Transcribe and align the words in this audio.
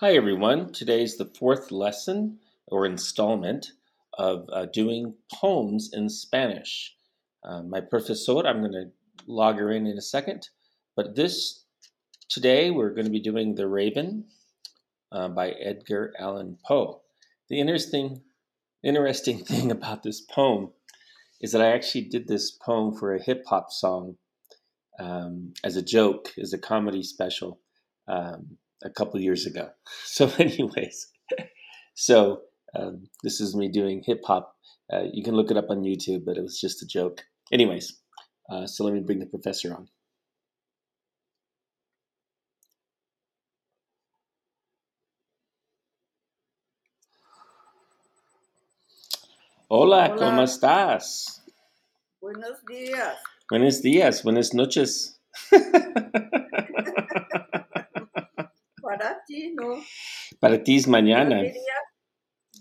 Hi, 0.00 0.12
everyone. 0.12 0.72
Today 0.72 1.02
is 1.02 1.16
the 1.16 1.24
fourth 1.24 1.72
lesson 1.72 2.38
or 2.68 2.86
installment 2.86 3.72
of 4.16 4.48
uh, 4.52 4.66
doing 4.66 5.14
poems 5.34 5.90
in 5.92 6.08
Spanish. 6.08 6.94
Uh, 7.42 7.64
my 7.64 7.80
professor, 7.80 8.46
I'm 8.46 8.60
going 8.60 8.74
to 8.74 8.92
log 9.26 9.56
her 9.56 9.72
in 9.72 9.88
in 9.88 9.98
a 9.98 10.00
second, 10.00 10.50
but 10.94 11.16
this 11.16 11.64
today 12.28 12.70
we're 12.70 12.94
going 12.94 13.06
to 13.06 13.10
be 13.10 13.18
doing 13.18 13.56
The 13.56 13.66
Raven 13.66 14.26
uh, 15.10 15.30
by 15.30 15.50
Edgar 15.50 16.14
Allan 16.16 16.58
Poe. 16.64 17.00
The 17.48 17.58
interesting, 17.58 18.22
interesting 18.84 19.38
thing 19.44 19.72
about 19.72 20.04
this 20.04 20.20
poem 20.20 20.70
is 21.40 21.50
that 21.50 21.60
I 21.60 21.72
actually 21.72 22.02
did 22.02 22.28
this 22.28 22.52
poem 22.52 22.94
for 22.94 23.16
a 23.16 23.20
hip 23.20 23.42
hop 23.48 23.72
song 23.72 24.16
um, 25.00 25.54
as 25.64 25.74
a 25.74 25.82
joke, 25.82 26.34
as 26.40 26.52
a 26.52 26.58
comedy 26.58 27.02
special. 27.02 27.58
Um, 28.06 28.58
a 28.82 28.90
couple 28.90 29.20
years 29.20 29.46
ago. 29.46 29.70
So, 30.04 30.30
anyways, 30.38 31.08
so 31.94 32.42
um, 32.74 33.08
this 33.22 33.40
is 33.40 33.54
me 33.54 33.68
doing 33.68 34.02
hip 34.04 34.22
hop. 34.24 34.54
Uh, 34.92 35.04
you 35.12 35.22
can 35.22 35.34
look 35.34 35.50
it 35.50 35.56
up 35.56 35.70
on 35.70 35.82
YouTube, 35.82 36.24
but 36.24 36.36
it 36.36 36.42
was 36.42 36.60
just 36.60 36.82
a 36.82 36.86
joke. 36.86 37.22
Anyways, 37.52 38.00
uh, 38.50 38.66
so 38.66 38.84
let 38.84 38.94
me 38.94 39.00
bring 39.00 39.18
the 39.18 39.26
professor 39.26 39.74
on. 39.74 39.88
Hola, 49.70 50.08
Hola. 50.08 50.16
¿cómo 50.16 50.42
estás? 50.42 51.42
Buenos 52.22 52.64
días. 52.66 53.18
Buenos 53.50 53.82
días, 53.82 54.22
buenas 54.22 54.54
noches. 54.54 55.20
Para 59.28 59.40
ti, 59.40 59.54
¿no? 59.54 59.74
Para 60.40 60.62
ti 60.62 60.76
es 60.76 60.88
mañana. 60.88 61.42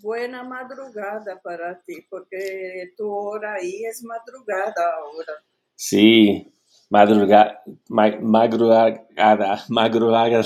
buena 0.02 0.44
madrugada 0.44 1.40
para 1.42 1.82
ti, 1.84 2.06
porque 2.10 2.94
tu 2.98 3.10
hora 3.10 3.54
ahí 3.54 3.86
es 3.86 4.04
madrugada 4.04 4.74
ahora. 4.98 5.34
Sí, 5.76 6.52
madruga, 6.90 7.64
ma- 7.90 8.20
madrugada, 8.22 9.08
madrugada, 9.70 10.44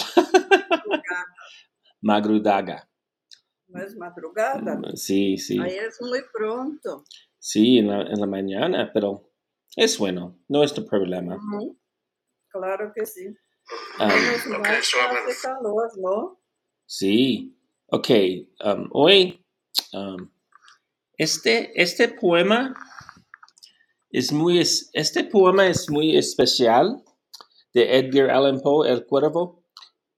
Madrugada, 0.73 1.25
madrugada. 2.01 2.89
No 3.67 3.81
es 3.83 3.95
madrugada. 3.95 4.79
Sí, 4.95 5.37
sí. 5.37 5.57
Ahí 5.59 5.75
es 5.75 5.99
muy 6.01 6.19
pronto. 6.31 7.03
Sí, 7.39 7.79
en 7.79 7.87
la, 7.87 8.01
en 8.01 8.19
la 8.19 8.27
mañana, 8.27 8.91
pero 8.93 9.31
es 9.75 9.97
bueno, 9.97 10.37
no 10.47 10.63
es 10.63 10.73
tu 10.73 10.85
problema. 10.85 11.39
Claro 12.49 12.91
que 12.93 13.05
sí. 13.05 13.33
Um, 13.99 14.09
sí, 16.85 17.55
ok. 17.87 18.09
um, 18.65 18.89
hoy, 18.91 19.45
um, 19.93 20.29
este, 21.17 21.71
este 21.81 22.07
poema 22.09 22.73
es 24.09 24.31
muy, 24.31 24.59
es- 24.59 24.89
este 24.93 25.23
poema 25.23 25.67
es 25.67 25.89
muy 25.89 26.17
especial 26.17 27.03
de 27.73 27.97
Edgar 27.97 28.29
Allan 28.31 28.59
Poe, 28.59 28.89
El 28.89 29.05
Cuervo, 29.05 29.63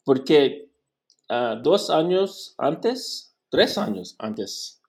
porque 0.04 0.72
ah, 1.30 1.56
dos 1.62 1.90
años 1.90 2.56
antes, 2.58 3.36
tres 3.50 3.78
años 3.78 4.16
antes, 4.20 4.82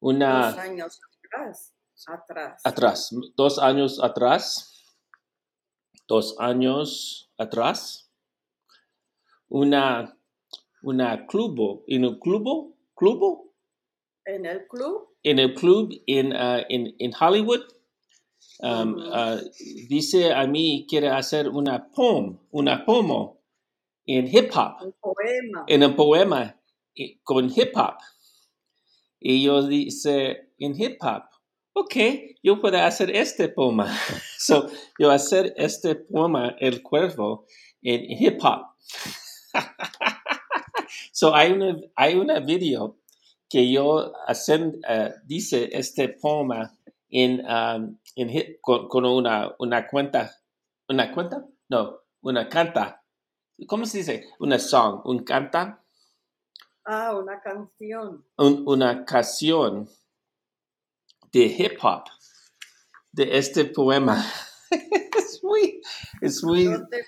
una... 0.00 0.50
Dos 0.50 0.58
años 0.58 1.00
atrás. 1.24 1.70
Atrás. 2.06 2.60
atrás, 2.64 3.10
dos 3.36 3.58
años 3.58 4.00
atrás, 4.02 4.84
dos 6.06 6.36
años 6.38 7.32
atrás, 7.38 8.03
una, 9.54 10.18
una 10.82 11.26
club, 11.26 11.84
en 11.86 12.04
un 12.04 12.18
club, 12.18 12.74
club, 12.96 13.52
En 14.26 14.46
el 14.46 14.66
club. 14.66 15.10
en 15.22 15.38
el 15.38 15.54
club 15.54 15.92
en, 16.08 16.32
ah, 16.32 16.64
en, 16.68 16.92
en 16.98 17.12
Hollywood, 17.14 17.62
um, 18.60 18.96
ah, 19.12 19.38
dice 19.88 20.32
a 20.32 20.44
mí 20.48 20.86
quiere 20.88 21.08
hacer 21.08 21.48
una 21.48 21.88
poem, 21.92 22.36
una 22.50 22.84
pomo 22.84 23.42
en 24.06 24.26
hip 24.26 24.50
hop, 24.56 24.82
Un 24.82 24.92
poema. 25.00 25.64
en 25.68 25.84
un 25.84 25.94
poema 25.94 26.60
con 27.22 27.48
hip 27.48 27.76
hop. 27.76 27.94
Y 29.20 29.44
yo 29.44 29.62
dice, 29.66 30.50
en 30.58 30.74
hip 30.80 30.98
hop, 31.00 31.22
ok, 31.74 31.94
yo 32.42 32.60
puedo 32.60 32.78
hacer 32.78 33.14
este 33.14 33.48
poema. 33.48 33.86
So, 34.38 34.68
yo 34.98 35.10
hacer 35.10 35.54
este 35.56 35.94
poema, 35.94 36.56
El 36.58 36.82
Cuervo, 36.82 37.46
en 37.82 38.00
hip 38.20 38.40
hop. 38.42 38.74
So, 41.12 41.34
hay 41.34 41.52
una, 41.52 41.76
hay 41.96 42.14
una 42.16 42.40
video 42.40 42.98
que 43.48 43.70
yo 43.70 44.12
hacen, 44.26 44.80
eh, 44.88 45.14
dice 45.24 45.68
este 45.72 46.08
poema 46.08 46.76
en, 47.08 47.44
um, 47.46 47.98
en 48.16 48.56
con, 48.60 48.88
con 48.88 49.04
una, 49.04 49.54
una 49.58 49.86
cuenta, 49.86 50.34
una 50.88 51.12
cuenta, 51.12 51.44
no, 51.68 52.00
una 52.22 52.48
canta. 52.48 53.02
¿Cómo 53.68 53.86
se 53.86 53.98
dice? 53.98 54.28
Una 54.40 54.58
song, 54.58 55.02
un 55.04 55.22
canta 55.24 55.80
Ah, 56.86 57.14
una 57.16 57.40
canción. 57.40 58.26
un- 58.36 58.64
una 58.66 59.04
canción 59.04 59.88
de 61.32 61.44
hip 61.46 61.78
hop 61.82 62.04
de 63.12 63.38
este 63.38 63.64
poema. 63.64 64.22
es 64.70 65.40
muy, 65.42 65.80
es 66.20 66.42
muy, 66.44 66.64
¿Dónde 66.64 67.06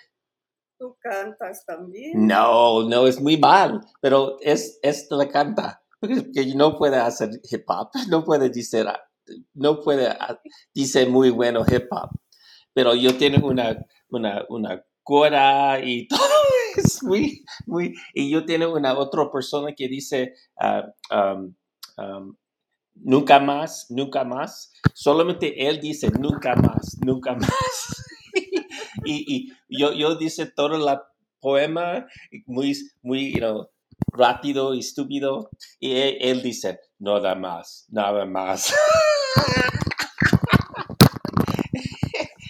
tú 0.78 0.96
cantas 1.00 1.64
también? 1.64 2.26
no, 2.26 2.88
no, 2.88 3.06
es 3.06 3.20
muy 3.20 3.36
mal, 3.36 3.80
pero 4.00 4.36
es, 4.40 4.78
es 4.82 5.06
la 5.10 5.28
canta, 5.28 5.82
porque 6.00 6.30
que 6.32 6.54
no 6.54 6.76
puede 6.76 6.96
hacer 6.96 7.30
hip 7.50 7.64
hop, 7.68 7.90
no 8.08 8.24
puede 8.24 8.50
decir, 8.50 8.86
no 9.54 9.80
puede 9.80 10.08
ah, 10.08 10.40
dice 10.74 11.06
muy 11.06 11.30
bueno 11.30 11.64
hip 11.66 11.86
hop, 11.90 12.10
pero 12.72 12.94
yo 12.94 13.16
tengo 13.16 13.48
una, 13.48 13.76
una, 14.08 14.44
una 14.48 14.84
cora 15.02 15.80
y 15.82 16.08
todo 16.08 16.18
es 16.76 17.02
muy, 17.02 17.44
muy, 17.66 17.94
y 18.12 18.30
yo 18.30 18.44
tengo 18.44 18.74
una 18.74 18.98
otra 18.98 19.30
persona 19.30 19.72
que 19.72 19.88
dice, 19.88 20.34
ah, 20.58 20.92
nunca 22.94 23.38
más, 23.38 23.86
nunca 23.90 24.24
más. 24.24 24.72
Solamente 24.94 25.66
él 25.68 25.80
dice 25.80 26.10
nunca 26.10 26.54
más, 26.56 26.98
nunca 27.04 27.34
más. 27.34 28.06
Y, 29.06 29.52
y 29.68 29.78
yo, 29.80 29.92
yo 29.92 30.16
dice 30.16 30.46
todo 30.46 30.76
el 30.76 30.98
poema 31.40 32.06
muy, 32.46 32.74
muy 33.02 33.32
you 33.32 33.38
know, 33.38 33.68
rápido 34.12 34.74
y 34.74 34.80
estúpido. 34.80 35.50
Y 35.80 35.92
él, 35.92 36.16
él 36.20 36.42
dice 36.42 36.80
nada 36.98 37.34
más, 37.34 37.86
nada 37.88 38.24
más. 38.26 38.72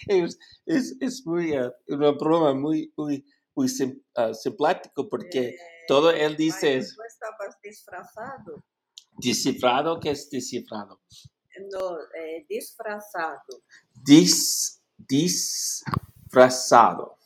es, 0.07 0.37
es, 0.65 0.95
es 0.99 1.25
muy, 1.25 1.57
uh, 1.57 1.71
una 1.87 2.11
broma 2.11 2.53
muy, 2.53 2.91
muy, 2.95 3.25
muy 3.55 3.67
sim- 3.67 4.01
uh, 4.17 4.33
simpático 4.33 5.07
porque 5.09 5.49
Eh, 5.49 5.57
todo 5.87 6.11
él 6.11 6.35
dice 6.35 6.67
ay, 6.75 6.81
Tú 6.81 7.01
estabas 7.07 7.55
disfrazado. 7.63 8.63
descifrado, 9.17 9.99
que 9.99 10.11
es 10.11 10.29
descifrado. 10.29 10.99
No, 11.71 11.97
eh, 12.15 12.45
disfrazado. 12.47 13.63
Dis, 14.05 14.81
disfrazado. 16.27 17.17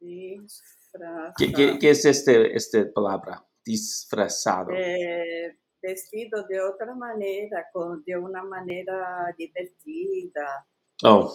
Disfrazado. 0.00 1.32
¿Qué, 1.36 1.52
qué, 1.52 1.78
qué 1.78 1.90
es 1.90 2.04
este, 2.04 2.54
este 2.54 2.86
palabra? 2.86 3.44
Disfrazado. 3.64 4.70
Eh, 4.72 5.58
vestido 5.80 6.44
de 6.46 6.60
otra 6.60 6.94
manera, 6.94 7.66
con, 7.72 8.04
de 8.04 8.16
una 8.16 8.42
manera 8.44 9.34
divertida. 9.36 10.66
Oh, 11.02 11.34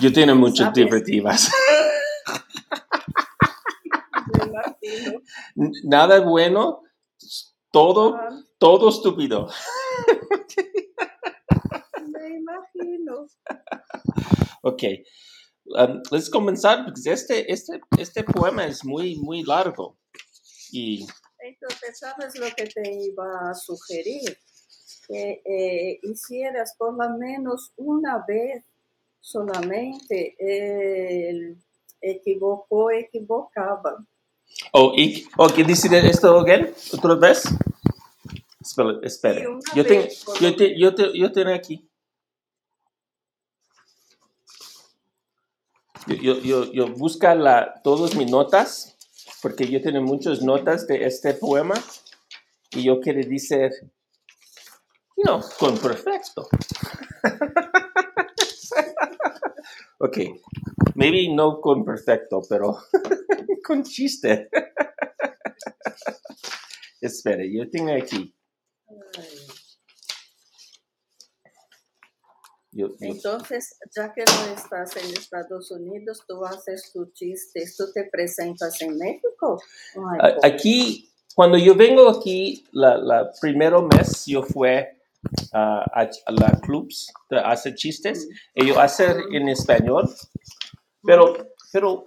yo 0.00 0.12
tengo 0.12 0.34
muchas 0.34 0.72
divertidas. 0.72 1.50
Nada 5.84 6.20
bueno, 6.20 6.82
todo, 7.70 8.18
todo 8.58 8.88
estúpido. 8.88 9.48
me 12.06 12.28
imagino. 12.36 13.26
Ok, 14.62 14.82
um, 15.66 16.02
let's 16.10 16.28
comenzar 16.30 16.84
porque 16.84 17.10
este, 17.10 17.50
este, 17.52 17.80
este 17.98 18.24
poema 18.24 18.66
es 18.66 18.84
muy, 18.84 19.16
muy 19.16 19.42
largo. 19.42 19.96
Y 20.72 21.06
Entonces, 21.40 21.98
¿sabes 21.98 22.38
lo 22.38 22.46
que 22.56 22.66
te 22.66 22.92
iba 22.92 23.50
a 23.50 23.54
sugerir? 23.54 24.36
Que 25.08 25.42
eh, 25.44 25.98
hicieras 26.02 26.74
por 26.78 26.94
lo 26.94 27.16
menos 27.18 27.72
una 27.76 28.24
vez 28.26 28.64
solamente 29.20 30.36
el 30.38 31.56
equivocó, 32.00 32.90
equivocaba. 32.90 34.04
Oh, 34.72 34.92
y, 34.96 35.26
oh, 35.36 35.48
¿qué 35.48 35.64
dice 35.64 35.88
esto 36.08 36.38
again? 36.38 36.72
¿Otra 36.92 37.14
vez? 37.14 37.44
Espera, 38.60 38.98
espera. 39.02 39.40
Sí, 39.40 39.76
Yo, 39.76 39.86
tengo, 39.86 40.04
yo, 40.40 40.56
te- 40.56 40.78
yo, 40.78 40.94
te- 40.94 41.18
yo 41.18 41.32
tengo 41.32 41.52
aquí. 41.54 41.89
Yo, 46.06 46.40
yo, 46.40 46.72
yo, 46.72 46.88
busca 46.88 47.34
la, 47.34 47.80
todas 47.82 48.14
mis 48.16 48.30
notas 48.30 48.96
porque 49.42 49.68
yo 49.68 49.82
tengo 49.82 50.00
muchas 50.02 50.42
notas 50.42 50.86
de 50.86 51.04
este 51.04 51.34
poema 51.34 51.74
y 52.70 52.84
yo 52.84 53.00
quiero 53.00 53.20
decir, 53.26 53.70
you 55.16 55.24
know, 55.24 55.40
con 55.58 55.76
perfecto. 55.78 56.48
ok, 59.98 60.18
maybe 60.94 61.28
no 61.34 61.60
con 61.60 61.84
perfecto, 61.84 62.40
pero 62.48 62.78
con 63.64 63.82
chiste. 63.82 64.48
Espere, 67.00 67.52
yo 67.52 67.68
tengo 67.70 67.92
aquí. 67.92 68.32
Yo, 72.72 72.88
yo- 72.88 72.94
Entonces, 73.00 73.76
ya 73.96 74.12
que 74.12 74.22
no 74.24 74.54
estás 74.54 74.96
en 74.96 75.12
Estados 75.12 75.70
Unidos, 75.72 76.22
tú 76.28 76.44
haces 76.44 76.90
tus 76.92 77.12
chistes, 77.14 77.76
tú 77.76 77.90
te 77.92 78.04
presentas 78.04 78.80
en 78.82 78.96
México. 78.96 79.60
Ay, 79.96 80.20
A- 80.42 80.46
Aquí, 80.46 81.10
cuando 81.34 81.58
yo 81.58 81.74
vengo 81.74 82.08
aquí, 82.08 82.66
la, 82.72 82.96
la 82.96 83.30
primero 83.40 83.82
mes 83.82 84.24
yo 84.26 84.42
fue 84.42 84.96
a, 85.52 85.82
a 85.94 86.10
la 86.32 86.60
clubs 86.62 87.12
de 87.28 87.38
hacer 87.40 87.74
chistes. 87.74 88.28
Y 88.54 88.68
yo 88.68 88.78
hacer 88.80 89.16
en 89.32 89.48
español, 89.48 90.08
pero, 91.02 91.34
pero 91.72 92.04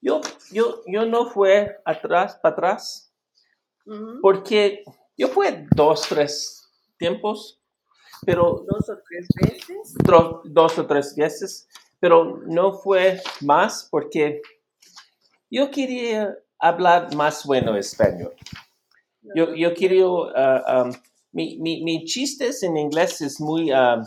yo, 0.00 0.20
yo, 0.52 0.82
yo 0.86 1.04
no 1.06 1.26
fue 1.30 1.80
atrás, 1.84 2.38
para 2.42 2.54
atrás, 2.54 3.12
porque 4.20 4.84
yo 5.16 5.28
fue 5.28 5.66
dos, 5.74 6.02
tres 6.08 6.68
tiempos, 6.98 7.58
pero 8.24 8.64
Dos 8.68 8.88
o 8.88 8.98
tres 9.08 9.26
veces. 9.40 9.94
dos 10.44 10.78
o 10.78 10.86
tres 10.86 11.14
veces, 11.16 11.68
pero 12.00 12.42
no 12.46 12.72
fue 12.72 13.20
más 13.40 13.88
porque 13.90 14.40
yo 15.50 15.70
quería 15.70 16.36
hablar 16.58 17.14
más 17.14 17.44
bueno 17.44 17.76
español. 17.76 18.34
Yo, 19.34 19.54
yo 19.54 19.74
quiero, 19.74 20.30
ah, 20.36 20.84
um, 20.84 20.92
mi, 21.32 21.58
mi, 21.58 21.82
mi 21.82 22.04
chistes 22.04 22.62
en 22.62 22.76
inglés 22.76 23.20
es 23.20 23.40
muy 23.40 23.70
ah, 23.70 24.02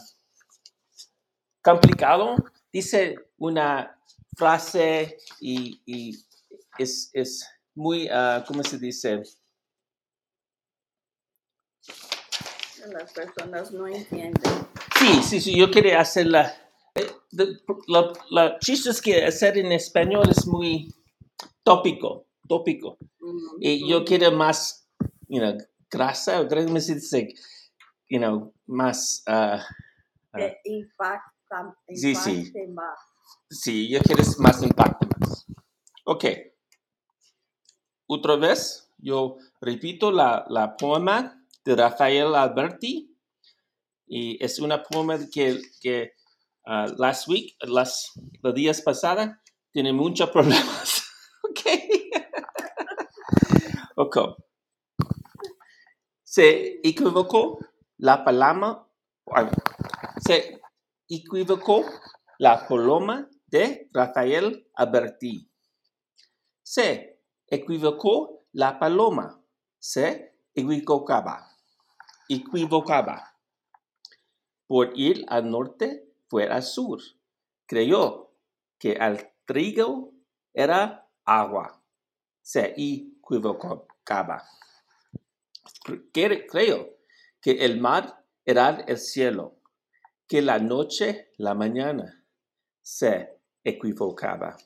complicado. 1.61 2.35
Dice 2.71 3.15
una 3.37 3.97
frase 4.35 5.17
y, 5.39 5.81
y 5.85 6.17
es, 6.77 7.09
es 7.13 7.49
muy, 7.73 8.07
ah, 8.09 8.43
¿cómo 8.47 8.63
se 8.63 8.77
dice? 8.77 9.23
Las 12.91 13.11
personas 13.13 13.71
no 13.71 13.87
entienden. 13.87 14.41
Sí, 14.99 15.21
sí, 15.23 15.41
sí, 15.41 15.57
yo 15.57 15.69
quería 15.71 16.01
hacer 16.01 16.27
la, 16.27 16.53
eh, 16.95 17.07
la, 17.87 18.13
la 18.29 18.59
chistes 18.59 19.01
que 19.01 19.25
hacer 19.25 19.57
en 19.57 19.71
español 19.71 20.29
es 20.29 20.45
muy 20.47 20.93
tópico, 21.63 22.27
tópico. 22.47 22.97
Ujú. 23.19 23.57
Y 23.59 23.87
yo 23.89 24.05
quiero 24.05 24.31
más, 24.31 24.87
you 25.27 25.39
know, 25.39 25.57
grasa, 25.89 26.41
o 26.41 26.47
creo 26.47 26.65
que 26.71 26.81
se 26.81 26.95
dice, 26.95 27.33
you 28.09 28.19
know, 28.19 28.53
más, 28.67 29.23
ah, 29.27 29.63
Eh, 30.37 30.57
impacta, 30.65 31.75
Sí, 31.93 32.13
sí. 32.15 32.51
más. 32.73 32.99
sí, 33.49 33.89
yo 33.89 33.99
quiero 34.01 34.23
más 34.39 34.61
impacto 34.61 35.07
más. 35.19 35.45
Ok. 36.05 36.25
Otra 38.07 38.35
vez, 38.35 38.91
yo 38.97 39.37
repito 39.61 40.11
la, 40.11 40.45
la 40.49 40.75
poema 40.77 41.41
de 41.65 41.75
Rafael 41.75 42.35
Alberti. 42.35 43.11
Y 44.07 44.43
es 44.43 44.59
una 44.59 44.83
poema 44.83 45.17
que, 45.31 45.59
que 45.81 46.13
ah, 46.65 46.87
last 46.97 47.27
week, 47.27 47.55
las, 47.61 48.11
los 48.41 48.53
días 48.53 48.81
pasados, 48.81 49.29
tiene 49.71 49.91
muchos 49.91 50.29
problemas. 50.29 51.03
ok. 51.43 51.59
ok. 53.95 54.17
Se 56.23 56.79
equivocó 56.83 57.59
la 57.97 58.23
ay, 59.33 59.47
se 60.25 60.61
equivocó 61.07 61.85
la 62.39 62.67
paloma 62.67 63.29
de 63.47 63.89
Rafael 63.93 64.67
Alberti. 64.75 65.49
Se 66.61 67.21
equivocó 67.47 68.45
la 68.51 68.77
paloma. 68.77 69.41
Se 69.79 70.35
equivocaba. 70.53 71.54
Equivocaba. 72.29 73.33
Por 74.67 74.97
ir 74.97 75.25
al 75.27 75.49
norte 75.49 76.07
fue 76.27 76.47
al 76.47 76.63
sur. 76.63 76.99
Creyó 77.67 78.31
que 78.79 78.93
el 78.93 79.27
trigo 79.45 80.11
era 80.53 81.07
agua. 81.23 81.81
Se 82.41 82.73
equivocaba. 82.77 84.43
Cre- 85.83 86.47
Creo 86.49 86.89
que 87.41 87.51
el 87.65 87.79
mar 87.79 88.23
era 88.43 88.69
el 88.87 88.97
cielo, 88.97 89.55
que 90.27 90.41
la 90.41 90.59
noche 90.59 91.31
la 91.37 91.53
mañana. 91.53 92.23
Se 92.81 93.39
equivocaba. 93.63 94.57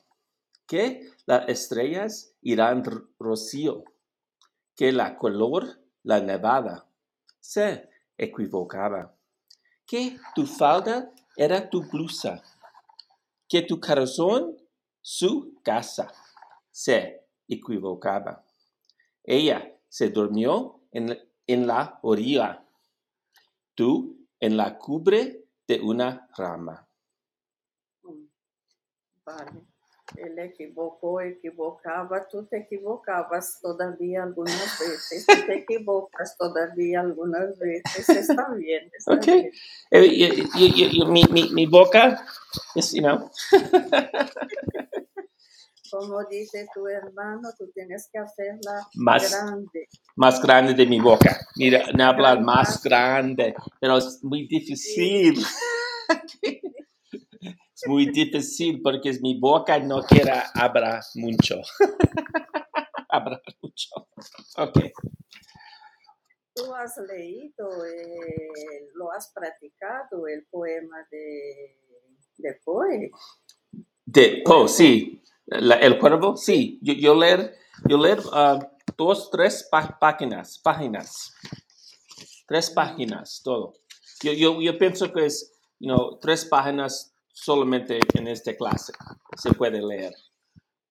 Que 0.66 1.10
las 1.26 1.48
estrellas 1.48 2.34
irán 2.42 2.84
rocío, 3.18 3.84
que 4.76 4.92
la 4.92 5.16
color 5.16 5.80
la 6.04 6.20
nevada. 6.20 6.86
Se 7.40 7.88
equivocaba. 8.16 9.14
Que 9.86 10.18
tu 10.34 10.46
falda 10.46 11.10
era 11.36 11.68
tu 11.68 11.82
blusa, 11.82 12.42
que 13.48 13.62
tu 13.62 13.80
corazón 13.80 14.56
su 15.00 15.54
casa. 15.62 16.12
Se 16.70 17.26
equivocaba. 17.48 18.44
Ella 19.24 19.76
se 19.88 20.10
durmió 20.10 20.80
en, 20.92 21.18
en 21.46 21.66
la 21.66 21.98
orilla, 22.02 22.64
tú 23.74 24.26
en 24.38 24.56
la 24.56 24.78
cubre 24.78 25.44
de 25.66 25.80
una 25.80 26.28
rama. 26.36 26.86
Vale. 29.24 29.69
Él 30.16 30.38
equivocó, 30.38 31.20
equivocaba, 31.20 32.26
tú 32.28 32.44
te 32.46 32.58
equivocabas 32.58 33.58
todavía 33.60 34.22
algunas 34.24 34.78
veces, 34.78 35.24
tú 35.26 35.46
te 35.46 35.54
equivocas 35.58 36.36
todavía 36.36 37.00
algunas 37.00 37.56
veces, 37.58 38.08
está 38.08 38.48
bien, 38.54 38.90
está 38.96 39.14
Ok. 39.14 39.24
bien. 39.26 39.50
Eh, 39.92 40.06
y- 40.06 40.24
y- 40.24 40.48
y- 40.56 41.02
y- 41.02 41.06
mi, 41.06 41.24
mi, 41.30 41.50
mi 41.50 41.66
boca 41.66 42.24
es, 42.74 42.92
you 42.92 43.02
know, 43.02 43.30
Como 45.90 46.24
dice 46.26 46.68
tu 46.72 46.86
hermano, 46.86 47.48
tú 47.58 47.68
tienes 47.74 48.08
que 48.12 48.18
hacerla 48.20 48.86
Más- 48.94 49.28
grande. 49.30 49.88
más 50.14 50.40
grande 50.40 50.72
de 50.74 50.86
mi 50.86 51.00
boca. 51.00 51.36
Mira, 51.56 51.84
no 51.94 52.04
hablar 52.04 52.40
más 52.40 52.80
grande, 52.82 53.54
pero 53.80 53.96
es 53.98 54.22
muy 54.22 54.46
difícil. 54.46 55.34
es 57.82 57.88
muy 57.88 58.10
difícil 58.10 58.80
porque 58.82 59.16
mi 59.22 59.38
boca 59.38 59.78
no 59.78 60.02
quiere 60.02 60.32
hablar 60.54 61.02
mucho. 61.14 61.56
hablar 63.08 63.42
mucho. 63.62 63.88
Ok. 64.56 64.78
Tú 66.54 66.74
has 66.74 66.94
leído, 67.08 67.68
eh, 67.86 68.88
lo 68.94 69.10
has 69.12 69.32
practicado, 69.32 70.26
el 70.26 70.46
poema 70.50 71.06
de, 71.10 71.78
de 72.38 72.60
Poe. 72.64 73.10
De, 74.04 74.42
oh, 74.46 74.68
sí. 74.68 75.22
La- 75.46 75.76
el 75.76 75.98
cuervo, 75.98 76.36
sí. 76.36 76.78
Yo, 76.82 76.92
yo 76.94 77.14
leer, 77.14 77.54
yo 77.88 77.96
leer 77.96 78.18
ah, 78.32 78.58
dos, 78.96 79.30
tres 79.30 79.68
páginas, 79.70 80.58
páginas. 80.58 81.32
Tres 82.46 82.70
páginas, 82.70 83.40
todo. 83.42 83.74
Yo, 84.22 84.32
yo, 84.32 84.60
yo 84.60 84.76
pienso 84.76 85.12
que 85.12 85.26
es, 85.26 85.56
you 85.78 85.88
know, 85.88 86.18
tres 86.18 86.44
páginas 86.44 87.09
solamente 87.44 87.98
en 88.14 88.28
esta 88.28 88.54
clase 88.56 88.92
se 89.36 89.52
puede 89.54 89.80
leer. 89.82 90.12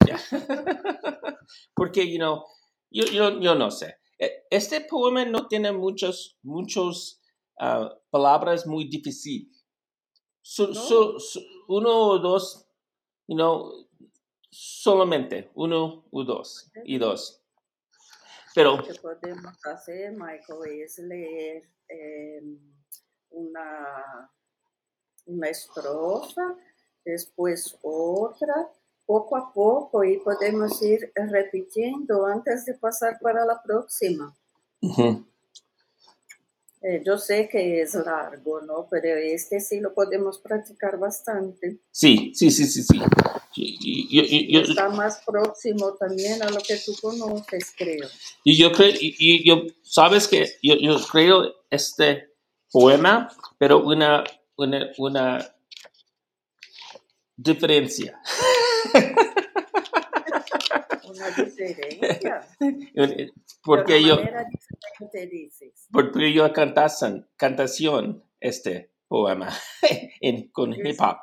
Porque, 1.74 2.06
you 2.10 2.18
know, 2.18 2.44
yo, 2.90 3.04
yo, 3.06 3.40
yo 3.40 3.54
no 3.54 3.70
sé. 3.70 3.96
E- 4.18 4.44
Este 4.50 4.80
poema 4.82 5.24
no 5.24 5.46
tiene 5.46 5.72
muchos, 5.72 6.38
muchos 6.42 7.20
ah, 7.58 7.90
palabras 8.10 8.66
muy 8.66 8.84
difíciles. 8.88 9.64
No. 10.58 10.74
su- 10.74 11.42
uno 11.68 11.90
o 12.08 12.18
dos, 12.18 12.66
you 13.28 13.36
know, 13.36 13.86
solamente 14.50 15.50
uno 15.54 16.04
o 16.10 16.24
dos 16.24 16.70
y 16.84 16.98
dos. 16.98 17.42
Pero, 18.54 18.78
Lo 18.78 18.82
que 18.82 18.94
podemos 18.94 19.54
hacer, 19.64 20.12
Michael, 20.12 20.82
es 20.82 20.98
leer 20.98 21.70
eh, 21.88 22.40
una, 23.30 24.28
una 25.30 25.48
estrofa, 25.48 26.54
después 27.04 27.76
otra, 27.82 28.68
poco 29.06 29.36
a 29.36 29.52
poco, 29.52 30.04
y 30.04 30.18
podemos 30.18 30.80
ir 30.82 31.12
repitiendo 31.14 32.26
antes 32.26 32.64
de 32.64 32.74
pasar 32.74 33.18
para 33.20 33.44
la 33.44 33.60
próxima. 33.62 34.34
ujú. 34.82 35.24
Eh, 36.82 37.02
yo 37.04 37.18
sé 37.18 37.46
que 37.46 37.82
es 37.82 37.92
largo, 37.94 38.62
¿no? 38.62 38.86
Pero 38.90 39.08
este 39.18 39.60
sí 39.60 39.80
lo 39.80 39.92
podemos 39.92 40.38
practicar 40.38 40.98
bastante. 40.98 41.76
Sí, 41.90 42.32
sí, 42.34 42.50
sí, 42.50 42.64
sí, 42.64 42.82
sí. 42.82 42.98
Yo- 44.48 44.60
Está 44.62 44.88
más 44.88 45.20
próximo 45.26 45.92
también 45.96 46.42
a 46.42 46.48
lo 46.48 46.58
que 46.66 46.78
tú 46.78 46.92
conoces, 47.02 47.74
creo. 47.76 48.08
y 48.44 48.56
yo 48.56 48.72
creo, 48.72 48.92
y 48.98 49.46
yo, 49.46 49.56
sabes 49.82 50.26
que 50.26 50.46
yo, 50.62 50.74
yo 50.76 50.96
creo 51.12 51.52
este 51.68 52.30
poema, 52.72 53.28
pero 53.58 53.84
una, 53.84 54.24
una, 54.60 54.90
una 54.98 55.38
diferencia. 57.36 58.20
Una 61.08 61.30
diferencia. 61.30 62.48
Porque 63.62 64.02
yo, 64.02 64.16
dices. 65.30 65.86
porque 65.92 66.32
yo 66.32 66.50
cantasan, 66.52 67.28
cantación 67.36 68.24
este 68.40 68.90
poema 69.06 69.50
en, 70.20 70.50
con 70.50 70.72
hip 70.72 70.98
hop. 70.98 71.18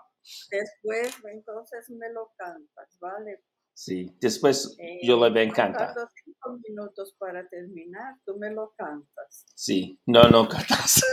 Después, 0.52 1.16
entonces 1.32 1.90
me 1.90 2.12
lo 2.12 2.32
cantas, 2.38 2.98
¿vale? 3.00 3.44
Sí, 3.78 4.12
después 4.20 4.76
Eh, 4.80 5.02
yo 5.04 5.30
le 5.30 5.44
encanta. 5.44 5.94
Faltando 5.94 6.10
cinco 6.26 6.60
minutos 6.68 7.14
para 7.20 7.48
terminar, 7.48 8.16
tú 8.26 8.36
me 8.40 8.50
lo 8.50 8.74
cantas. 8.76 9.46
Sí, 9.54 10.00
no, 10.08 10.24
no 10.24 10.48
cantas. 10.50 11.04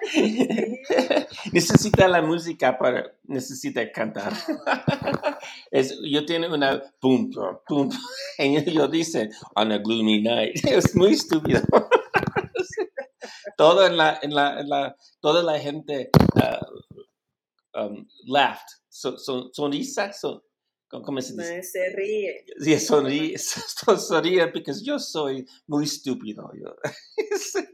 necesita 1.52 2.08
la 2.08 2.22
música 2.22 2.78
para, 2.78 3.12
necesita 3.24 3.92
cantar. 3.92 4.32
Es, 5.70 5.94
yo 6.02 6.24
tengo 6.24 6.54
una 6.54 6.82
pum, 6.98 7.30
pum, 7.30 7.58
pum, 7.66 7.90
y 8.38 8.72
yo 8.72 8.88
dice, 8.88 9.28
on 9.54 9.70
a 9.70 9.78
gloomy 9.78 10.22
night. 10.22 10.56
Es 10.64 10.96
muy 10.96 11.12
estúpido. 11.12 11.60
Todo 13.58 13.86
en 13.86 13.98
la, 13.98 14.18
en 14.22 14.34
la, 14.34 14.60
en 14.60 14.68
la, 14.70 14.96
toda 15.20 15.42
la 15.42 15.58
gente 15.60 16.08
uh, 16.36 17.78
um, 17.78 18.08
laughed. 18.26 18.66
So, 18.88 19.18
so, 19.18 19.50
sonrisa, 19.52 20.10
so, 20.14 20.45
¿cómo 20.88 21.20
se 21.20 21.34
dice? 21.34 21.62
Se 21.62 21.90
ríe. 21.94 22.44
Sí, 22.58 22.78
sonríe, 22.78 23.38
sonríe 23.38 24.46
porque 24.48 24.72
yo 24.82 24.98
soy 24.98 25.46
muy 25.66 25.84
estúpido. 25.84 26.50
Yo. 26.54 26.74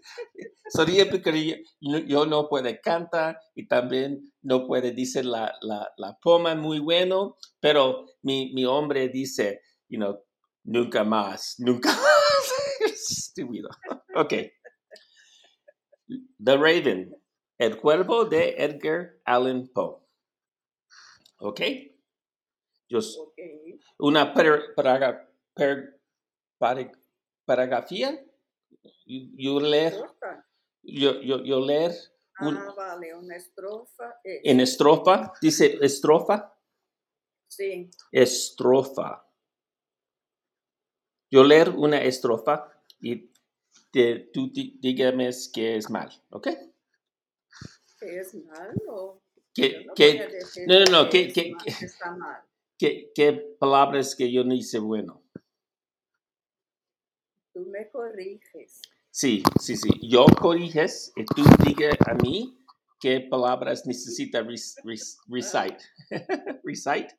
sonríe 0.71 1.07
porque 1.07 1.63
yo, 1.81 2.27
no 2.27 2.49
puedo 2.49 2.71
cantar 2.83 3.39
y 3.55 3.67
también 3.67 4.33
no 4.43 4.67
puede 4.67 4.93
decir 4.93 5.25
la, 5.25 5.53
la, 5.61 5.91
la 5.97 6.19
poma 6.23 6.55
muy 6.55 6.79
bueno, 6.79 7.37
pero 7.61 8.07
mi, 8.23 8.53
mi 8.55 8.65
hombre 8.65 9.09
dice, 9.09 9.61
you 9.89 9.99
know, 9.99 10.19
nunca 10.65 11.05
más, 11.05 11.57
nunca 11.59 11.91
más. 11.97 12.53
estúpido. 12.85 13.69
Ok. 14.15 14.35
The 16.39 16.57
Raven, 16.57 17.15
El 17.59 17.79
Cuervo 17.79 18.25
de 18.25 18.55
Edgar 18.59 19.15
Allan 19.25 19.69
Poe. 19.73 20.03
Ok. 21.39 21.61
Yo, 22.93 22.99
s- 22.99 23.17
Ok. 23.19 23.39
una 24.01 24.35
per, 24.35 24.75
paraga- 24.77 25.27
per- 25.55 25.99
pare- 26.59 26.93
paragrafía. 27.47 28.23
Yo, 29.07 29.21
yo 29.37 29.61
leer, 29.61 29.95
yo, 30.83 31.21
yo, 31.23 31.43
yo 31.43 31.61
leer 31.61 31.93
un- 32.41 32.57
Ah, 32.59 32.75
vale, 32.77 33.15
una 33.15 33.37
estrofa. 33.37 34.21
es- 34.23 34.41
en 34.45 34.61
estrofa, 34.61 35.33
dice 35.41 35.79
estrofa, 35.81 36.55
Sí, 37.49 37.91
estrofa. 38.11 39.27
Yo 41.31 41.45
leer 41.45 41.71
una 41.71 42.03
estrofa 42.03 42.71
y 43.01 43.31
te- 43.91 44.19
tú 44.35 44.51
dígame 44.53 45.31
que 45.55 45.77
es 45.77 45.89
mal, 45.89 46.11
¿ok? 46.31 46.49
que 47.99 48.19
es 48.19 48.35
malo. 48.35 49.23
¿Qué, 49.55 49.85
Yo 49.85 49.85
no 49.87 49.95
decir 49.95 50.67
no, 50.67 50.79
no, 50.81 50.85
no, 51.05 51.11
que 51.11 51.11
¿qué- 51.11 51.27
es 51.29 51.35
qué- 51.35 51.51
mal, 51.53 51.65
que 51.65 51.85
está 51.85 52.17
mal. 52.17 52.43
Qué- 52.83 53.13
qué 53.15 53.33
palabras 53.61 54.17
que 54.17 54.33
yo 54.33 54.43
no 54.43 54.55
hice 54.55 54.81
bueno? 54.81 55.23
Tú 57.55 57.61
me 57.67 57.89
corriges. 57.91 58.81
Sí, 59.11 59.43
sí, 59.61 59.77
sí. 59.77 59.89
Yo 60.09 60.25
corriges 60.41 61.13
y 61.17 61.25
tú 61.27 61.43
diga 61.65 61.91
a 62.09 62.15
mí 62.15 62.59
qué 62.99 63.21
palabras 63.21 63.87
necesita 63.87 64.43
res- 64.43 64.77
res- 64.85 65.19
recite. 65.29 65.79
recite. 66.65 67.19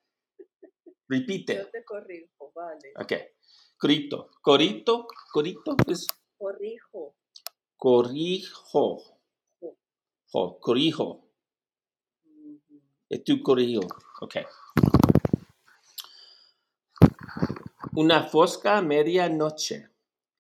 Repite. 1.08 1.56
Yo 1.56 1.70
te 1.70 1.84
corrijo, 1.86 2.52
vale. 2.54 2.92
Ok. 3.00 3.14
Corito. 3.78 4.32
Corito. 4.42 5.08
Corito 5.32 5.76
es 5.88 6.08
Corrijo. 6.38 7.16
corrijo. 7.78 9.04
Jo, 10.32 10.60
corrijo. 10.60 11.30
Ujú. 12.26 12.82
Y 13.10 13.20
tú 13.20 13.42
corrijo. 13.44 13.82
Ok. 14.22 14.38
Una 17.96 18.24
fosca 18.24 18.82
medianoche, 18.82 19.88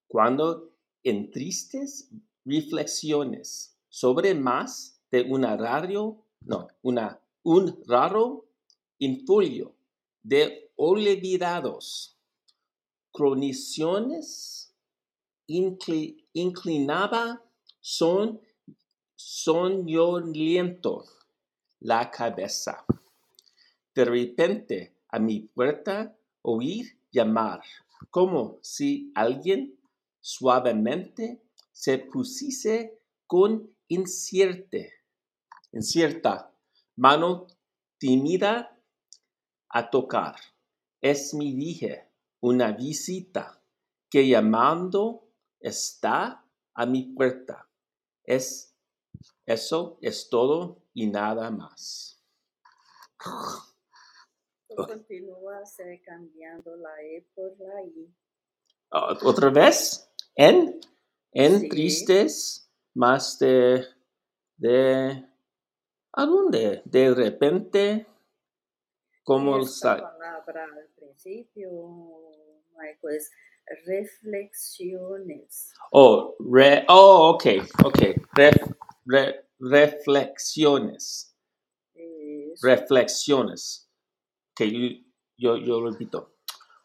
cuando 0.07 0.71
en 1.03 1.29
tristes 1.29 2.09
reflexiones 2.45 3.77
sobre 3.89 4.33
más 4.33 4.99
de 5.11 5.21
una 5.21 5.55
radio, 5.55 6.17
no, 6.41 6.67
una, 6.81 7.19
un 7.43 7.79
raro 7.85 8.45
infolio 8.97 9.75
de 10.23 10.71
olvidados, 10.77 12.17
croniciones, 13.11 14.73
incli- 15.47 16.25
inclinaba 16.33 17.39
son, 17.79 18.41
soñoliento 19.15 21.05
la 21.81 22.09
cabeza. 22.09 22.83
De 23.93 24.05
repente 24.05 24.95
a 25.09 25.19
mi 25.19 25.41
puerta 25.41 26.17
oír 26.41 26.97
llamar, 27.13 27.61
como 28.09 28.59
si 28.61 29.13
alguien 29.15 29.79
suavemente 30.19 31.41
se 31.71 31.99
pusiese 31.99 32.99
con 33.25 33.73
incierte, 33.87 34.91
incierta 35.71 36.53
mano 36.95 37.47
tímida 37.97 38.77
a 39.69 39.89
tocar. 39.89 40.35
Es 41.01 41.33
mi 41.33 41.53
dije 41.53 42.09
una 42.41 42.71
visita 42.71 43.61
que 44.09 44.27
llamando 44.27 45.27
está 45.59 46.45
a 46.73 46.85
mi 46.85 47.03
puerta. 47.03 47.67
Es 48.23 48.73
eso 49.45 49.97
es 50.01 50.29
todo 50.29 50.83
y 50.93 51.07
nada 51.07 51.51
más. 51.51 52.21
Eh, 54.75 56.01
cambiando 56.05 56.75
la 56.77 57.01
E 57.01 57.25
por 57.35 57.55
la 57.59 57.83
I. 57.83 58.13
Ah, 58.91 59.17
Otra 59.23 59.49
vez, 59.49 60.09
en, 60.35 60.79
en 61.31 61.59
Sí. 61.61 61.69
tristes, 61.69 62.69
más 62.93 63.39
de, 63.39 63.85
de, 64.57 65.25
¿a 66.13 66.25
dónde? 66.25 66.81
De 66.85 67.13
repente, 67.13 68.05
como 69.23 69.57
Esta 69.59 69.97
palabra 69.97 70.65
al 70.65 70.87
principio, 70.95 71.69
Michael, 72.77 73.15
es 73.17 73.31
reflexiones. 73.85 75.73
oh, 75.91 76.35
re, 76.39 76.85
oh, 76.89 77.29
ok, 77.33 77.45
ok, 77.85 77.97
Ref- 78.35 78.75
re- 79.05 79.45
reflexiones, 79.59 81.35
Eso. 81.95 82.67
reflexiones, 82.67 83.82
que 84.55 84.71
yo, 84.71 85.01
yo, 85.37 85.57
yo 85.57 85.89
repito, 85.89 86.35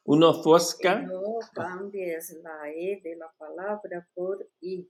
uno 0.04 0.42
fosca, 0.42 1.00
no 1.02 1.38
cambies 1.52 2.34
la 2.42 2.70
E 2.70 3.00
de 3.02 3.16
la 3.16 3.30
palabra 3.36 4.08
por 4.14 4.48
I. 4.60 4.88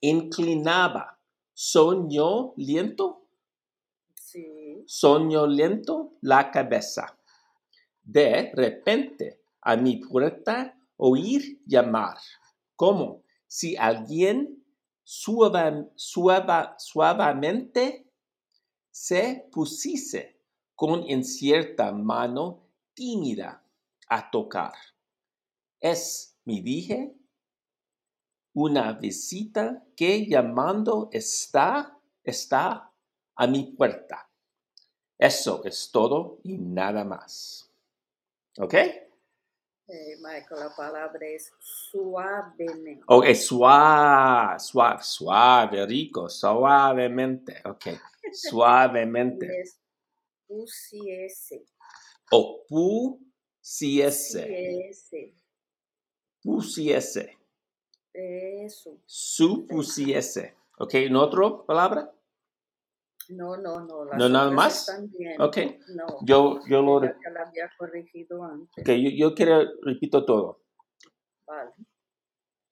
Inclinaba 0.00 1.18
soñoliento, 1.52 3.20
Sí. 4.14 4.82
soñoliento 4.86 6.12
la 6.20 6.50
cabeza. 6.50 7.16
De 8.04 8.52
repente, 8.54 9.40
a 9.62 9.76
mi 9.76 9.96
puerta 9.96 10.78
oír 10.96 11.62
llamar, 11.66 12.18
como 12.76 13.24
si 13.46 13.76
alguien 13.76 14.62
suavemente 15.04 15.90
se 18.90 19.48
pusiese 19.50 20.40
con 20.74 21.08
incierta 21.08 21.92
mano 21.92 22.68
tímida 22.94 23.64
a 24.08 24.30
tocar. 24.30 24.74
Es, 25.80 26.36
me 26.44 26.60
dije, 26.60 27.14
una 28.54 28.92
visita 28.92 29.84
que 29.96 30.26
llamando 30.26 31.08
está, 31.12 31.98
está 32.22 32.92
a 33.34 33.46
mi 33.46 33.72
puerta. 33.72 34.30
Eso 35.18 35.64
es 35.64 35.90
todo 35.90 36.38
y 36.44 36.56
nada 36.58 37.04
más. 37.04 37.63
¿Ok? 38.58 38.74
Eh, 38.74 40.16
Michael, 40.22 40.60
la 40.60 40.74
palabra 40.74 41.26
es 41.26 41.52
suavemente. 41.58 43.02
Ok, 43.06 43.26
suave, 43.34 44.58
suave, 44.58 45.02
suave, 45.02 45.84
rico, 45.86 46.28
suavemente. 46.28 47.60
Ok, 47.64 47.86
suavemente. 48.32 49.46
Es 49.60 49.78
pusiese. 50.46 51.64
O 52.30 52.64
pusiese, 52.68 54.42
Pusiese. 54.42 55.34
pusiese, 56.42 57.38
Eso. 58.12 58.98
supusiese. 59.06 60.54
Ok, 60.78 60.94
¿en 60.94 61.16
otra 61.16 61.64
palabra? 61.66 62.13
No, 63.30 63.56
no, 63.56 63.80
no. 63.80 64.04
Las 64.04 64.18
¿No 64.18 64.28
nada 64.28 64.50
más? 64.50 64.86
bien. 65.18 65.40
Ok, 65.40 65.56
No. 65.94 66.06
yo, 66.22 66.60
yo 66.68 66.82
lo... 66.82 67.00
Que 67.00 67.30
la 67.30 67.42
había 67.42 67.70
corregido 67.78 68.42
antes. 68.44 68.82
Ok, 68.82 68.88
yo, 68.90 69.10
yo 69.10 69.34
quiero, 69.34 69.64
repito 69.82 70.24
todo. 70.24 70.62
Vale. 71.46 71.70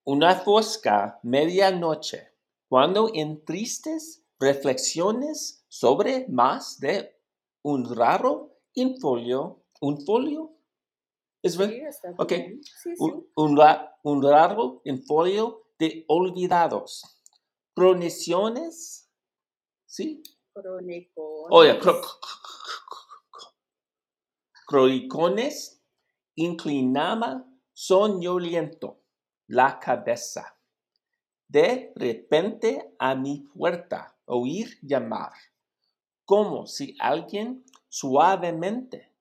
Una 0.04 0.35
fosca 0.37 1.21
medianoche, 1.23 2.32
cuando 2.68 3.11
en 3.14 3.44
tristes 3.44 4.25
reflexiones 4.40 5.64
sobre 5.68 6.26
más 6.28 6.80
de 6.80 7.14
un 7.62 7.94
raro 7.94 8.59
infolio, 8.75 9.62
un 9.80 10.04
folio, 10.04 10.52
¿es 11.42 11.52
Sí, 11.52 11.59
verdad? 11.59 11.88
está 11.88 12.11
Ok. 12.18 12.28
bien. 12.30 12.62
Sí, 12.64 12.97
sí. 12.97 12.99
Un, 12.99 13.28
un 13.37 13.59
un 14.04 14.23
raro 14.23 14.80
infolio 14.85 15.62
de 15.78 16.04
olvidados, 16.09 17.23
proniciones, 17.75 19.09
¿sí? 19.87 20.23
Cronicones. 20.54 21.78
Cro- 21.80 22.00
croicones, 24.66 25.82
inclinaba 26.35 27.44
soñoliento 27.73 29.00
la 29.47 29.78
cabeza. 29.78 30.56
De 31.49 31.92
repente 31.97 32.94
a 32.99 33.14
mi 33.14 33.40
puerta 33.54 34.16
oír 34.25 34.78
llamar, 34.82 35.32
como 36.25 36.66
si 36.66 36.97
alguien 36.99 37.64
suavemente 37.88 39.12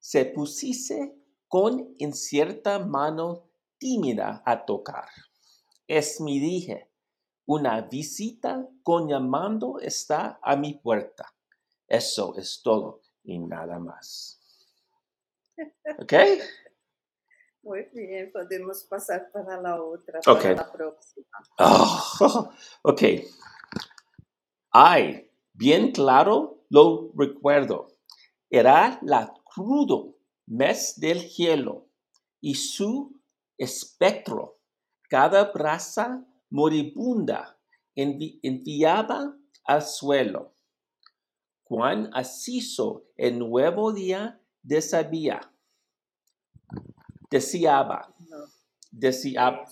se 0.00 0.24
pusiese 0.24 1.14
con 1.46 1.94
incierta 1.98 2.78
mano 2.80 3.48
tímida 3.78 4.42
a 4.44 4.64
tocar. 4.64 5.08
Es 5.86 6.20
mi 6.20 6.40
dije, 6.40 6.90
una 7.48 7.80
visita 7.80 8.68
con 8.82 9.08
llamando 9.08 9.80
está 9.80 10.38
a 10.42 10.54
mi 10.54 10.74
puerta. 10.74 11.34
Eso 11.86 12.34
es 12.36 12.60
todo 12.62 13.00
y 13.24 13.38
nada 13.38 13.78
más. 13.78 14.38
¿Ok? 15.98 16.12
Muy 17.62 17.88
bien, 17.94 18.30
podemos 18.32 18.84
pasar 18.84 19.30
para 19.32 19.58
la 19.62 19.82
otra, 19.82 20.20
Ok. 20.26 20.42
para 20.42 20.54
la 20.56 20.72
próxima. 20.72 21.26
Ah, 21.58 22.50
ok. 22.82 23.02
Ay, 24.70 25.30
bien 25.54 25.92
claro 25.92 26.66
lo 26.68 27.10
recuerdo. 27.16 27.96
Era 28.50 28.98
la 29.00 29.32
crudo 29.42 30.18
mes 30.46 31.00
del 31.00 31.26
hielo 31.30 31.88
y 32.42 32.54
su 32.56 33.18
espectro, 33.56 34.58
cada 35.08 35.44
brasa 35.50 36.26
moribunda, 36.50 37.58
envi- 37.96 38.38
enviaba 38.42 39.36
al 39.64 39.82
suelo. 39.82 40.54
Cuán 41.64 42.10
asiso 42.14 43.04
el 43.16 43.38
nuevo 43.38 43.92
día 43.92 44.40
desabía. 44.62 45.40
Deseaba, 47.30 48.14
No, 48.30 48.44
deseaba, 48.90 49.64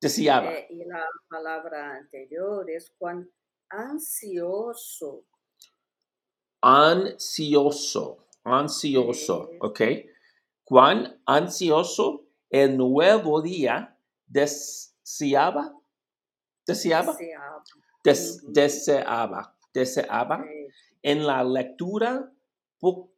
deseaba. 0.00 0.52
Eh, 0.54 0.68
y 0.70 0.84
la 0.84 1.04
palabra 1.28 1.96
anterior 1.96 2.70
es 2.70 2.92
cuán 2.96 3.28
ansioso. 3.68 5.24
ansioso, 6.62 8.26
ansioso. 8.44 9.50
¿ok? 9.60 9.80
Cuán 10.64 11.20
ansioso 11.26 12.26
el 12.50 12.76
nuevo 12.76 13.42
día 13.42 13.98
deseaba, 14.26 15.75
deseaba, 16.66 17.12
deseaba. 17.12 17.62
Des- 18.04 18.40
Ujú. 18.42 18.52
deseaba, 18.52 19.56
deseaba 19.72 20.44
en 21.02 21.26
la 21.26 21.42
lectura 21.44 22.30
pro- 22.80 23.10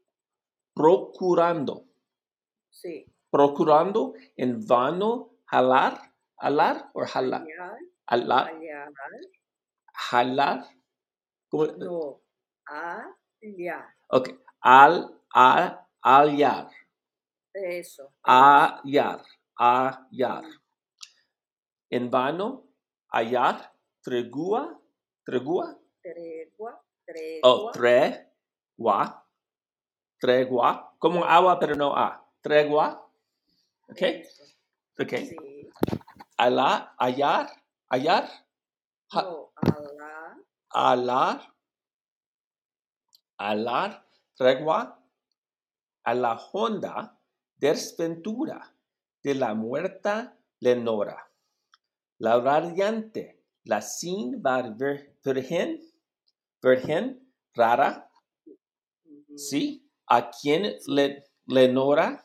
procurando, 0.75 1.85
sí. 2.71 3.07
procurando 3.31 4.15
en 4.37 4.65
vano 4.67 5.31
jalar, 5.47 6.13
jalar 6.41 6.91
o 6.95 7.05
jalar, 7.05 7.45
jalar, 8.07 8.55
hallar, 8.55 8.93
jalar, 9.93 10.65
¿cómo? 11.49 11.67
no, 11.67 12.21
hallar. 12.67 13.95
Ok, 14.09 14.31
al, 14.61 15.21
a, 15.35 15.87
hallar. 16.03 16.71
Eso. 17.53 18.13
hallar, 18.23 19.23
hallar. 19.59 20.45
En 21.91 22.11
vano, 22.11 22.68
hallar, 23.13 23.73
tregua, 24.03 24.79
tregua, 25.25 25.77
Tregua, 26.03 26.81
tregua. 27.05 27.73
tregua, 27.73 29.25
tregua, 30.21 30.95
como 30.99 31.25
agua 31.25 31.59
pero 31.59 31.75
no 31.77 31.95
a, 31.97 32.25
tregua, 32.41 33.05
ok, 33.89 34.03
ok, 35.01 35.13
Sí. 35.19 35.69
hallar, 36.39 36.95
hallar, 36.99 37.47
hallar, 37.91 38.29
Ha- 39.11 39.23
No, 39.23 39.53
hallar, 39.57 40.37
hallar, 40.71 41.55
hallar, 43.39 44.05
tregua, 44.37 44.99
a 46.05 46.15
la 46.15 46.37
honda 46.53 47.19
desventura 47.57 48.75
de 49.23 49.35
la 49.35 49.55
muerta 49.55 50.37
Lenora. 50.61 51.28
La 52.19 52.41
radiante, 52.41 53.43
la 53.65 53.81
sin 53.81 54.43
virgen, 54.43 55.81
virgen 56.63 57.33
rara. 57.55 58.11
¿sí? 59.37 59.89
A 60.07 60.31
quien 60.31 60.77
le, 60.87 61.25
Lenora, 61.47 62.25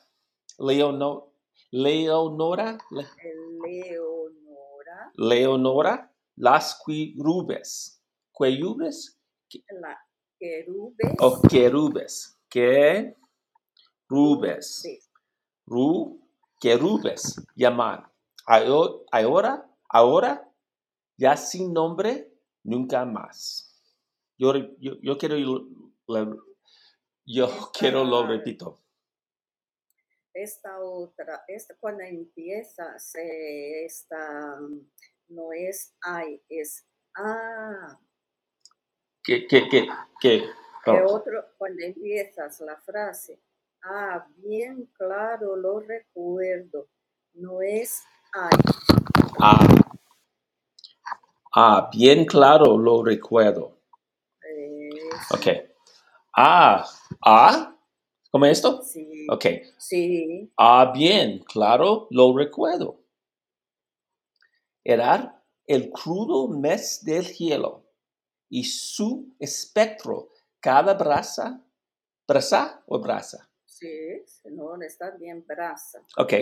Leono, 0.60 1.34
Leonora, 1.72 2.78
Le- 2.92 3.08
Leonora, 3.66 5.12
Leonora, 5.16 6.12
las 6.38 6.82
quirubes, 6.86 8.02
quirubes 8.38 9.20
la 9.80 9.98
querubes. 10.40 11.14
o 11.20 11.42
querubes, 11.42 12.40
querubes, 12.50 13.16
Rubes. 14.10 14.84
ru, 15.68 16.20
querubes, 16.60 17.36
llaman. 17.56 18.04
Ahora, 19.12 19.70
ahora, 19.94 20.52
ya 21.18 21.38
sin 21.38 21.72
nombre, 21.72 22.30
nunca 22.64 23.06
más. 23.06 23.70
Yo, 24.38 24.54
yo, 24.80 24.96
yo 25.02 25.18
quiero, 25.18 25.38
yo 25.38 25.68
Esta- 27.46 27.72
quiero 27.80 28.04
lo 28.04 28.26
repito. 28.28 28.80
Esta 30.34 30.80
otra, 30.82 31.44
esta 31.48 31.76
cuando 31.80 32.04
empieza, 32.04 32.98
se, 32.98 33.86
esta 33.86 34.60
no 35.30 35.54
es 35.54 35.94
ay, 36.02 36.42
es 36.50 36.84
ah. 37.16 38.00
Que, 39.24 39.46
que, 39.48 39.70
que, 39.70 39.88
que, 40.20 40.44
Que 40.84 41.02
otro, 41.04 41.46
cuando 41.58 41.84
empiezas 41.84 42.60
la 42.62 42.76
frase, 42.78 43.40
ah, 43.84 44.28
bien 44.38 44.88
claro 44.98 45.56
lo 45.56 45.80
recuerdo, 45.80 46.90
no 47.36 47.62
es 47.62 48.02
ay. 48.34 48.58
ah, 49.40 49.68
Ah, 51.56 51.88
bien 51.92 52.26
claro 52.26 52.78
lo 52.78 53.04
recuerdo. 53.04 53.78
Ok. 55.30 55.48
Ah, 56.36 56.84
ah, 57.24 57.76
¿cómo 58.32 58.46
esto? 58.46 58.82
Sí. 58.82 59.28
Ok. 59.30 59.46
Sí. 59.78 60.52
Ah, 60.58 60.92
bien, 60.92 61.44
claro, 61.46 62.08
lo 62.10 62.36
recuerdo. 62.36 63.00
Era 64.84 65.44
el 65.68 65.92
crudo 65.92 66.48
mes 66.48 67.06
del 67.06 67.26
hielo 67.26 67.84
y 68.50 68.64
su 68.64 69.36
espectro 69.38 70.30
cada 70.60 70.96
brasa, 70.96 71.64
brasa 72.28 72.84
o 72.88 73.00
brasa. 73.00 73.48
Sí. 73.66 74.24
No, 74.46 74.82
está 74.82 75.12
bien 75.12 75.46
brasa. 75.46 76.02
Ok. 76.18 76.34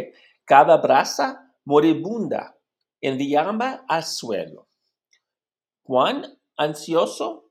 Cada 0.46 0.78
brasa 0.78 1.54
moribunda 1.66 2.58
enviaba 3.02 3.84
al 3.88 4.04
suelo. 4.04 4.71
Cuán 5.92 6.24
ansioso, 6.56 7.50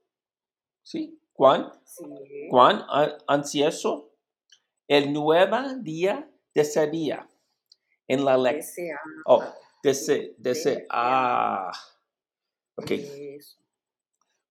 ¿sí? 0.81 1.21
Cuán, 1.31 1.71
Sí. 1.83 2.03
cuán 2.49 2.81
ansioso 3.27 4.15
el 4.87 5.13
nuevo 5.13 5.57
día 5.81 6.27
desearía. 6.51 7.29
En 8.07 8.25
la 8.25 8.37
lectura. 8.37 8.55
Desea. 8.65 8.99
Oh, 9.27 9.43
dese, 9.83 10.33
dese, 10.39 10.69
Desea. 10.71 10.87
ah. 10.89 11.71
Ok. 12.77 12.91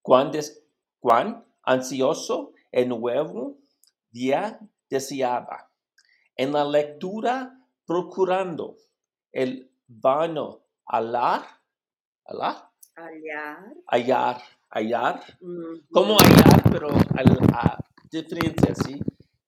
Cuán, 0.02 0.30
des- 0.30 0.62
cuán 1.00 1.44
ansioso 1.64 2.52
el 2.70 2.88
nuevo 2.90 3.58
día 4.12 4.60
deseaba. 4.88 5.68
En 6.36 6.52
la 6.52 6.64
lectura 6.64 7.58
procurando 7.84 8.76
el 9.32 9.68
vano 9.88 10.60
hallar, 10.86 11.42
hallar, 12.96 13.74
Hallar. 13.86 14.42
hallar. 14.70 15.20
¿Cómo 15.90 16.16
hallar, 16.18 16.62
pero 16.70 16.88
al, 16.88 17.38
a 17.52 17.78
diferencia, 18.10 18.74
sí? 18.74 19.00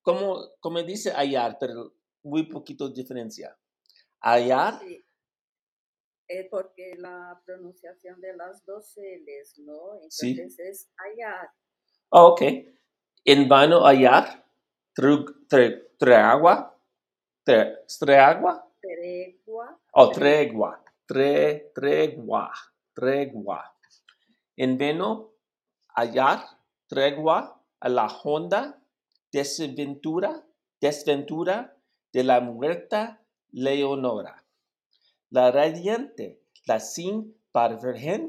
¿Cómo, 0.03 0.41
como 0.61 0.83
dice 0.83 1.11
hallar, 1.13 1.57
pero 1.61 1.93
muy 2.23 2.45
poquito 2.45 2.89
diferencia? 2.89 3.57
Hallar, 4.21 4.79
Sí. 4.81 5.05
Es 6.29 6.47
porque 6.51 6.95
la 6.97 7.39
pronunciación 7.45 8.19
de 8.21 8.35
las 8.35 8.65
dos 8.65 8.97
L's, 8.97 9.59
¿no? 9.59 10.01
Sí. 10.09 10.31
Entonces 10.31 10.59
es 10.61 10.91
hallar. 10.97 11.51
oh, 12.09 12.29
ok. 12.29 12.43
En 13.25 13.49
vano 13.49 13.85
hallar, 13.85 14.43
tru- 14.97 15.47
tre- 15.47 15.89
tregua, 15.99 16.75
tre- 17.45 17.85
tregua, 17.99 18.67
Tregua. 18.81 19.79
oh, 19.93 20.11
tregua, 20.11 20.83
tre, 21.07 21.71
tregua, 21.75 22.51
tregua. 22.95 23.75
En 24.57 24.79
vano 24.79 25.33
hallar, 25.95 26.45
tregua 26.87 27.63
a 27.81 27.89
la 27.89 28.07
honda 28.07 28.83
desventura, 29.33 30.47
desventura 30.81 31.77
de 32.13 32.25
la 32.25 32.41
muerta 32.41 33.23
Leonora. 33.51 34.45
La 35.31 35.51
radiante, 35.51 36.43
la 36.67 36.81
sin 36.81 37.35
par 37.51 37.81
virgen, 37.81 38.29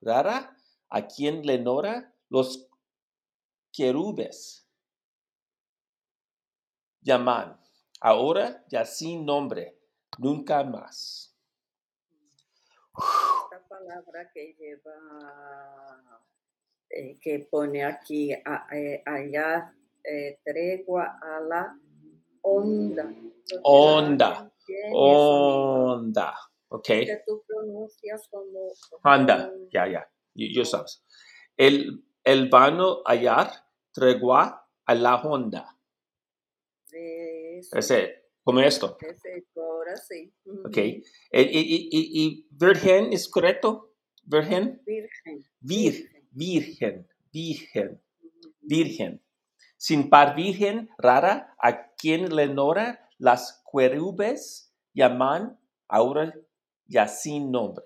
rara, 0.00 0.56
a 0.90 1.06
quien 1.06 1.46
Leonora 1.46 2.14
los 2.28 2.68
querubes 3.72 4.62
llaman, 7.02 7.58
ahora 8.00 8.64
ya 8.68 8.84
sin 8.84 9.26
nombre, 9.26 9.78
nunca 10.18 10.62
más. 10.64 11.34
Esta 12.94 13.31
palabra 13.86 14.30
que 14.32 14.54
lleva, 14.58 14.96
eh, 16.90 17.18
que 17.20 17.40
pone 17.50 17.84
aquí, 17.84 18.32
a- 18.32 18.66
eh, 18.72 19.02
hallar, 19.06 19.72
eh, 20.04 20.38
tregua 20.44 21.18
a 21.20 21.40
la 21.40 21.78
onda. 22.42 23.12
Onda. 23.62 24.52
Onda, 24.92 26.34
ok. 26.68 26.84
Que 26.86 27.22
tú 27.26 27.42
pronuncias 27.46 28.28
como. 28.28 28.72
Honda, 29.02 29.50
como- 29.50 29.68
ya, 29.72 29.86
ya, 29.88 30.10
yo, 30.34 30.64
sabes. 30.64 31.04
El, 31.56 32.04
el 32.24 32.48
vano 32.48 33.02
hallar, 33.04 33.50
tregua 33.92 34.66
a 34.86 34.94
la 34.94 35.16
honda. 35.16 35.76
Eso. 36.92 37.76
Ese, 37.78 38.21
como 38.42 38.60
esto. 38.60 38.96
Ese, 39.00 39.46
ahora 39.56 39.96
sí. 39.96 40.32
Ok. 40.64 40.76
¿Y, 40.76 41.00
y, 41.32 41.88
y, 41.90 42.24
y 42.24 42.46
virgen 42.50 43.12
es 43.12 43.28
correcto? 43.28 43.94
Virgen? 44.24 44.80
Virgen. 44.84 45.44
Vir, 45.60 46.10
virgen, 46.30 47.08
virgen, 47.32 48.02
virgen. 48.60 49.22
Sin 49.76 50.10
par 50.10 50.36
virgen 50.36 50.88
rara, 50.98 51.54
a 51.58 51.92
quien 51.94 52.34
Lenora 52.34 53.08
las 53.18 53.62
querubes 53.70 54.72
llaman 54.94 55.58
ahora 55.88 56.32
ya 56.86 57.08
sin 57.08 57.50
nombre. 57.50 57.84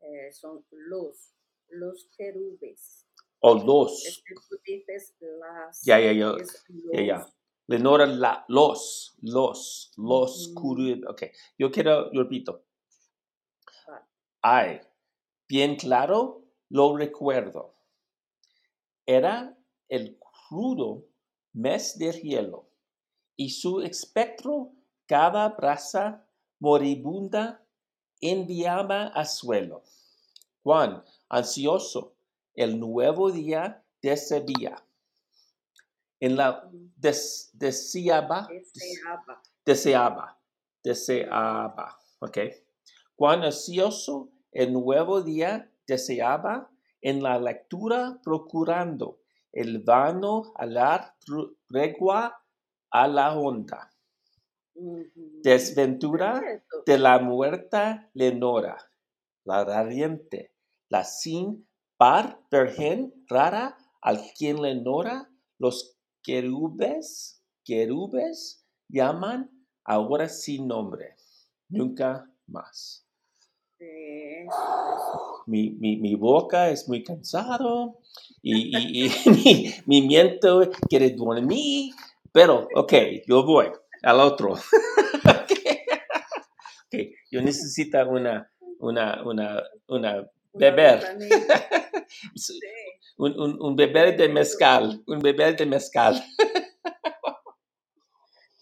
Eh, 0.00 0.32
son 0.32 0.64
los, 0.70 1.34
los 1.68 2.08
querubes. 2.16 3.06
O 3.40 3.54
los. 3.54 4.06
Es 4.06 4.22
que 4.24 4.34
tú 4.34 4.56
dices 4.64 5.14
las. 5.20 5.82
Ya, 5.82 5.98
ya, 5.98 6.12
ya, 6.12 6.36
ya, 6.92 7.02
ya. 7.02 7.26
Lenora 7.72 8.04
la, 8.04 8.44
los, 8.48 9.16
los, 9.22 9.92
los 9.96 10.52
querubes. 10.54 11.00
Ok. 11.08 11.22
Yo 11.58 11.70
quiero, 11.70 12.12
yo 12.12 12.22
repito. 12.22 12.66
Ay, 14.42 14.78
bien 15.48 15.76
claro, 15.76 16.44
lo 16.68 16.94
recuerdo. 16.94 17.74
Era 19.06 19.56
el 19.88 20.18
crudo 20.18 21.06
mes 21.54 21.96
del 21.96 22.20
hielo 22.20 22.68
y 23.36 23.48
su 23.48 23.80
espectro 23.80 24.72
cada 25.06 25.48
brasa 25.48 26.26
moribunda 26.58 27.64
enviaba 28.20 29.06
a 29.06 29.24
suelo. 29.24 29.82
Juan, 30.62 31.02
ansioso, 31.30 32.16
el 32.54 32.78
nuevo 32.78 33.30
día 33.32 33.82
deseaba. 34.02 34.84
En 36.22 36.36
la 36.36 36.70
des, 37.04 37.50
deseaba, 37.52 38.46
Deseaba. 38.48 39.42
deseaba, 39.66 40.38
deseaba, 40.84 41.98
¿ok? 42.20 42.38
Cuán 43.16 43.42
ansioso 43.42 44.28
el 44.52 44.72
nuevo 44.72 45.20
día 45.22 45.68
deseaba 45.84 46.70
en 47.00 47.24
la 47.24 47.40
lectura 47.40 48.20
procurando 48.22 49.18
el 49.52 49.80
vano 49.82 50.52
hallar 50.56 51.12
tru- 51.26 51.56
tregua 51.66 52.40
a 52.90 53.08
la 53.08 53.34
honda. 53.36 53.90
Ujú. 54.74 55.40
Desventura 55.42 56.40
de 56.86 56.98
la 56.98 57.18
muerta 57.18 58.08
Lenora, 58.14 58.78
la 59.44 59.64
radiante, 59.64 60.52
la 60.88 61.02
sin 61.02 61.66
par 61.96 62.38
virgen 62.48 63.12
rara 63.28 63.76
al 64.00 64.20
quien 64.38 64.62
Lenora 64.62 65.28
los 65.58 65.96
querubes, 66.22 67.42
querubes 67.64 68.64
llaman 68.88 69.50
ahora 69.84 70.28
sin 70.28 70.68
nombre, 70.68 71.16
nunca 71.68 72.30
más. 72.46 73.06
Mi, 75.46 75.70
mi, 75.70 75.96
mi 75.96 76.14
boca 76.14 76.70
es 76.70 76.88
muy 76.88 77.02
cansado 77.02 77.98
y, 78.42 78.76
y, 78.76 79.06
y 79.06 79.10
mi, 79.30 79.74
mi 79.86 80.06
miento 80.06 80.70
quiere 80.88 81.10
dormir, 81.10 81.92
pero 82.32 82.68
ok, 82.74 82.92
yo 83.26 83.44
voy 83.44 83.66
al 84.02 84.20
otro. 84.20 84.52
ok, 85.24 85.52
Ok, 86.86 86.98
yo 87.30 87.40
necesito 87.40 87.98
una, 88.08 88.50
una, 88.78 89.22
una, 89.24 89.62
una 89.88 90.12
Una 90.18 90.26
beber. 90.52 91.16
Sí. 92.36 92.58
Un, 93.16 93.38
un, 93.40 93.62
un 93.62 93.76
beber 93.76 94.16
de 94.16 94.28
mezcal, 94.28 95.02
un 95.06 95.18
beber 95.20 95.56
de 95.56 95.66
mezcal. 95.66 96.14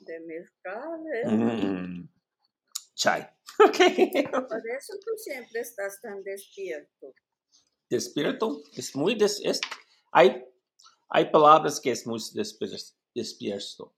De 0.01 0.21
mezcal. 0.21 1.01
¿eh? 1.15 1.29
Mm, 1.29 2.09
chai. 2.95 3.23
Ok. 3.61 3.77
Por 4.49 4.63
eso 4.71 4.95
tú 5.05 5.13
siempre 5.19 5.61
estás 5.61 6.01
tan 6.01 6.23
despierto. 6.23 7.13
Despierto. 7.91 8.63
Es 8.75 8.97
muy 8.97 9.15
des, 9.15 9.39
es, 9.45 9.61
hay, 10.13 10.43
hay 11.11 11.31
palabras 11.31 11.79
que 11.79 11.91
es 11.91 12.07
muy 12.07 12.19
despier- 12.21 12.95
despierto. 13.15 13.93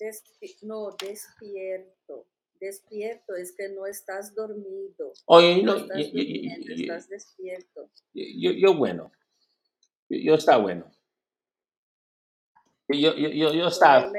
Despi- 0.00 0.58
no, 0.62 0.90
despierto. 0.98 2.26
Despierto 2.64 3.34
es 3.34 3.52
que 3.52 3.68
no 3.68 3.84
estás 3.84 4.34
dormido. 4.34 5.12
Oye, 5.26 5.62
No 5.62 5.74
estás 5.76 5.98
yo, 5.98 6.04
yo, 6.04 6.10
durmiendo, 6.12 6.66
yo- 6.66 6.74
estás 6.74 7.08
despierto. 7.10 7.90
yo, 8.14 8.74
bueno. 8.74 9.12
Yo, 10.08 10.34
está 10.34 10.56
bueno. 10.56 10.90
Yo, 12.88 13.14
yo, 13.14 13.52
yo, 13.52 13.66
está. 13.68 14.10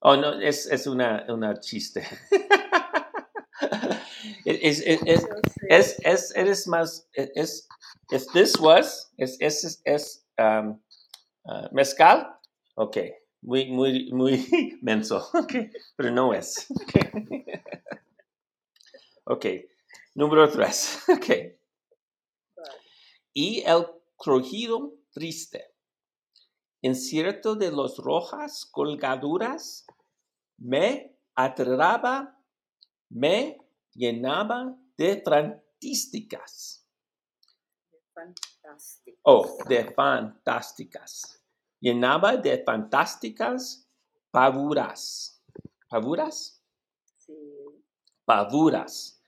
Oh, 0.00 0.16
no, 0.16 0.38
es, 0.40 0.66
es 0.66 0.86
una, 0.86 1.24
una 1.28 1.58
chiste. 1.60 2.02
Es, 4.46 4.80
es, 4.80 5.00
es, 5.06 5.26
es, 5.68 5.98
es, 6.04 6.36
eres 6.36 6.66
más, 6.66 7.08
es, 7.12 7.66
es, 8.10 8.26
this 8.34 8.58
was, 8.60 9.10
es, 9.16 9.38
es, 9.40 9.80
es, 9.84 10.26
um, 10.38 10.78
uh, 11.44 11.68
mezcal, 11.72 12.38
ok, 12.74 12.96
muy, 13.44 13.70
muy, 13.70 14.10
muy 14.12 14.78
menso, 14.82 15.28
ok, 15.34 15.54
pero 15.96 16.10
no 16.10 16.34
es, 16.34 16.66
ok. 16.70 16.94
Ok, 19.26 19.46
número 20.16 20.50
tres, 20.50 21.02
ok. 21.08 21.56
Y 23.32 23.62
el 23.62 23.86
crujido 24.18 24.98
triste, 25.12 25.72
incierto 26.82 27.54
de 27.54 27.72
los 27.72 27.96
rojas 27.96 28.66
colgaduras, 28.70 29.86
me 30.58 31.16
atraba, 31.34 32.38
me 33.08 33.56
llenaba 33.94 34.76
de 34.98 35.22
fantísticas. 35.22 36.86
Fantástico. 38.12 39.18
Oh, 39.22 39.56
de 39.66 39.90
fantásticas. 39.90 41.43
Llenaba 41.84 42.38
de 42.38 42.62
fantásticas 42.64 43.86
pavuras. 44.30 45.42
¿Pavuras? 45.90 46.62
Sí. 47.18 47.34
Pavuras. 48.24 49.20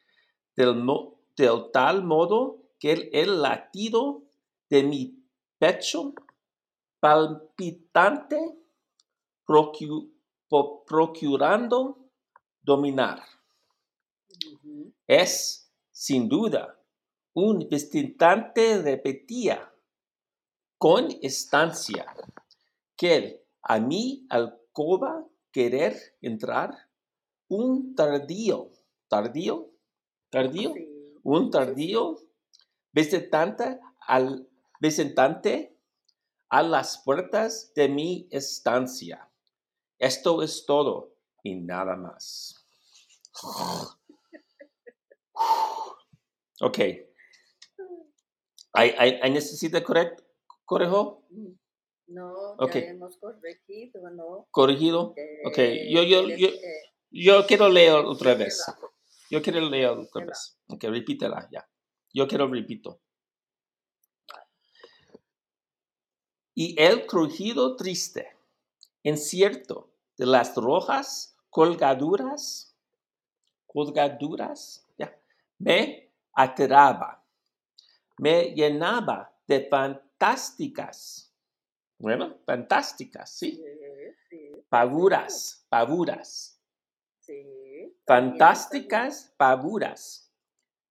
Del, 0.56 0.74
mo- 0.76 1.20
del 1.36 1.70
tal 1.70 2.02
modo 2.02 2.62
que 2.78 2.92
el, 2.92 3.10
el 3.12 3.42
latido 3.42 4.22
de 4.70 4.82
mi 4.84 5.22
pecho 5.58 6.14
palpitante 6.98 8.38
procu- 9.46 10.10
procurando 10.86 12.08
dominar. 12.62 13.20
Ujú. 14.52 14.94
Es, 15.06 15.70
sin 15.92 16.26
duda, 16.26 16.80
un 17.34 17.68
visitante 17.68 18.80
repetía 18.80 19.70
con 20.78 21.08
estancia 21.20 22.06
que 22.96 23.44
a 23.62 23.78
mi 23.78 24.26
alcoba 24.30 25.26
querer 25.52 26.16
entrar 26.20 26.88
un 27.48 27.94
tardío, 27.94 28.70
tardío, 29.08 29.70
tardío, 30.30 30.74
Sí. 30.74 30.88
un 31.22 31.50
tardío 31.50 32.16
visitante 32.92 33.80
al 34.06 34.48
visitante 34.80 35.76
a 36.48 36.62
las 36.62 36.98
puertas 36.98 37.72
de 37.74 37.88
mi 37.88 38.28
estancia. 38.30 39.28
Esto 39.98 40.42
es 40.42 40.64
todo 40.66 41.14
y 41.42 41.54
nada 41.56 41.96
más. 41.96 42.64
Ok. 46.60 46.78
¿Hay, 48.72 48.90
hay, 48.98 49.18
hay 49.22 49.30
necesita 49.30 49.82
correct, 49.82 50.20
correjo? 50.66 51.22
No, 52.08 52.52
Ok. 52.58 52.72
ya 52.74 52.78
hemos 52.90 53.16
corregido, 53.18 54.10
¿no? 54.10 54.46
Corregido. 54.50 55.12
Eh, 55.16 55.42
Ok, 55.46 55.58
yo- 55.90 56.02
yo- 56.02 56.28
yo- 56.28 56.36
que- 56.50 56.60
Yo 57.10 57.46
quiero 57.46 57.68
leer 57.68 57.94
otra 58.04 58.34
vez. 58.34 58.64
Yo 59.30 59.40
quiero 59.40 59.60
leer 59.60 59.90
otra 59.90 60.24
vez. 60.26 60.58
Ok, 60.68 60.84
repítela 60.84 61.48
ya. 61.50 61.66
Yo 62.12 62.26
quiero 62.28 62.46
repito. 62.48 63.00
Y 66.54 66.74
el 66.80 67.06
crujido 67.06 67.76
triste, 67.76 68.36
incierto 69.02 69.90
de 70.16 70.26
las 70.26 70.54
rojas 70.56 71.36
colgaduras, 71.50 72.74
colgaduras, 73.66 74.86
ya, 74.98 75.16
me 75.58 76.10
aterraba, 76.32 77.22
me 78.18 78.54
llenaba 78.54 79.32
de 79.46 79.68
fantásticas, 79.68 81.25
bueno, 81.98 82.38
fantásticas, 82.44 83.30
Sí, 83.30 83.62
pavuras, 84.68 85.66
pavuras, 85.68 86.60
fantásticas 88.06 89.34
pavuras, 89.36 90.32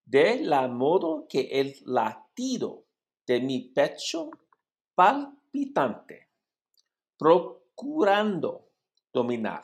de 0.06 0.42
la 0.42 0.68
modo 0.68 1.28
que 1.28 1.42
el 1.52 1.76
latido 1.86 2.86
de 3.26 3.42
mi 3.42 3.70
pecho 3.70 4.30
palpitante, 4.94 6.30
procurando 7.18 8.70
dominar. 9.12 9.64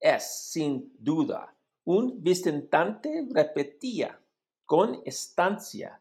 Es, 0.00 0.50
sin 0.50 0.94
duda, 0.98 1.54
un 1.84 2.22
visitante 2.22 3.26
repetía 3.30 4.20
con 4.64 5.00
estancia 5.04 6.00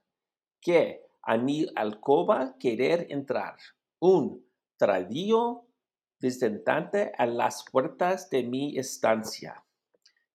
que 0.60 1.06
a 1.22 1.38
mi 1.38 1.66
alcoba 1.76 2.58
querer 2.58 3.08
entrar, 3.10 3.58
un 4.00 4.46
tradio 4.78 5.68
visitante 6.20 7.12
a 7.18 7.26
las 7.26 7.66
puertas 7.72 8.30
de 8.30 8.44
mi 8.44 8.78
estancia. 8.78 9.64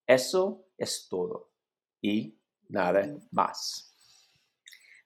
Eso 0.06 0.66
es 0.76 1.08
todo 1.08 1.52
y 2.00 2.38
nada 2.68 3.16
más. 3.30 3.88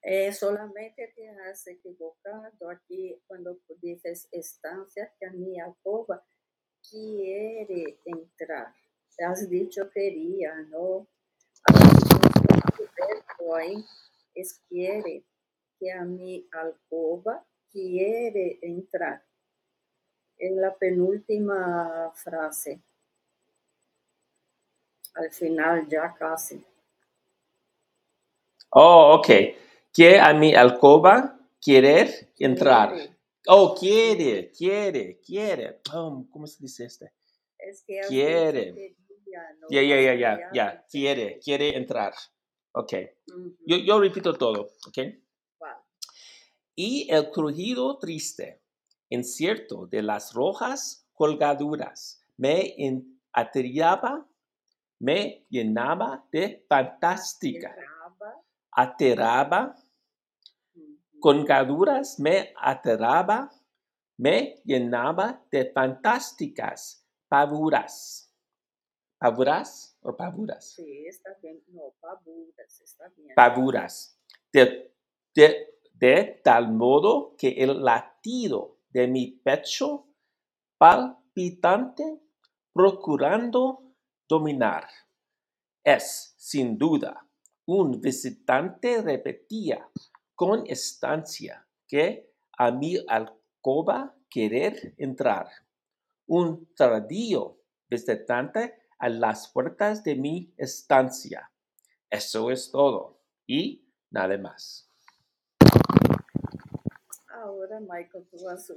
Eh, 0.01 0.31
solamente 0.31 1.11
te 1.15 1.29
has 1.29 1.67
equivocado 1.67 2.69
aquí 2.69 3.21
cuando 3.27 3.59
dices 3.81 4.27
estancia 4.31 5.13
que 5.19 5.25
a 5.25 5.31
mi 5.31 5.59
alcoba 5.59 6.23
quiere 6.89 7.99
entrar. 8.05 8.73
Has 9.19 9.49
dicho 9.49 9.89
quería, 9.89 10.55
¿no? 10.69 11.07
Ahí 13.55 13.83
es 14.35 14.61
quiere, 14.69 15.25
que 15.79 15.91
a 15.91 16.03
mi 16.03 16.47
alcoba 16.51 17.45
quiere 17.77 18.57
entrar. 18.61 19.23
En 20.39 20.59
la 20.59 20.75
penúltima 20.75 22.11
frase. 22.15 22.81
Al 25.15 25.31
final 25.31 25.87
ya 25.87 26.13
casi. 26.13 26.63
Oh, 28.71 29.15
ok. 29.17 29.27
Que 29.93 30.19
a 30.19 30.33
mi 30.33 30.53
alcoba 30.53 31.39
querer 31.61 32.33
entrar. 32.37 32.93
Quiere. 32.93 33.17
Oh, 33.47 33.75
quiere, 33.75 34.51
quiere, 34.51 35.19
quiere. 35.19 35.81
Oh, 35.93 36.27
¿Cómo 36.31 36.45
se 36.47 36.61
dice 36.61 36.85
este? 36.85 37.13
Es 37.57 37.83
que 37.83 37.99
has 37.99 38.07
Quiere. 38.07 38.95
Ya, 39.69 39.81
ya, 39.81 40.01
ya, 40.01 40.13
ya, 40.15 40.49
ya. 40.53 40.85
Quiere, 40.89 41.39
quiere 41.39 41.75
entrar. 41.75 42.13
Ok. 42.73 42.93
Ujú. 43.27 43.55
Yo, 43.65 43.77
yo 43.77 43.99
repito 43.99 44.33
todo, 44.33 44.71
ok. 44.87 45.26
Y 46.79 47.11
el 47.11 47.31
crujido 47.31 47.97
triste, 47.97 48.61
incierto 49.09 49.87
de 49.87 50.03
las 50.03 50.31
rojas 50.35 51.09
colgaduras, 51.15 52.21
me 52.37 52.75
aterraba, 53.33 54.29
me 54.99 55.47
llenaba 55.49 56.23
de 56.31 56.63
fantástica, 56.69 57.75
Ujú. 60.75 61.19
colgaduras 61.19 62.19
me 62.19 62.53
aterraba, 62.55 63.49
me 64.17 64.61
llenaba 64.63 65.43
de 65.49 65.71
fantásticas 65.71 67.03
pavuras. 67.27 68.31
¿Pavuras 69.17 69.97
o 70.01 70.15
pavuras? 70.15 70.73
Sí, 70.75 71.07
está 71.07 71.35
bien. 71.41 71.59
No, 71.69 71.95
pavuras, 71.99 72.81
está 72.81 73.09
bien. 73.17 73.33
pavuras, 73.35 74.21
de, 74.53 74.93
de- 75.33 75.76
de 75.99 76.41
tal 76.43 76.71
modo 76.73 77.35
que 77.37 77.49
el 77.49 77.83
latido 77.83 78.77
de 78.89 79.07
mi 79.07 79.31
pecho 79.31 80.07
palpitante, 80.77 82.21
procurando 82.71 83.95
dominar, 84.27 84.87
es, 85.83 86.35
sin 86.37 86.77
duda, 86.77 87.27
un 87.65 87.99
visitante 87.99 89.01
repetía 89.01 89.89
con 90.35 90.63
estancia 90.67 91.67
que 91.87 92.31
a 92.57 92.71
mi 92.71 92.97
alcoba 93.07 94.15
querer 94.29 94.93
entrar, 94.97 95.47
un 96.27 96.73
tardío 96.75 97.57
visitante 97.89 98.75
a 98.99 99.09
las 99.09 99.47
puertas 99.51 100.03
de 100.03 100.15
mi 100.15 100.53
estancia. 100.57 101.51
Eso 102.09 102.51
es 102.51 102.71
todo 102.71 103.21
y 103.47 103.87
nada 104.11 104.37
más. 104.37 104.86
Ahora, 107.77 107.79
Michael, 107.79 108.27
tú 108.31 108.49
has 108.49 108.67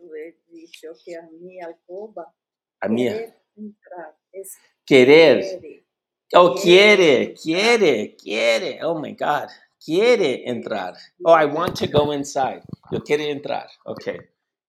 dicho 0.48 0.88
que 1.04 1.16
a 1.16 1.28
mi 1.40 1.60
alcoba 1.60 2.34
A 2.80 2.88
mí, 2.88 3.06
entrar 3.06 4.16
es 4.32 4.56
querer. 4.84 5.40
quiere. 5.40 5.86
Oh, 6.34 6.54
Quiere 6.54 7.34
quiere, 7.34 8.16
quiere. 8.16 8.84
Oh 8.84 8.98
my 8.98 9.12
God. 9.14 9.48
Quiere 9.84 10.48
entrar. 10.48 10.94
Oh, 11.24 11.32
I 11.32 11.46
want 11.46 11.76
to 11.78 11.86
go 11.86 12.12
inside. 12.12 12.62
Yo 12.92 13.00
quiero 13.00 13.24
entrar. 13.24 13.68
Ok. 13.84 14.08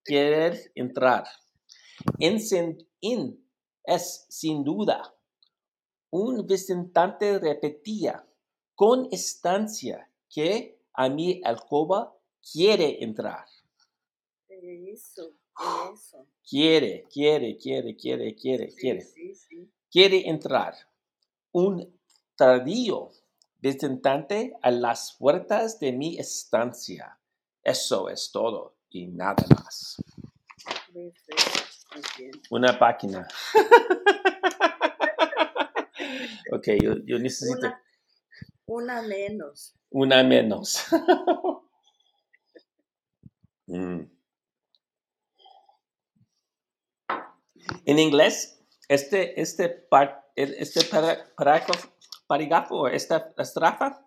Querer 0.05 0.71
entrar. 0.75 1.25
En, 2.19 2.39
in 3.01 3.37
es 3.83 4.25
sin 4.29 4.63
duda 4.63 5.13
un 6.09 6.45
visitante 6.47 7.37
repetía 7.39 8.25
con 8.75 9.07
estancia 9.11 10.09
que 10.29 10.79
a 10.93 11.09
mi 11.09 11.41
alcoba 11.43 12.15
quiere 12.41 13.03
entrar. 13.03 13.45
Eso, 14.61 15.33
eso. 15.91 16.27
Quiere, 16.47 17.05
quiere, 17.11 17.57
quiere, 17.57 17.95
quiere, 17.95 18.35
quiere, 18.35 18.69
Sí, 18.69 18.77
quiere. 18.79 19.01
sí, 19.01 19.33
sí. 19.33 19.71
Quiere 19.89 20.29
entrar. 20.29 20.75
Un 21.51 21.99
tardío 22.35 23.09
visitante 23.59 24.53
a 24.61 24.69
las 24.69 25.15
puertas 25.17 25.79
de 25.79 25.93
mi 25.93 26.19
estancia. 26.19 27.17
Eso 27.63 28.07
es 28.09 28.29
todo 28.31 28.75
y 28.89 29.07
nada 29.07 29.43
más. 29.49 29.95
Una 32.51 32.77
página. 32.77 33.27
ok, 36.53 36.67
yo, 36.81 36.97
yo 37.05 37.17
necesito 37.19 37.67
Una, 38.67 38.67
una 38.67 39.01
menos. 39.01 39.73
una 39.89 40.23
menos. 40.23 40.85
Mm. 43.67 44.01
En 47.85 47.97
inglés, 47.99 48.59
este, 48.89 49.39
este, 49.39 49.69
par- 49.89 50.23
este 50.35 50.83
parágrafo, 50.85 51.73
parágrafo 52.27 52.75
o 52.81 52.87
esta 52.87 53.33
estrafa 53.37 53.97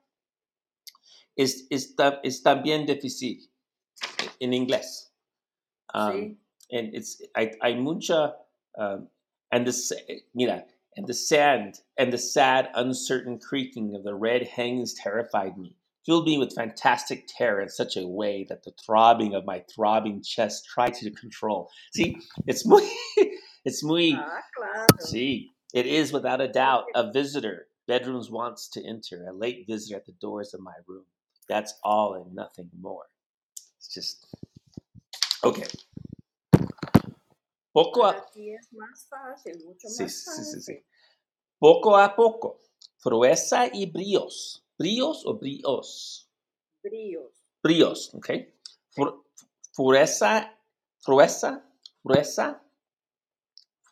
es, 1.37 1.67
está, 1.71 2.21
es 2.23 2.43
también 2.43 2.87
difícil 2.87 3.51
en 4.41 4.53
inglés. 4.53 5.11
Um, 5.95 6.13
Sí. 6.13 6.37
and 6.73 6.95
it's 6.95 7.23
hay, 7.37 7.53
hay 7.63 7.75
mucha 7.75 8.35
um, 8.79 9.09
and 9.53 9.67
the 9.67 9.73
mira 10.35 10.65
and 10.97 11.07
the 11.07 11.15
sand 11.15 11.81
and 11.99 12.13
the 12.13 12.19
sad 12.19 12.69
uncertain 12.75 13.39
creaking 13.39 13.95
of 13.95 14.03
the 14.03 14.15
red 14.15 14.43
hangings 14.49 14.95
terrified 14.95 15.57
me 15.57 15.77
filled 16.05 16.27
me 16.27 16.37
with 16.39 16.53
fantastic 16.55 17.27
terror 17.29 17.61
in 17.61 17.69
such 17.69 17.97
a 17.97 18.07
way 18.09 18.45
that 18.49 18.65
the 18.65 18.73
throbbing 18.85 19.35
of 19.35 19.45
my 19.45 19.63
throbbing 19.73 20.21
chest 20.23 20.67
tried 20.67 20.95
to 20.95 21.11
control 21.13 21.69
see 21.93 22.17
it's 22.47 22.67
muy 22.67 22.83
it's 23.65 23.83
muy 23.83 24.13
Ah, 24.15 24.41
claro. 24.55 24.87
see 25.01 25.53
it 25.73 25.87
is 25.87 26.13
without 26.13 26.41
a 26.41 26.49
doubt 26.49 26.85
a 26.95 27.11
visitor 27.13 27.67
bedrooms 27.87 28.31
wants 28.31 28.69
to 28.69 28.81
enter 28.85 29.27
a 29.29 29.33
late 29.33 29.67
visitor 29.67 29.97
at 29.97 30.07
the 30.07 30.13
doors 30.21 30.55
of 30.55 30.61
my 30.61 30.75
room 30.87 31.05
that's 31.49 31.75
all 31.83 32.15
and 32.15 32.35
nothing 32.35 32.71
more 32.81 33.07
it's 33.77 33.89
just 33.95 34.27
okay 35.45 35.67
poco 37.73 38.03
a, 38.05 38.11
Aquí 38.13 38.55
es 38.55 38.69
más 38.73 39.07
fácil, 39.09 39.65
mucho 39.65 39.89
Sí, 39.89 40.09
sí, 40.09 40.31
sí, 40.31 40.45
sí, 40.45 40.61
sí. 40.61 40.85
poco 41.59 41.97
a 41.97 42.15
poco, 42.15 42.61
fruesa 42.99 43.67
y 43.73 43.87
bríos. 43.87 44.63
¿Bríos 44.79 45.25
o 45.27 45.35
bríos? 45.35 46.29
Bríos. 46.83 47.33
Bríos, 47.63 48.15
¿ok? 48.15 48.31
Fru- 48.97 49.25
Fruesa, 49.73 50.57
fruesa, 51.01 52.63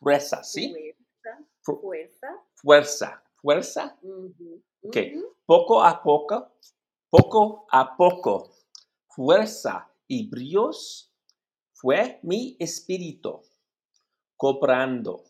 fruesa, 0.03 0.43
¿sí? 0.43 0.73
Fuerza. 0.73 1.47
Fu- 1.63 1.81
Fuerza. 1.81 2.43
Fuerza, 2.57 3.23
fuerza. 3.37 3.99
Ok. 4.83 4.97
Poco 5.47 5.83
a 5.83 6.03
poco, 6.03 6.53
poco 7.09 7.67
a 7.71 7.97
poco, 7.97 8.51
fuerza 9.09 9.89
y 10.09 10.29
bríos 10.29 11.13
fue 11.75 12.19
mi 12.23 12.57
espíritu, 12.59 13.41
cobrando. 14.37 15.25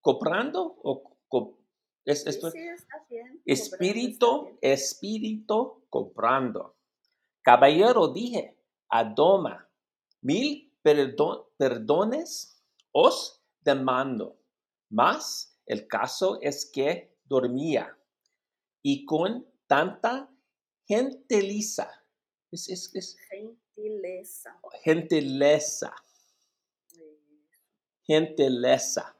¿Cobrando 0.00 0.76
o 0.82 1.16
co- 1.28 1.58
es, 2.04 2.22
Sí, 2.22 2.28
esto? 2.28 2.50
sí, 2.50 2.58
está 2.58 3.06
bien. 3.08 3.26
cobrando 3.28 3.40
Espíritu, 3.46 4.26
está 4.26 4.44
bien. 4.50 4.58
espíritu 4.60 5.84
comprando. 5.88 6.76
Caballero 7.42 8.08
dije, 8.08 8.58
adoma, 8.90 9.66
mil 10.20 10.70
perdon- 10.82 11.46
perdones 11.56 12.62
os 12.92 13.42
demando. 13.64 14.38
Mas 14.90 15.58
el 15.66 15.86
caso 15.88 16.38
es 16.40 16.66
que 16.66 17.16
dormía 17.24 17.96
y 18.82 19.04
con 19.06 19.46
tanta 19.66 20.30
gentileza, 20.86 21.90
es, 22.50 22.68
es, 22.68 22.94
es 22.94 23.16
Gentileza. 23.30 24.60
gentileza, 24.82 25.94
gentileza, 28.06 29.16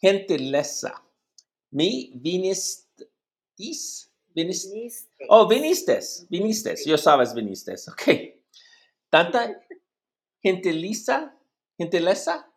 gentileza. 0.00 1.04
Mi 1.72 2.10
vinistis, 2.16 4.10
vinis, 4.34 4.68
viniste. 4.68 5.26
Oh, 5.28 5.46
viniste, 5.46 6.00
viniste. 6.28 6.74
Yo 6.84 6.98
sabes 6.98 7.32
viniste. 7.32 7.74
Ok. 7.88 8.08
Tanta 9.08 9.56
gentileza, 10.42 11.32
gentileza, 11.78 12.49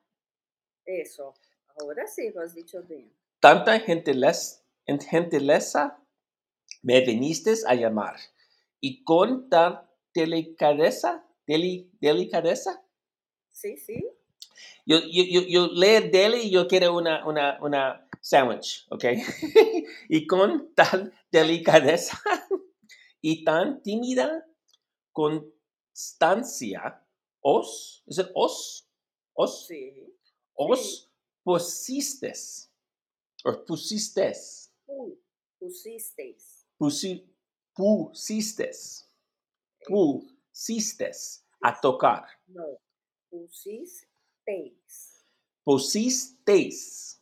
Eso. 0.85 1.33
Ahora 1.79 2.05
sí 2.07 2.29
lo 2.33 2.41
has 2.41 2.53
dicho 2.53 2.83
bien. 2.83 3.11
tanta 3.39 3.79
gentileza, 3.79 4.61
gentileza 5.09 5.99
me 6.81 7.01
viniste 7.01 7.53
a 7.67 7.75
llamar. 7.75 8.15
Y 8.79 9.03
con 9.03 9.49
tan 9.49 9.81
delicadeza, 10.13 11.25
deli- 11.47 11.89
delicadeza, 11.99 12.83
Sí, 13.51 13.77
sí. 13.77 14.03
yo, 14.85 14.97
yo, 14.99 15.23
yo, 15.29 15.41
yo 15.47 15.67
leer 15.67 16.11
deli 16.11 16.41
y 16.43 16.51
yo 16.51 16.67
quiero 16.67 16.95
una, 16.95 17.25
una, 17.25 17.57
una 17.61 18.07
sandwich, 18.21 18.85
¿ok? 18.89 19.05
y 20.09 20.27
con 20.27 20.73
tal 20.75 21.13
delicadeza 21.31 22.19
y 23.21 23.43
tan 23.43 23.81
tímida 23.81 24.45
constancia, 25.11 27.05
os, 27.41 28.03
¿es 28.07 28.19
it 28.19 28.27
os? 28.35 28.87
Os, 29.33 29.65
Sí. 29.67 30.12
Os 30.55 31.09
pusistes, 31.43 32.71
o 33.45 33.53
pusistes, 33.65 34.71
Pu- 34.85 35.17
pusisteis. 35.59 36.65
pusi, 36.77 37.27
pusistes, 37.75 39.09
pusistes 39.87 41.45
a 41.61 41.71
tocar, 41.79 42.27
No. 42.47 42.79
Pusisteis. 43.29 45.23
pusisteis, 45.63 47.19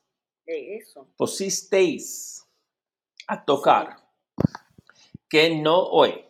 Eh, 0.48 0.78
eso. 0.78 1.08
pusisteis 1.18 2.44
a 3.28 3.46
tocar, 3.46 3.98
que 5.30 5.56
no 5.62 5.84
hoy. 5.88 6.26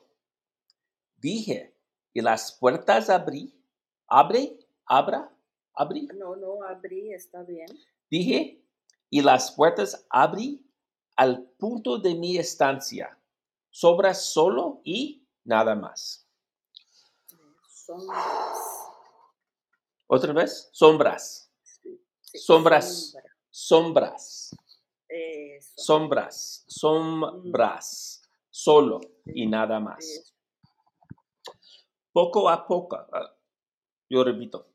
Dije, 1.18 1.76
y 2.14 2.22
las 2.22 2.52
puertas 2.60 3.10
abrí, 3.10 3.54
abre, 4.08 4.60
abra, 4.86 5.36
abrí, 5.74 6.08
No, 6.16 6.36
no, 6.36 6.64
abrí, 6.64 7.14
está 7.14 7.44
bien. 7.44 7.68
dije, 8.10 8.64
y 9.10 9.22
las 9.22 9.52
puertas 9.52 10.06
abrí 10.10 10.66
al 11.16 11.44
punto 11.58 11.98
de 11.98 12.16
mi 12.16 12.38
estancia, 12.38 13.18
sobra 13.70 14.14
solo 14.14 14.82
y 14.84 15.28
nada 15.44 15.76
más. 15.76 16.28
Sombras. 17.68 18.58
Otra 20.08 20.34
vez, 20.34 20.70
sombras, 20.74 21.52
Sí, 21.64 22.00
sí, 22.22 22.38
Sombras. 22.40 23.12
sombra. 23.12 23.36
sombras, 23.50 24.56
Eso. 25.08 25.72
sombras, 25.78 26.64
sombras, 26.68 28.22
solo 28.50 29.00
y 29.26 29.48
nada 29.48 29.80
más. 29.80 30.04
Eso. 30.06 30.34
Poco 32.14 32.50
a 32.50 32.66
poco, 32.68 32.96
ah, 32.98 33.36
yo 34.10 34.24
repito, 34.24 34.71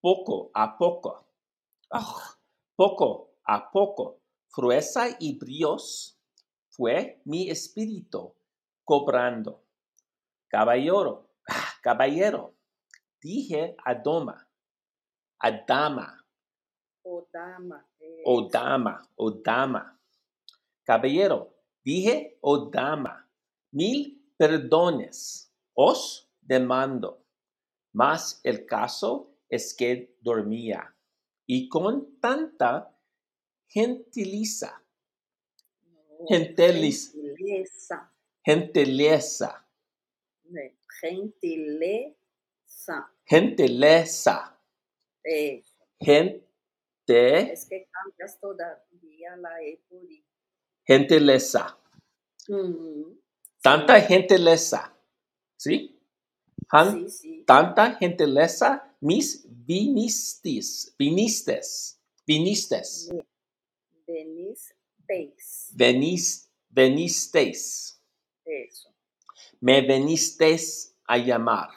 poco 0.00 0.50
a 0.54 0.76
poco, 0.76 1.26
ah, 1.92 2.36
poco 2.76 3.34
a 3.44 3.70
poco, 3.70 4.20
fruesa 4.48 5.16
y 5.18 5.38
bríos 5.38 6.18
fue 6.68 7.20
mi 7.24 7.50
espíritu 7.50 8.34
cobrando. 8.84 9.64
Caballero, 10.48 11.28
ah, 11.48 11.72
caballero, 11.82 12.54
dije 13.20 13.76
a 13.84 13.94
doma, 13.94 14.48
a 15.38 15.50
dama, 15.50 16.16
O 17.02 17.26
dama. 17.32 17.86
o 18.24 18.48
dama, 18.48 19.08
o 19.16 19.30
dama. 19.30 19.98
Caballero, 20.84 21.54
dije 21.84 22.38
o 22.40 22.70
dama, 22.70 23.26
mil 23.72 24.20
perdones 24.36 25.52
os 25.74 26.28
demando. 26.40 27.24
Mas 27.92 28.40
el 28.44 28.66
caso 28.66 29.29
es 29.50 29.74
que 29.74 30.16
dormía 30.20 30.94
y 31.46 31.68
con 31.68 32.18
tanta 32.20 32.96
gentiliza, 33.66 34.82
No, 35.82 36.26
Gentilis. 36.28 37.12
Gentileza. 37.12 38.12
gentileza, 38.44 39.66
Gentileza. 40.84 42.16
gentileza, 43.24 44.60
gente, 46.00 47.52
Es 47.52 47.66
que 47.66 47.88
cambias 47.90 48.38
todavía 48.40 49.36
la 49.36 49.60
E 49.62 49.82
por 49.88 50.04
I. 50.10 50.24
gentileza. 50.84 51.76
Tanta 53.62 54.00
gentileza. 54.00 54.96
¿Sí? 55.56 56.00
Han- 56.70 57.08
Sí, 57.08 57.10
sí. 57.10 57.44
Tanta 57.46 57.94
gentileza 57.96 58.89
mis 59.00 59.46
vinistis. 59.66 60.94
Vinistes. 60.98 61.98
Vinistes. 62.26 63.08
Venisteis. 64.06 65.70
Venis, 65.74 66.50
venisteis. 66.68 68.00
Eso. 68.44 68.88
Me 69.60 69.80
venisteis 69.82 70.96
a 71.06 71.18
llamar. 71.18 71.70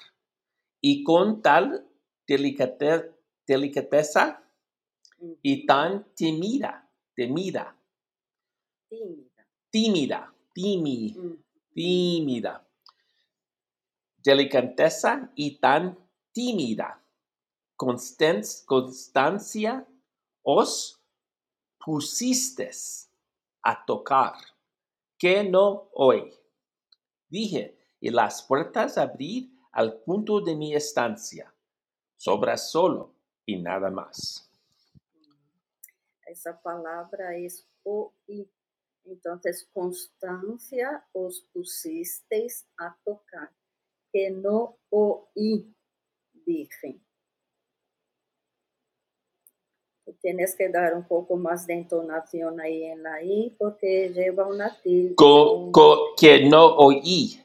Y 0.81 1.03
con 1.03 1.41
tal 1.41 1.87
delicate- 2.27 3.11
delicadeza 3.47 4.43
Ujú. 5.19 5.37
y 5.41 5.65
tan 5.65 6.05
timida, 6.15 6.89
temida, 7.15 7.75
Tímida. 9.69 10.33
tímida, 10.53 11.19
Ujú. 11.19 11.37
tímida. 11.73 12.67
Delicadeza 14.23 15.31
y 15.35 15.57
tan 15.59 15.97
tímida. 16.31 17.02
Constan- 17.75 18.43
constancia 18.65 19.85
os 20.43 20.99
pusistes 21.79 23.09
a 23.61 23.83
tocar, 23.85 24.35
que 25.17 25.43
no 25.43 25.89
hoy. 25.93 26.33
Dije, 27.29 27.77
y 27.99 28.09
las 28.09 28.43
puertas 28.43 28.97
abrir 28.97 29.49
al 29.71 30.01
punto 30.03 30.41
de 30.41 30.55
mi 30.55 30.75
estancia. 30.75 31.53
Sobra 32.17 32.57
solo 32.57 33.15
y 33.45 33.57
nada 33.61 33.89
más. 33.89 34.49
Essa 36.25 36.53
palavra 36.53 37.37
é 37.37 37.47
oí. 37.85 38.49
Então, 39.05 39.39
constância 39.73 41.03
os 41.13 41.41
pusisteis 41.53 42.65
a 42.77 42.91
tocar, 43.03 43.53
que 44.11 44.29
no 44.29 44.77
oí, 44.89 45.75
dije. 46.33 47.01
Tú 50.05 50.12
Tienes 50.23 50.55
que 50.55 50.69
dar 50.69 50.95
un 50.95 51.03
poco 51.05 51.35
más 51.35 51.67
de 51.67 51.73
entonación 51.73 52.61
ahí 52.61 52.85
en 52.85 53.03
la 53.03 53.21
I 53.21 53.53
porque 53.59 54.09
lleva 54.15 54.47
una 54.47 54.73
tilde. 54.81 55.15
Co- 55.15 55.69
co- 55.73 56.15
que 56.17 56.45
no 56.45 56.77
oí. 56.77 57.43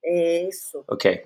Eso. 0.00 0.84
Okay. 0.86 1.22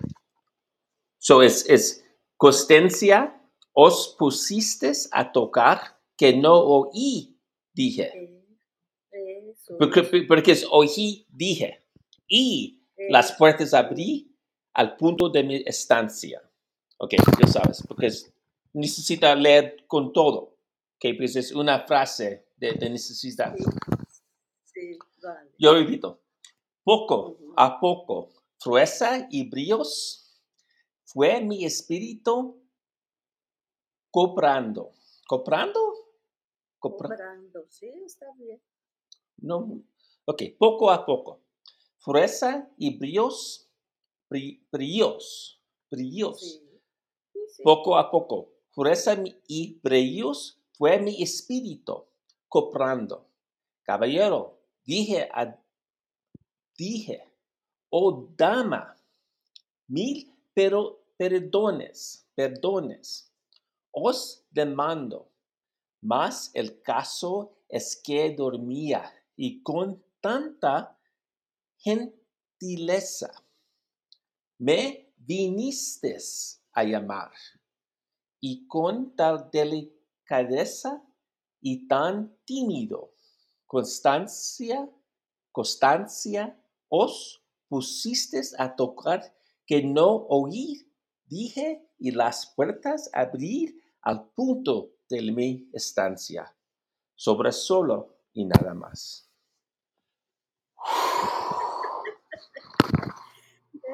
So 1.19 1.43
es, 1.43 1.69
es 1.69 2.03
constancia 2.39 3.39
os 3.75 4.17
pusistes 4.19 5.11
a 5.13 5.31
tocar 5.31 6.01
que 6.17 6.35
no 6.35 6.59
oí, 6.59 7.39
dije. 7.75 8.41
Eso. 9.11 9.77
Porque, 9.79 10.03
porque 10.27 10.53
es 10.53 10.67
oí, 10.71 11.27
dije. 11.29 11.85
Y 12.27 12.83
las 13.11 13.33
puertas 13.33 13.75
abrí 13.75 14.35
al 14.73 14.97
punto 14.97 15.29
de 15.29 15.43
mi 15.43 15.57
estancia. 15.67 16.43
Ok, 16.97 17.13
ya 17.41 17.47
sabes, 17.47 17.85
porque 17.87 18.07
es- 18.07 18.33
necesita 18.73 19.35
leer 19.35 19.85
con 19.87 20.15
todo. 20.15 20.52
Ok, 21.05 21.17
pues 21.17 21.35
es 21.35 21.51
una 21.51 21.81
frase 21.85 22.47
de, 22.57 22.75
de 22.75 22.89
necesidad. 22.89 23.53
Sí. 23.57 23.65
Sí, 24.67 24.99
vale. 25.21 25.51
Yo 25.59 25.75
repito, 25.75 26.23
poco 26.85 27.37
a 27.57 27.81
poco, 27.81 28.29
fuerza 28.61 29.27
y 29.29 29.51
bríos, 29.51 30.41
fue 31.05 31.41
mi 31.41 31.65
espíritu 31.65 32.63
cobrando. 34.13 34.93
¿Cobrando? 35.27 35.81
Copra- 36.79 37.09
Cobrando. 37.09 37.67
Sí, 37.69 37.91
está 38.07 38.27
bien. 38.39 38.63
No. 39.39 39.83
Ok, 40.27 40.43
poco 40.57 40.93
a 40.93 41.05
poco. 41.05 41.43
Fuerza 41.99 42.71
y 42.77 42.97
bríos, 42.97 43.69
brí- 44.31 44.65
bríos, 44.71 45.61
bríos. 45.91 46.41
Sí. 46.41 46.81
Sí, 47.33 47.41
sí. 47.57 47.63
Poco 47.65 47.99
a 47.99 48.09
poco, 48.09 48.53
fuerza 48.71 49.17
y 49.49 49.81
brillos 49.83 50.62
fue 50.83 50.99
mi 50.99 51.23
espíritu 51.23 52.07
cobrando. 52.49 53.29
Caballero, 53.85 54.59
dije, 54.85 55.29
a- 55.33 55.57
dije, 56.77 57.23
oh 57.89 58.27
dama, 58.37 58.97
mil 59.87 60.29
pero 60.53 61.05
perdones, 61.17 62.27
perdones, 62.35 63.33
os 63.93 64.45
demando. 64.51 65.31
Mas 66.01 66.51
el 66.53 66.83
caso 66.83 67.53
es 67.69 67.95
que 67.95 68.35
dormía 68.35 69.05
y 69.37 69.63
con 69.63 70.03
tanta 70.21 70.99
gentileza 71.79 73.31
me 74.59 75.13
vinistes 75.17 76.61
a 76.73 76.83
llamar 76.83 77.31
y 78.41 78.67
con 78.67 79.15
tal 79.15 79.49
delicadeza 80.33 81.03
y 81.61 81.87
tan 81.87 82.37
tímido, 82.45 83.13
constancia, 83.67 84.89
constancia, 85.51 86.59
os 86.89 87.45
pusistes 87.69 88.59
a 88.59 88.75
tocar 88.75 89.35
que 89.67 89.83
no 89.83 90.27
oí, 90.29 90.91
dije, 91.27 91.87
y 91.99 92.11
las 92.11 92.53
puertas 92.55 93.11
abrir 93.13 93.81
al 94.01 94.31
punto 94.31 94.93
de 95.09 95.23
mi 95.33 95.71
estancia, 95.73 96.55
sobre 97.15 97.53
solo 97.53 98.17
y 98.33 98.45
nada 98.45 98.75
más. 98.75 99.29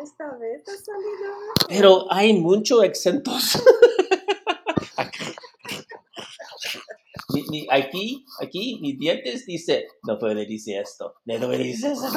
Esta 0.03 0.36
vez 0.36 0.62
ha 0.68 0.76
salido 0.76 1.34
Pero 1.68 2.12
hay 2.12 2.32
muchos 2.34 2.84
acentos. 2.84 3.61
Aquí, 7.70 8.24
aquí, 8.40 8.78
mis 8.80 8.99
dientes 8.99 9.46
dice, 9.46 9.88
no 10.03 10.18
puede 10.18 10.46
decir 10.46 10.78
esto, 10.78 11.14
no 11.24 11.38
puede 11.38 11.59
decir 11.59 11.92
eso. 11.92 12.09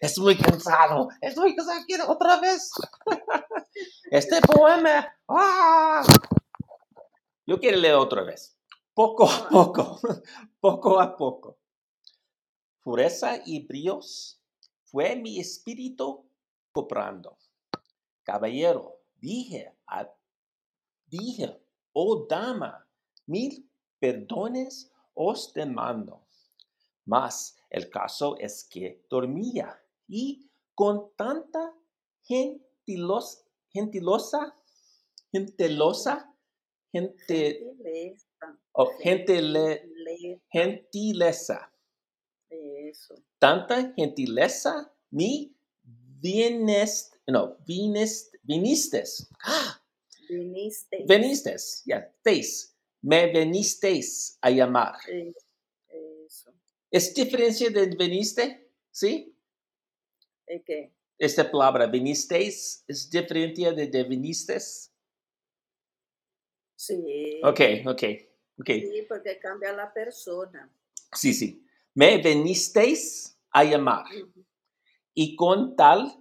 Es 0.00 0.18
muy 0.18 0.36
cansado, 0.36 1.08
es 1.20 1.36
muy 1.36 1.54
cansado, 1.54 1.80
quiero 1.86 2.10
otra 2.10 2.40
vez. 2.40 2.72
Este 4.10 4.42
poema, 4.42 5.10
¡ah! 5.28 6.02
Yo 7.46 7.58
quiero 7.58 7.78
leer 7.78 7.94
otra 7.94 8.22
vez. 8.22 8.58
Poco 8.92 9.26
a 9.26 9.48
poco, 9.48 10.00
poco 10.60 11.00
a 11.00 11.16
poco. 11.16 11.58
Pureza 12.82 13.40
y 13.46 13.66
bríos 13.66 14.42
fue 14.84 15.16
mi 15.16 15.40
espíritu 15.40 16.28
cobrando. 16.72 17.38
Caballero, 18.22 19.00
dije, 19.16 19.72
dije, 21.06 21.61
oh 21.92 22.26
dama, 22.28 22.86
mil 23.26 23.68
perdones 24.00 24.90
os 25.14 25.52
demando. 25.52 26.26
Mas 27.04 27.56
el 27.70 27.90
caso 27.90 28.36
es 28.38 28.64
que 28.64 29.04
dormía 29.10 29.80
y 30.08 30.48
con 30.74 31.10
tanta 31.16 31.74
gentilos, 32.22 33.44
gentilosa, 33.70 34.54
gentilosa, 35.32 36.32
gente, 36.92 37.58
Gentileza. 37.58 38.58
oh, 38.72 38.90
gentile- 39.02 39.82
Gentileza. 39.82 40.40
gentileza, 40.50 41.72
Eso. 42.50 43.14
tanta 43.38 43.92
gentileza, 43.94 44.92
mi 45.10 45.54
vienes, 46.20 47.10
no, 47.26 47.56
vienes, 47.66 48.30
vinistes, 48.42 49.28
ah, 49.44 49.81
Viniste. 50.38 51.04
venisteis, 51.06 51.82
ya, 51.86 52.12
teis, 52.22 52.74
me 53.02 53.32
venisteis 53.32 54.38
a 54.40 54.50
llamar. 54.50 54.94
Eh, 55.08 55.32
Eso. 56.26 56.52
¿Es 56.90 57.14
diferencia 57.14 57.70
de 57.70 57.86
veniste? 57.96 58.70
¿Sí? 58.90 59.34
¿De 60.46 60.62
qué? 60.62 60.92
Esta 61.18 61.50
palabra 61.50 61.86
venisteis 61.86 62.84
es 62.88 63.08
diferente 63.08 63.72
de, 63.72 63.86
de 63.86 64.04
vinistes. 64.04 64.92
Sí. 66.76 67.40
Ok, 67.44 67.60
ok, 67.86 68.02
ok. 68.58 68.66
Sí, 68.66 69.06
porque 69.08 69.38
cambia 69.38 69.72
la 69.72 69.92
persona. 69.92 70.68
Sí, 71.12 71.32
sí. 71.32 71.64
Me 71.94 72.20
venisteis 72.20 73.38
a 73.52 73.62
llamar. 73.64 74.06
Y 75.14 75.36
con 75.36 75.76
tal 75.76 76.12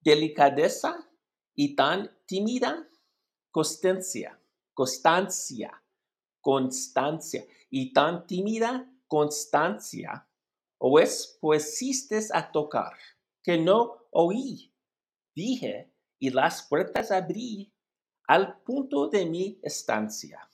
delicadeza 0.00 1.08
y 1.54 1.76
tan 1.76 2.10
tímida 2.26 2.87
constancia, 3.50 4.38
constancia, 4.74 5.82
constancia 6.40 7.44
y 7.70 7.92
tan 7.92 8.26
tímida 8.26 8.90
constancia, 9.08 10.28
os 10.78 11.38
pusistes 11.40 12.32
a 12.32 12.52
tocar, 12.52 12.96
que 13.42 13.58
no 13.58 14.06
oí. 14.10 14.72
Dije, 15.34 15.92
y 16.18 16.30
las 16.30 16.62
puertas 16.62 17.10
abrí 17.10 17.72
al 18.26 18.60
punto 18.60 19.08
de 19.08 19.24
mi 19.26 19.58
estancia, 19.62 20.48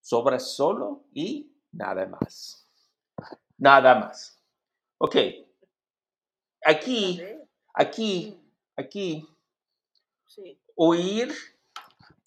sobre 0.00 0.38
solo 0.38 1.04
y 1.12 1.52
nada 1.72 2.06
más. 2.06 2.68
Nada 3.58 3.94
más. 3.98 4.42
Ok. 4.98 5.16
Aquí, 6.64 7.20
aquí, 7.74 8.36
mm, 8.36 8.80
aquí, 8.80 9.28
sí. 10.26 10.58
oír. 10.76 11.34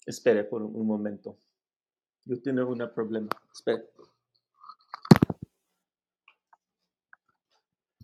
Espere 0.06 0.44
por 0.44 0.62
un, 0.62 0.86
momento. 0.86 1.38
Yo 2.24 2.40
tengo 2.42 2.68
un 2.68 2.92
problema. 2.94 3.28
Espere. 3.52 3.90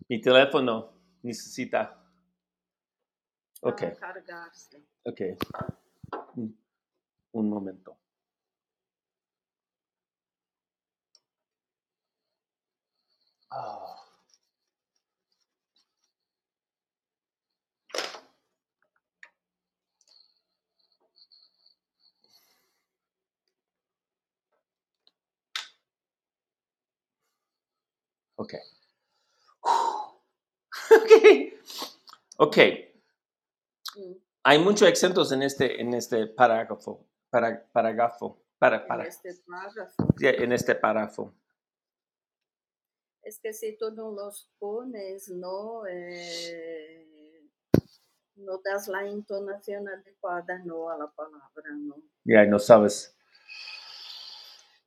Mi 0.09 0.20
teléfono 0.20 0.92
necesita. 1.22 1.96
Ok, 3.62 3.98
cargarse. 3.98 4.82
ok. 5.05 5.20
Un, 7.32 7.48
momento. 7.48 7.98
Ah. 13.51 13.99
Ok. 28.41 28.55
Ok. 30.91 31.12
Ok. 32.38 32.57
Hay 34.45 34.59
muchos 34.59 34.88
acentos 34.88 35.30
en 35.32 35.43
este, 35.43 35.78
en 35.78 35.93
este 35.93 36.26
parágrafo. 36.26 37.07
Para, 37.28 37.70
parágrafo. 37.70 38.43
Para, 38.59 38.78
En 38.78 38.88
para, 38.88 39.05
este 39.05 39.34
párrafo. 39.47 40.07
en 40.20 40.53
este 40.53 40.74
párrafo. 40.74 41.34
Es 43.22 43.38
que 43.41 43.53
si 43.53 43.76
tú 43.76 43.91
no 43.93 44.11
los 44.11 44.51
pones, 44.59 45.28
no, 45.28 45.86
eh, 45.86 47.47
no 48.36 48.62
das 48.64 48.88
la 48.88 49.07
entonación 49.07 49.86
adecuada, 49.86 50.61
no 50.64 50.88
a 50.88 50.97
la 50.97 51.11
palabra, 51.11 51.72
no. 51.78 51.97
Ya 52.24 52.47
no 52.47 52.59
sabes. 52.59 53.14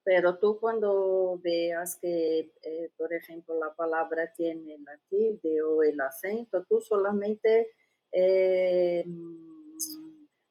Pero 0.03 0.37
tú 0.37 0.59
cuando 0.59 1.39
veas 1.41 1.97
que, 2.01 2.51
eh, 2.61 2.91
por 2.97 3.13
ejemplo, 3.13 3.57
la 3.57 3.73
palabra 3.73 4.31
tiene 4.35 4.77
la 4.79 4.99
tilde 5.09 5.61
o 5.61 5.81
el 5.81 5.99
acento, 6.01 6.65
tú 6.67 6.81
solamente 6.81 7.69
eh, 8.11 9.05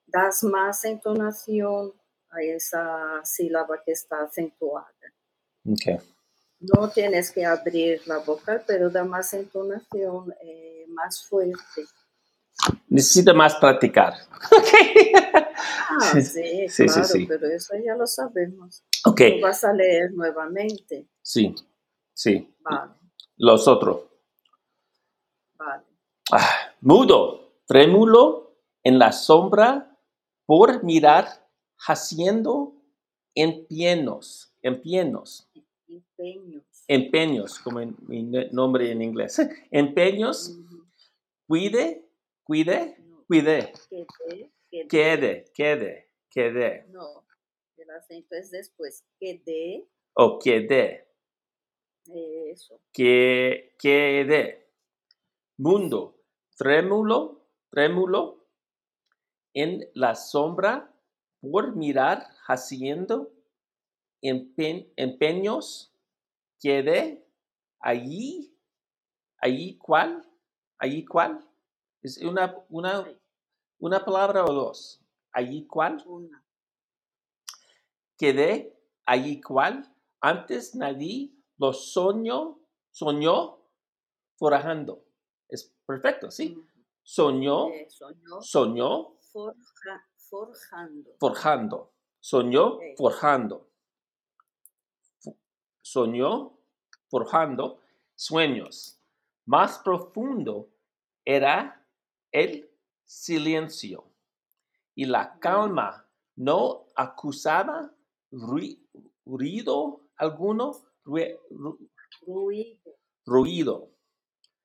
das 0.07 0.42
más 0.42 0.84
entonación 0.84 1.92
a 2.30 2.42
esa 2.42 3.20
sílaba 3.24 3.82
que 3.84 3.92
está 3.92 4.22
acentuada. 4.22 4.88
Ok. 5.68 6.03
No 6.61 6.88
tienes 6.90 7.30
que 7.30 7.44
abrir 7.44 8.07
la 8.07 8.18
boca, 8.18 8.62
pero 8.66 8.88
da 8.88 9.05
más 9.05 9.34
entonación, 9.34 10.32
eh, 10.42 10.86
más 10.88 11.24
fuerte. 11.24 11.82
Necesita 12.88 13.32
más 13.32 13.57
practicar. 13.57 14.14
Ah, 15.94 16.20
Sí, 16.20 16.68
sí, 16.68 16.86
claro, 16.86 17.05
sí. 17.05 17.26
pero 17.26 17.46
eso 17.48 17.74
ya 17.84 17.94
lo 17.94 18.07
sabemos. 18.07 18.82
Ok. 19.07 19.20
Tú 19.36 19.40
vas 19.42 19.64
a 19.64 19.72
leer 19.72 20.12
nuevamente. 20.12 21.09
Sí. 21.22 21.55
Sí. 22.14 22.55
Vale, 22.61 22.92
Los 23.36 23.66
otros. 23.68 24.03
vale. 25.57 25.84
Ah, 26.30 26.48
mudo, 26.80 27.53
trémulo 27.66 28.57
en 28.84 28.98
la 28.98 29.12
sombra 29.12 29.96
por 30.46 30.82
mirar, 30.84 31.26
haciendo 31.86 32.74
empeños, 33.34 34.55
empeños, 34.62 35.48
Empeños. 35.88 36.62
empeños, 36.88 37.59
como 37.59 37.80
en 37.80 37.96
mi 38.07 38.22
nombre 38.53 38.90
en 38.90 39.03
inglés. 39.03 39.38
Empeños, 39.70 40.50
Ujú. 40.50 40.84
cuide, 41.48 42.09
cuide, 42.44 42.96
No, 43.00 43.24
cuide, 43.26 43.72
quedé, 43.90 44.07
quedé. 44.70 44.88
quede, 44.88 45.44
quede, 45.55 46.09
quede, 46.30 46.86
No, 46.90 47.21
el 47.82 47.90
acento 47.90 48.34
es 48.34 48.50
después. 48.50 49.04
Quedé, 49.18 49.88
o 50.14 50.38
quede, 50.38 51.08
eso. 52.06 52.80
que, 52.92 53.74
quede. 53.78 54.70
Mundo, 55.56 56.20
trémulo, 56.56 57.46
trémulo 57.70 58.46
en 59.54 59.88
la 59.94 60.14
sombra 60.14 60.92
por 61.40 61.76
mirar, 61.76 62.26
haciendo 62.46 63.32
empe- 64.22 64.92
empeños, 64.96 65.92
quede 66.60 67.24
allí, 67.80 68.56
allí 69.38 69.76
cuál, 69.78 70.26
allí 70.78 71.04
cuál, 71.04 71.44
es 72.02 72.18
una, 72.18 72.64
una, 72.70 73.06
una 73.78 74.04
palabra 74.04 74.44
o 74.44 74.52
dos, 74.52 75.00
allí 75.32 75.66
cuál, 75.66 76.02
una. 76.06 76.41
Quedé, 78.18 78.76
allí 79.06 79.40
cuál, 79.40 79.92
antes 80.20 80.74
nadie 80.74 81.32
lo 81.58 81.72
soñó, 81.72 82.60
soñó 82.90 83.58
forajando. 84.36 85.04
Es 85.48 85.74
perfecto, 85.86 86.30
¿sí? 86.30 86.56
Ujú. 86.56 86.68
Soñó, 87.04 87.68
soñó 88.40 89.16
Forja- 89.32 90.06
forjando. 90.16 91.10
forjando, 91.18 91.92
soñó 92.20 92.78
forjando, 92.96 93.68
soñó 95.80 96.58
forjando 97.08 97.80
sueños. 98.14 99.00
Más 99.44 99.78
profundo 99.80 100.70
era 101.24 101.84
el 102.30 102.70
silencio 103.04 104.04
y 104.94 105.04
la 105.06 105.38
calma 105.40 106.08
no 106.36 106.86
acusaba 106.94 107.92
ruido 108.32 110.00
alguno, 110.16 110.72
Ruido. 111.04 112.94
ruido, 113.26 113.90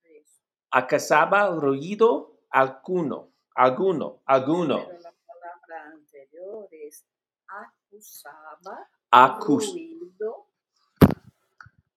Eso. 0.03 0.41
acusaba 0.71 1.49
ruido 1.55 2.39
alguno, 2.51 3.31
alguno, 3.55 4.21
alguno, 4.25 4.85
Pero 4.87 4.99
la 5.01 5.13
palabra 5.25 5.91
anterior 5.93 6.67
es 6.71 7.05
acusaba, 7.47 8.87
acus- 9.11 9.71
ruido, 9.73 10.47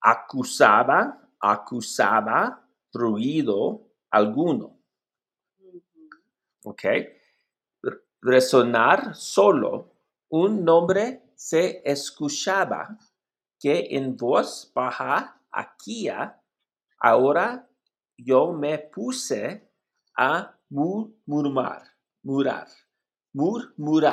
acusaba, 0.00 1.28
acusaba 1.40 2.66
ruido 2.92 3.86
alguno. 4.10 4.78
ujú, 5.58 6.08
¿Ok? 6.64 6.82
Resonar 8.22 9.14
solo, 9.14 9.92
un 10.28 10.64
nombre 10.64 11.22
se 11.41 11.80
escuchaba 11.86 12.99
que 13.59 13.97
en 13.97 14.14
voz 14.14 14.70
baja 14.74 15.41
aquí, 15.51 16.07
ahora 16.99 17.66
yo 18.18 18.53
me 18.53 18.78
puse 18.78 19.66
a 20.18 20.55
mu- 20.68 21.14
murmurar, 21.24 21.82
murar, 22.22 22.68
murmurar, 23.32 24.12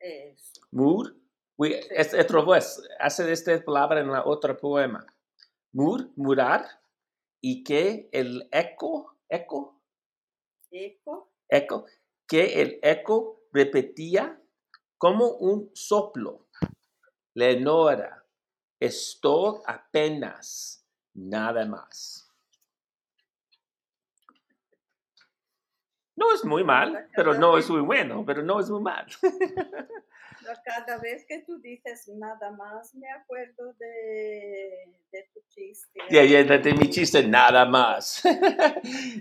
eso. 0.00 0.62
mur, 0.72 1.14
es 1.60 2.12
otra 2.12 2.44
vez, 2.44 2.82
hace 2.98 3.30
esta 3.30 3.64
palabra 3.64 4.00
en 4.00 4.10
la 4.10 4.24
otra 4.26 4.56
poema, 4.56 5.06
murmurar, 5.72 6.66
y 7.40 7.62
que 7.62 8.08
el 8.10 8.48
eco, 8.50 9.16
eco, 9.28 9.80
Eco, 10.72 11.30
eco, 11.48 11.86
que 12.26 12.60
el 12.60 12.80
eco 12.82 13.42
repetía 13.52 14.42
como 14.98 15.28
un 15.28 15.70
soplo. 15.74 16.46
Leonora, 17.34 18.24
esto 18.80 19.62
apenas, 19.66 20.86
nada 21.14 21.66
más. 21.66 22.22
No 26.16 26.32
es 26.32 26.44
muy 26.46 26.64
mal, 26.64 27.08
pero 27.14 27.34
no 27.34 27.58
es 27.58 27.68
muy 27.68 27.82
bueno, 27.82 28.24
pero 28.24 28.42
no 28.42 28.58
es 28.58 28.70
muy 28.70 28.80
mal. 28.80 29.06
cada 30.64 30.98
vez 30.98 31.26
que 31.26 31.42
tú 31.42 31.58
dices 31.60 32.08
nada 32.16 32.50
más, 32.52 32.94
me 32.94 33.10
acuerdo 33.10 33.74
de, 33.74 34.98
de 35.12 35.30
tu 35.34 35.40
chiste. 35.48 36.00
Ya, 36.08 36.24
ya, 36.24 36.42
de, 36.42 36.58
de 36.58 36.72
mi 36.72 36.88
chiste, 36.88 37.26
nada 37.26 37.66
más. 37.66 38.22
de, 38.24 38.40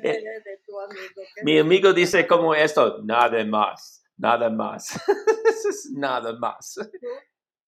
de 0.01 0.61
tu 0.65 0.79
amigo. 0.79 1.21
que 1.35 1.43
mi 1.43 1.59
amigo 1.59 1.91
dice 1.91 2.25
como 2.25 2.55
esto, 2.55 3.01
nada 3.03 3.43
más, 3.43 4.04
nada 4.17 4.49
más. 4.49 4.89
Nada 5.93 6.33
más. 6.37 6.73
Tu- 6.75 6.81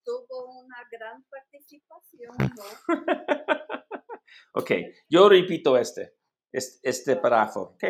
tuvo 0.03 0.59
una 0.63 0.77
gran 0.91 1.23
participación, 1.29 2.35
¿no? 2.37 2.63
Ok, 4.53 4.71
yo 5.09 5.29
repito 5.29 5.77
este, 5.77 6.15
es- 6.51 6.79
este 6.83 7.15
párrafo. 7.17 7.61
ok. 7.75 7.83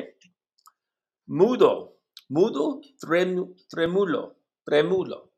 Mudo, 1.27 1.99
mudo, 2.29 2.79
tremu- 3.01 3.53
trémulo, 3.69 4.39
trémulo, 4.63 5.33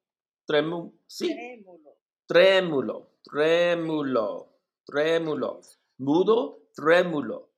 tremu, 0.45 0.99
sí, 1.07 1.28
Trémulo. 1.28 1.97
trémulo, 2.28 3.11
trémulo, 3.24 4.59
trémulo. 4.86 5.61
mudo, 5.97 6.70
trémulo, 6.76 7.51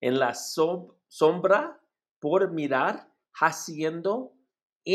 en 0.00 0.18
la 0.18 0.32
som- 0.34 0.94
sombra 1.06 1.80
por 2.20 2.50
mirar, 2.52 3.12
haciendo 3.40 4.32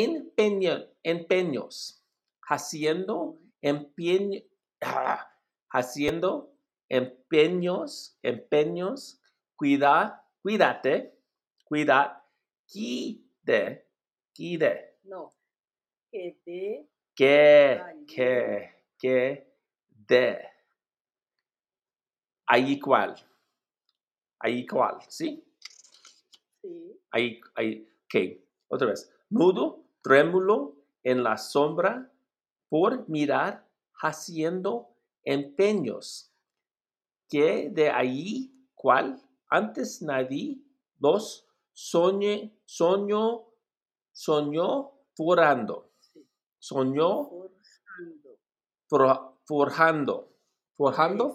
empeño- 0.01 0.87
empeños, 1.03 2.03
haciendo 2.49 3.39
empeño, 3.61 4.41
ah, 4.81 5.29
haciendo 5.69 6.53
empeños, 6.89 8.17
empeños, 8.23 9.21
cuida, 9.55 10.25
cuídate, 10.41 11.17
cuida, 11.65 12.25
quide, 12.67 13.87
quide, 14.33 14.97
No. 15.03 15.31
Que 16.11 16.37
de 16.45 16.87
que, 17.15 17.81
que, 18.07 18.69
que, 18.99 19.53
de. 19.89 20.39
Ahí 22.47 22.79
cual. 22.79 23.15
Ahí 24.39 24.65
cual, 24.65 24.97
¿sí? 25.07 25.43
sí. 26.61 26.99
Ahí, 27.11 27.39
ahí, 27.55 27.87
ok, 28.05 28.41
otra 28.67 28.87
vez. 28.87 29.11
Mudo, 29.29 29.82
trémulo, 30.03 30.75
en 31.03 31.23
la 31.23 31.37
sombra, 31.37 32.11
por 32.69 33.07
mirar, 33.09 33.67
haciendo 34.01 34.89
empeños. 35.23 36.31
Que 37.29 37.69
de 37.69 37.89
ahí, 37.89 38.53
cual, 38.75 39.21
antes 39.49 40.01
nadie 40.01 40.59
los 40.99 41.47
soñe, 41.73 42.55
soñó, 42.65 43.47
soñó 44.11 44.91
forando. 45.15 45.91
Soñó 46.59 47.25
Forjando. 47.29 48.37
for- 48.87 49.37
forjando. 49.45 50.29
Forjando. 50.77 51.33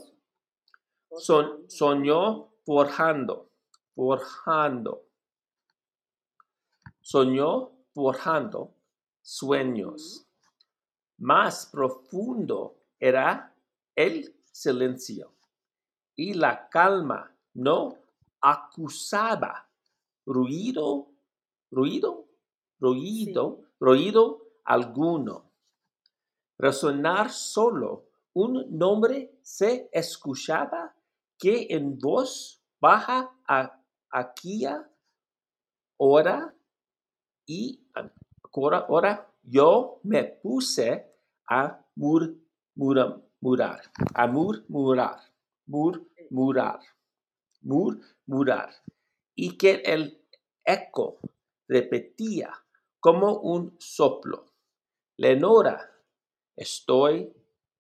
Eso. 1.11 1.21
Son, 1.21 1.45
Forjando. 1.47 1.71
soñó 1.71 2.49
forjando, 2.64 3.51
forjando. 3.95 5.05
Soñó 7.01 7.73
forjando 7.99 8.76
sueños. 9.22 10.24
Más 11.16 11.66
profundo 11.66 12.78
era 13.01 13.53
el 13.96 14.36
silencio 14.53 15.34
y 16.14 16.34
la 16.34 16.68
calma 16.68 17.36
no 17.55 17.99
acusaba 18.40 19.68
ruido, 20.24 21.09
ruido, 21.72 22.28
ruido, 22.78 23.64
ruido 23.80 24.46
alguno. 24.64 25.51
Resonar 26.57 27.32
solo 27.32 28.11
un 28.32 28.78
nombre 28.78 29.40
se 29.42 29.90
escuchaba 29.92 30.94
que 31.36 31.66
en 31.70 31.99
voz 31.99 32.62
baja 32.80 33.34
a, 33.49 33.82
aquella 34.09 34.88
hora 35.96 36.55
y 37.49 37.88
ahora 38.55 39.30
yo 39.42 40.01
me 40.05 40.24
puse 40.24 41.07
a 41.49 41.80
murmurar, 41.96 43.20
murar, 43.40 43.80
a 44.14 44.26
murmurar, 44.26 45.20
murmurar, 45.66 46.80
murmurar, 47.62 48.70
y 49.34 49.57
que 49.57 49.82
el 49.84 50.22
eco 50.64 51.18
repetía 51.68 52.53
como 53.01 53.38
un 53.40 53.76
soplo. 53.78 54.46
Lenora, 55.18 55.90
estoy, 56.57 57.32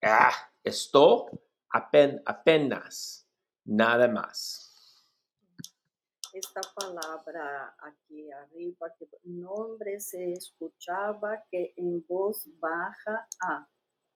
ah, 0.02 0.32
estoy 0.64 1.24
apen- 1.72 2.22
apenas, 2.26 3.28
nada 3.64 4.08
más. 4.08 4.67
Esta 6.38 6.60
palabra 6.72 7.74
aquí 7.80 8.30
arriba, 8.30 8.94
que 8.96 9.08
nombre 9.24 9.98
se 9.98 10.34
escuchaba 10.34 11.42
que 11.50 11.74
en 11.76 12.06
voz 12.06 12.48
baja 12.60 13.26
a 13.42 13.68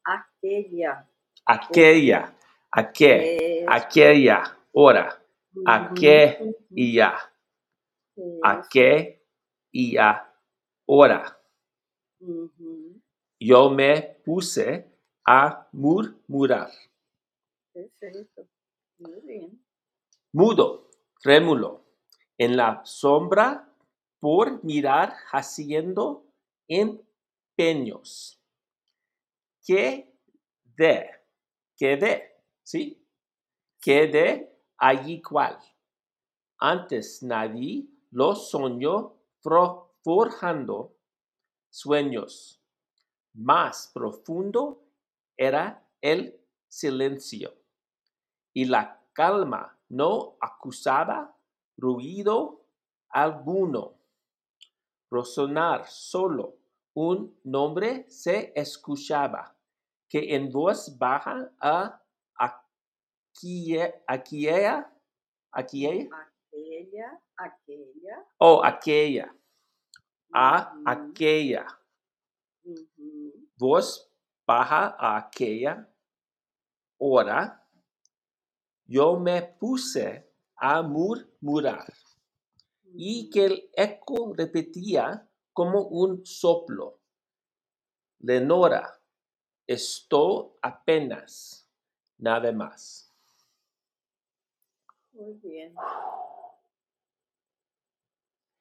aquella. 0.05 1.11
Aquella, 1.47 2.33
aquel, 2.71 3.67
aquella 3.69 4.57
hora, 4.73 5.21
aquella 5.67 7.19
aquella 8.43 9.19
y 9.73 9.95
ya 9.95 10.33
hora. 10.87 11.41
Yo 13.41 13.71
me 13.71 14.21
puse 14.25 14.97
a 15.27 15.69
murmurar. 15.73 16.71
Perfecto. 17.73 18.47
Muy 18.99 19.21
bien. 19.23 19.65
mudo, 20.33 20.89
trémulo, 21.21 21.82
en 22.45 22.57
la 22.57 22.81
sombra 22.85 23.73
por 24.19 24.65
mirar 24.65 25.15
haciendo 25.31 26.27
empeños. 26.67 28.41
Que 29.65 30.13
de, 30.65 31.09
que 31.77 31.97
de, 31.97 32.43
¿sí? 32.65 33.01
Que 33.81 34.09
de 34.09 34.59
allí 34.77 35.23
cual. 35.23 35.57
Antes 36.59 37.23
nadie 37.23 37.87
lo 38.11 38.35
soñó 38.35 39.15
forjando 40.03 40.97
sueños. 41.71 42.61
Más 43.35 43.89
profundo 43.95 44.83
era 45.37 45.89
el 46.01 46.41
silencio 46.67 47.55
y 48.53 48.65
la 48.65 49.01
calma 49.13 49.79
no 49.89 50.37
acusaba 50.41 51.32
ruido 51.77 52.65
alguno. 53.09 53.95
Resonar 55.11 55.87
solo 55.89 56.57
un 56.95 57.39
nombre 57.45 58.07
se 58.09 58.53
escuchaba, 58.55 59.55
que 60.09 60.35
en 60.35 60.51
voz 60.51 60.97
baja 60.99 61.51
a 61.61 62.03
aquella, 62.35 63.95
aquella, 64.07 64.93
aquella, 65.53 66.09
Aquella, 66.53 67.21
aquella. 67.37 68.27
o 68.39 68.63
aquella, 68.63 69.35
a 70.35 70.73
ujú, 70.75 70.83
aquella, 70.87 71.67
ujú, 72.65 73.49
voz 73.57 74.11
baja 74.47 74.95
a 74.99 75.17
aquella 75.17 75.89
hora, 76.99 77.67
yo 78.87 79.19
me 79.19 79.43
puse 79.43 80.32
a 80.65 80.81
murmurar 80.81 81.93
y 82.97 83.29
ujú. 83.29 83.31
que 83.31 83.45
el 83.47 83.71
eco 83.75 84.33
repetía 84.33 85.29
como 85.53 85.89
un 85.89 86.25
soplo. 86.25 87.01
Lenora, 88.21 88.89
esto 89.67 90.57
apenas, 90.63 91.69
nada 92.19 92.53
más. 92.53 93.13
Muy 95.13 95.35
bien. 95.43 95.75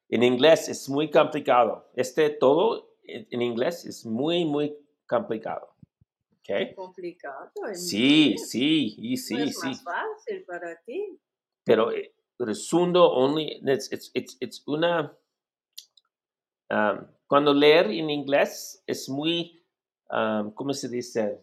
En 0.10 0.24
inglés 0.24 0.70
es 0.70 0.90
muy 0.90 1.12
complicado. 1.12 1.92
Este 1.96 2.32
todo 2.32 2.96
en 3.04 3.42
inglés 3.44 3.86
es 3.86 4.06
muy, 4.08 4.44
muy 4.46 4.76
complicado. 5.08 5.76
¿Ok? 6.40 6.76
Complicado. 6.76 7.52
en 7.68 7.76
Sí, 7.76 8.30
inglés. 8.32 8.50
sí, 8.50 8.96
y 8.98 9.18
No 9.18 9.18
sí, 9.18 9.36
es 9.38 9.58
sí. 9.58 9.68
más 9.68 9.84
fácil 9.84 10.44
para 10.46 10.76
ti. 10.82 11.20
Pero 11.64 11.92
eh, 11.92 12.14
resundo 12.40 13.12
only, 13.12 13.62
it's, 13.66 13.92
it's, 13.92 14.12
it's, 14.14 14.38
it's 14.42 14.64
una, 14.68 15.16
um, 16.70 17.08
cuando 17.28 17.54
leer 17.54 17.88
en 17.92 18.10
inglés 18.10 18.84
es 18.88 19.08
muy, 19.10 19.64
um, 20.10 20.52
¿cómo 20.52 20.74
se 20.74 20.90
dice? 20.90 21.42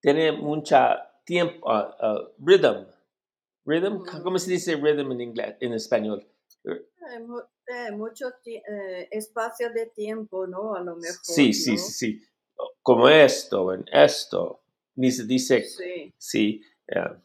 Tiene 0.00 0.32
mucha 0.32 1.10
tiempo, 1.24 1.66
uh, 1.66 1.90
uh, 2.00 2.28
rhythm. 2.38 2.86
Rhythm. 3.64 4.04
¿cómo 4.22 4.38
se 4.38 4.52
dice 4.52 4.76
rhythm 4.76 5.10
en 5.12 5.20
inglés, 5.20 5.56
en 5.60 5.72
español? 5.72 6.24
Eh, 6.64 6.86
eh, 7.68 7.90
mucho 7.92 8.28
eh, 8.44 9.08
espacio 9.10 9.72
de 9.72 9.86
tiempo, 9.86 10.46
¿no? 10.46 10.74
A 10.74 10.80
lo 10.80 10.94
mejor. 10.96 11.18
Sí, 11.22 11.52
sí, 11.52 11.72
¿no? 11.72 11.78
sí, 11.78 11.92
sí. 11.92 12.22
Como 12.82 13.08
esto, 13.08 13.72
en 13.74 13.84
esto. 13.92 14.62
Ni 14.94 15.10
se 15.10 15.24
dice, 15.26 15.62
Sí. 15.64 16.14
sí, 16.16 16.62
yeah. 16.88 17.16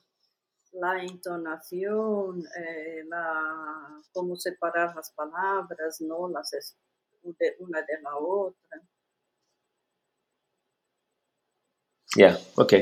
La 0.73 1.03
entonación, 1.03 2.43
eh, 2.57 3.03
la, 3.07 4.01
cómo 4.13 4.35
separar 4.37 4.95
las 4.95 5.11
palabras, 5.11 5.99
¿no? 6.01 6.29
Las 6.29 6.53
es- 6.53 6.77
de 7.23 7.55
una 7.59 7.81
de 7.81 8.01
la 8.01 8.15
otra. 8.17 8.81
Yeah, 12.15 12.37
ok. 12.55 12.73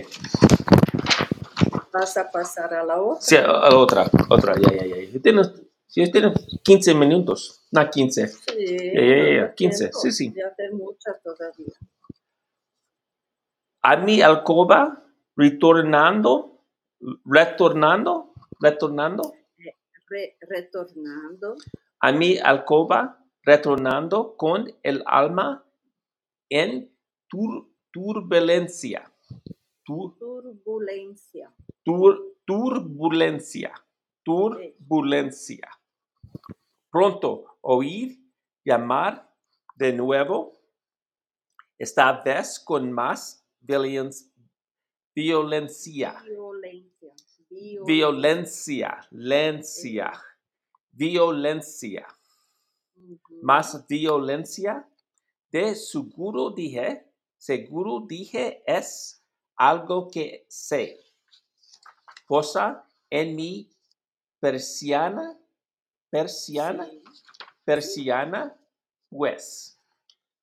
Vas 1.92 2.18
a 2.18 2.32
pasar 2.32 2.74
a 2.74 2.84
la 2.84 3.02
otra. 3.02 3.22
Sí, 3.22 3.36
a 3.36 3.42
la 3.44 3.76
otra, 3.76 4.10
otra, 4.30 4.54
ya, 4.56 4.86
ya, 4.86 4.86
ya. 5.06 5.22
Tiene, 5.22 5.44
sí, 5.88 6.12
tiene 6.12 6.34
15 6.64 6.94
minutos, 6.94 7.66
no 7.72 7.90
15. 7.90 8.28
Sí, 8.28 8.38
Ya, 8.94 9.02
ya, 9.02 9.02
ya, 9.02 9.16
no 9.24 9.30
ya, 9.36 9.42
da 9.48 9.56
15, 9.56 9.78
tiempo 9.86 10.00
sí, 10.00 10.12
sí. 10.12 10.34
Hacer 10.42 10.74
muchas 10.74 11.22
todavía. 11.24 11.74
A 13.82 13.96
mi 13.98 14.22
alcoba 14.22 15.04
retornando, 15.36 16.49
retornando, 17.26 18.34
retornando 18.60 19.34
re- 20.10 20.38
retornando 20.42 21.56
a 22.02 22.12
mi 22.12 22.38
alcoba, 22.38 23.24
retornando 23.44 24.36
con 24.36 24.66
el 24.84 25.04
alma 25.06 25.64
en 26.50 26.90
tur- 27.28 27.68
turbulencia. 27.92 29.12
Tur- 29.86 30.18
turbulencia. 30.18 31.54
tur- 31.84 32.36
turbulencia. 32.46 33.74
Turbulencia. 34.24 35.70
Pronto 36.92 37.58
oír 37.62 38.20
llamar 38.66 39.30
de 39.76 39.94
nuevo, 39.94 40.60
esta 41.78 42.12
vez 42.24 42.60
con 42.60 42.92
más 42.92 43.46
violen- 43.62 44.12
violencia. 45.24 46.22
Violencia. 46.26 47.14
Vio- 47.50 47.84
Violencia, 47.84 49.02
lencia, 49.12 50.12
violencia, 50.92 52.06
más 53.42 53.86
violencia. 53.88 54.88
De 55.52 55.74
seguro 55.76 56.52
dije, 56.52 57.06
seguro 57.38 58.06
dije 58.08 58.62
es 58.66 59.22
algo 59.56 60.08
que 60.10 60.46
sé. 60.48 61.00
Posa 62.28 62.84
en 63.10 63.36
mi 63.36 63.68
persiana, 64.40 65.36
persiana, 66.12 66.88
persiana, 67.66 68.56
pues. 69.10 69.76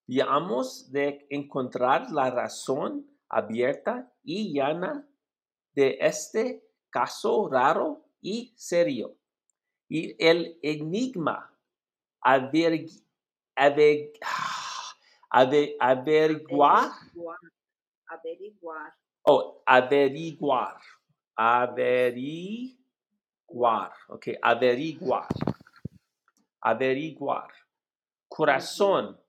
Veamos 0.08 0.90
de 0.90 1.26
encontrar 1.30 2.10
la 2.10 2.30
razón 2.30 3.06
abierta 3.28 4.12
y 4.22 4.52
llana 4.54 5.06
de 5.74 5.98
este 6.00 6.64
caso 6.90 7.48
raro 7.48 8.04
y 8.20 8.52
serio. 8.56 9.16
Y 9.88 10.14
el 10.24 10.58
enigma 10.62 11.52
aver, 12.20 12.86
aver- 13.56 14.12
ave- 15.30 15.76
averiguar 15.80 16.90
Averiguar. 16.90 17.38
Averiguar. 18.08 18.92
o 19.22 19.62
averiguar. 19.66 20.80
Averiguar. 21.36 22.76
Ok, 24.08 24.28
averiguar. 24.42 25.26
Averiguar. 26.60 27.48
Corazón, 28.28 29.20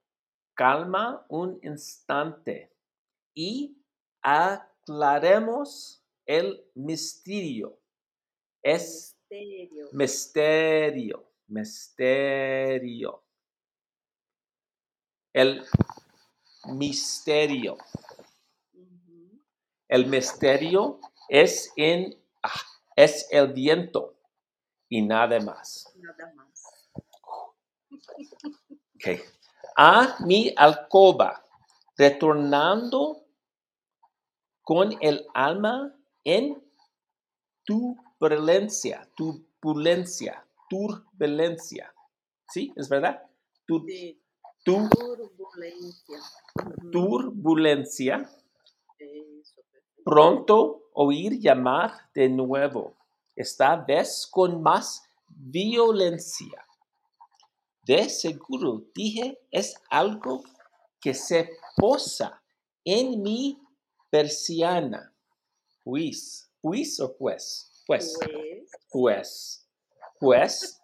calma 0.56 1.26
un 1.30 1.60
instante 1.64 2.72
y 3.36 3.78
aclaremos 4.22 6.04
el 6.26 6.66
misterio. 6.76 7.80
Es 8.62 9.18
Misterio. 9.30 9.90
misterio, 9.92 11.32
misterio. 11.48 13.24
El 15.34 15.66
misterio. 16.66 17.78
El 19.88 20.08
misterio 20.08 21.00
es 21.30 21.72
en 21.78 22.18
ah, 22.44 22.62
es 22.96 23.28
el 23.32 23.54
viento 23.54 24.18
y 24.90 25.02
nada 25.02 25.40
más. 25.40 25.94
Nada 25.96 26.34
más. 26.34 26.64
Ok. 28.96 29.22
A 29.78 30.18
mi 30.26 30.54
alcoba, 30.58 31.46
retornando 31.98 33.27
con 34.68 34.90
el 35.00 35.26
alma 35.34 35.96
en 36.26 36.62
turbulencia, 37.64 39.10
turbulencia, 39.16 40.46
turbulencia. 40.70 41.94
¿Sí? 42.50 42.74
¿Es 42.76 42.90
verdad? 42.90 43.24
Tur- 43.66 43.86
Sí. 43.88 44.20
tu- 44.66 44.90
Turbulencia. 44.90 46.20
Turbulencia. 46.92 48.30
Pronto 50.04 50.90
oír 50.94 51.40
llamar 51.40 51.92
de 52.14 52.28
nuevo, 52.28 52.98
esta 53.38 53.78
vez 53.78 54.28
con 54.30 54.62
más 54.62 55.04
violencia. 55.30 56.66
De 57.86 58.10
seguro, 58.10 58.84
dije, 58.94 59.40
es 59.50 59.76
algo 59.90 60.44
que 61.00 61.14
se 61.14 61.52
posa 61.78 62.42
en 62.84 63.22
mi 63.22 63.62
persiana. 64.18 65.14
Pues, 65.84 66.52
pues 66.60 67.00
o 67.00 67.16
pues, 67.16 67.84
pues, 67.86 68.18
Pues, 68.20 68.50
pues, 68.90 69.70
pues, 70.20 70.82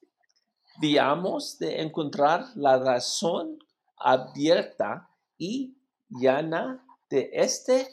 veamos 0.80 1.58
de 1.58 1.82
encontrar 1.82 2.46
la 2.56 2.78
razón 2.78 3.58
abierta 3.98 5.10
y 5.38 5.76
llana 6.10 6.86
de 7.10 7.32
este 7.34 7.88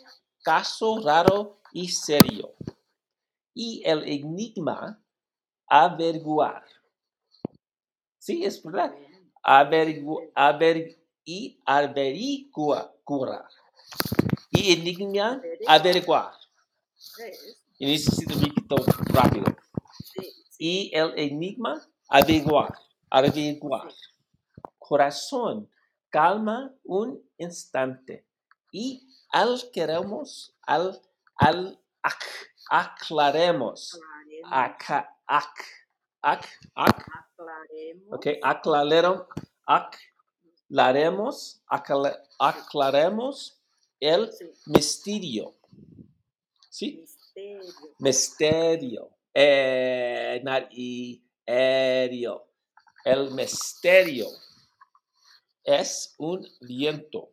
caso 0.45 1.01
raro 1.03 1.61
y 1.73 1.89
serio. 1.89 2.55
Y 3.55 3.83
el 3.85 4.07
enigma 4.07 5.03
averiguar. 5.67 6.65
Sí, 8.19 8.45
es 8.45 8.63
verdad. 8.63 8.95
bien. 8.95 9.33
Averigu, 9.43 10.21
aver, 10.35 10.99
y 11.25 11.59
averiguar. 11.65 12.93
Y 14.61 14.73
enigma 14.75 15.41
averiguar. 15.67 16.33
Y 17.79 17.87
necesito 17.87 18.77
rápido. 19.07 19.47
Y 20.59 20.91
el 20.95 21.19
enigma 21.19 21.81
averiguar. 22.11 22.75
Averiguar. 23.09 23.89
Corazón, 24.79 25.69
calma 26.11 26.75
un 26.85 27.23
instante. 27.39 28.27
Y 28.71 29.09
al 29.31 29.71
queremos, 29.73 30.55
al, 30.63 31.01
al, 31.37 31.81
ac- 32.03 32.47
aclaremos. 32.69 33.99
Ac, 34.45 34.91
ac, 35.27 35.55
ac, 36.23 36.45
Aclaremos. 36.75 38.13
ok, 38.13 38.27
aclaremos, 38.43 39.27
aclaremos, 40.69 41.63
acla- 41.67 42.23
aclaremos 42.39 43.60
el 44.01 44.33
Sí. 44.33 44.51
misterio. 44.67 45.55
¿Sí? 46.71 46.97
Misterio. 46.97 47.95
Misterio. 47.99 49.11
Eh, 49.35 50.41
not 50.43 50.69
y, 50.73 51.23
erio. 51.47 52.47
El 53.05 53.31
misterio 53.33 54.27
es 55.65 56.15
un 56.19 56.47
viento 56.61 57.33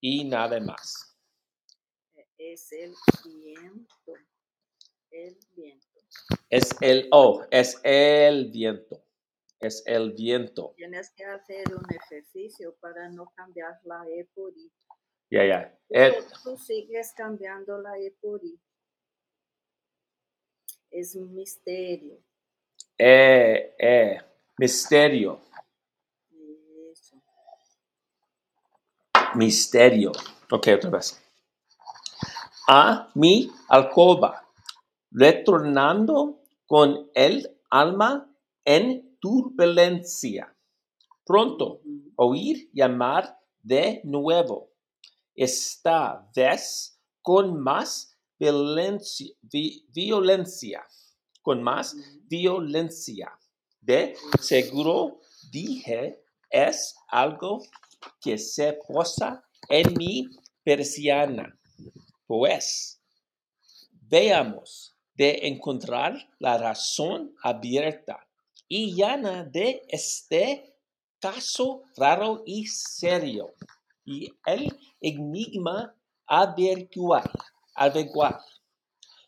y 0.00 0.24
nada 0.24 0.60
más. 0.60 1.16
Es 2.36 2.72
el 2.72 2.94
viento. 3.24 4.12
El 5.10 5.38
viento. 5.56 5.86
Es 6.50 6.74
el, 6.80 7.08
oh, 7.12 7.44
es 7.50 7.78
el 7.82 8.50
viento. 8.50 9.04
Es 9.60 9.82
el 9.86 10.12
viento. 10.12 10.72
Tienes 10.76 11.10
que 11.10 11.24
hacer 11.24 11.64
un 11.74 11.84
ejercicio 11.94 12.76
para 12.80 13.08
no 13.10 13.32
cambiar 13.34 13.80
la 13.84 14.04
E 14.08 14.24
por 14.34 14.52
I. 14.56 14.70
Ya, 15.30 15.44
ya. 15.44 15.78
Tú 16.42 16.56
sigues 16.56 17.12
cambiando 17.12 17.78
la 17.78 17.98
E 17.98 18.10
por 18.20 18.42
I. 18.44 18.58
Es 20.90 21.14
un 21.14 21.34
misterio. 21.34 22.18
eh, 22.96 23.74
eh, 23.78 24.18
misterio. 24.58 25.40
Eso. 26.92 27.22
Misterio. 29.34 30.12
Ok, 30.50 30.68
otra 30.74 30.90
vez. 30.90 31.22
A 32.68 33.10
mi 33.14 33.50
alcoba, 33.68 34.46
retornando 35.10 36.40
con 36.66 37.10
el 37.14 37.48
alma 37.70 38.34
en 38.64 39.18
turbulencia. 39.20 40.54
Pronto 41.24 41.80
oír 42.16 42.70
llamar 42.72 43.38
de 43.62 44.00
nuevo. 44.04 44.70
Esta 45.38 46.28
vez 46.34 46.98
con 47.22 47.60
más 47.60 48.18
violencia, 48.40 49.32
vi- 49.42 49.86
violencia. 49.90 50.84
Con 51.42 51.62
más 51.62 51.94
violencia. 52.24 53.30
De 53.80 54.16
seguro 54.40 55.20
dije 55.52 56.24
es 56.50 56.96
algo 57.08 57.62
que 58.20 58.36
se 58.36 58.72
posa 58.88 59.44
en 59.68 59.94
mi 59.96 60.26
persiana. 60.64 61.56
Pues 62.26 63.00
veamos 63.92 64.96
de 65.14 65.38
encontrar 65.46 66.14
la 66.40 66.58
razón 66.58 67.32
abierta 67.44 68.26
y 68.66 68.92
llana 68.96 69.44
de 69.44 69.82
este 69.88 70.74
caso 71.20 71.82
raro 71.96 72.42
y 72.44 72.66
serio 72.66 73.54
y 74.08 74.32
el 74.46 74.74
enigma 75.02 75.94
averiguar, 76.26 77.30
averiguar. 77.74 78.40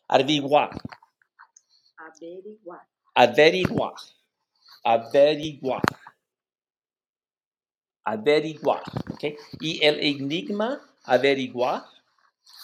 averiguar, 0.07 0.71
averiguar, 2.05 2.75
averiguar, 3.13 3.93
averiguar, 4.83 5.83
averiguar. 8.03 8.83
Y 9.59 9.85
el 9.85 9.99
enigma, 9.99 10.81
averiguar, 11.03 11.85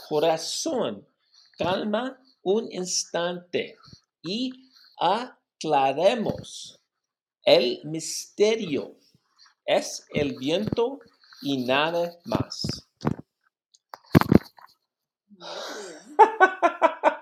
corazón, 0.10 1.08
calma 1.58 2.20
un 2.42 2.72
instante 2.72 3.78
y 4.24 4.52
aclaremos 5.00 6.80
el 7.44 7.80
misterio. 7.84 8.96
Es 9.66 10.06
el 10.14 10.36
viento 10.38 11.00
y 11.42 11.66
nada 11.66 12.18
más. 12.26 12.88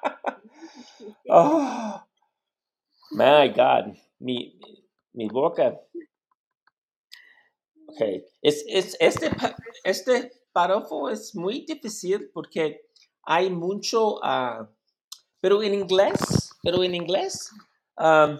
Oh, 1.27 2.01
my 3.11 3.49
God, 3.49 3.97
mi, 4.19 4.59
mi 5.13 5.27
boca. 5.27 5.75
Okay, 7.89 8.23
es, 8.41 8.63
es, 8.67 8.95
este, 8.99 9.31
este 9.83 10.31
párrafo 10.53 11.09
es 11.09 11.35
muy 11.35 11.65
difícil 11.65 12.29
porque 12.31 12.85
hay 13.23 13.49
mucho, 13.49 14.23
ah, 14.23 14.69
pero 15.41 15.63
en 15.63 15.73
inglés, 15.73 16.51
pero 16.61 16.83
en 16.83 16.95
inglés, 16.95 17.51
um, 17.97 18.37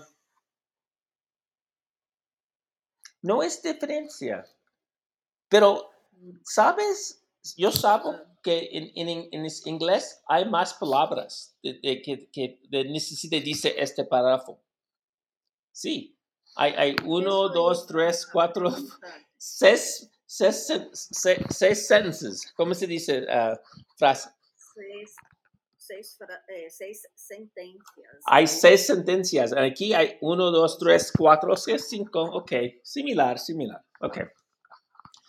no 3.21 3.41
es 3.41 3.61
diferencia. 3.61 4.45
Pero, 5.49 5.89
¿sabes? 6.43 7.23
Yo 7.57 7.71
sabo 7.71 8.15
que 8.41 8.69
en, 8.71 8.91
en, 8.95 9.27
en 9.31 9.47
inglés 9.65 10.21
hay 10.27 10.45
más 10.45 10.73
palabras 10.73 11.55
de, 11.61 11.79
de 11.81 12.01
que, 12.01 12.29
que 12.31 12.59
de 12.69 12.85
necesita 12.85 13.37
dice 13.37 13.75
este 13.77 14.03
párrafo. 14.03 14.59
Sí, 15.71 16.17
hay, 16.55 16.73
hay 16.73 16.95
uno, 17.05 17.49
dos, 17.49 17.85
tres, 17.85 18.25
cuatro, 18.25 18.73
seis, 19.37 20.09
seis, 20.25 20.71
seis, 20.93 21.39
seis 21.49 21.87
sentences. 21.87 22.51
¿Cómo 22.55 22.73
se 22.73 22.87
dice 22.87 23.25
ah, 23.29 23.59
frase? 23.97 24.29
Seis, 24.73 25.15
seis, 25.77 26.17
eh, 26.47 26.69
seis 26.69 27.07
sentencias. 27.13 28.23
Hay 28.25 28.47
seis 28.47 28.87
sentencias. 28.87 29.53
Aquí 29.53 29.93
hay 29.93 30.17
uno, 30.21 30.49
dos, 30.49 30.79
tres, 30.79 31.11
cuatro, 31.15 31.55
seis, 31.55 31.87
cinco. 31.89 32.21
Ok, 32.21 32.51
similar, 32.83 33.37
similar. 33.37 33.83
Ok. 34.01 34.19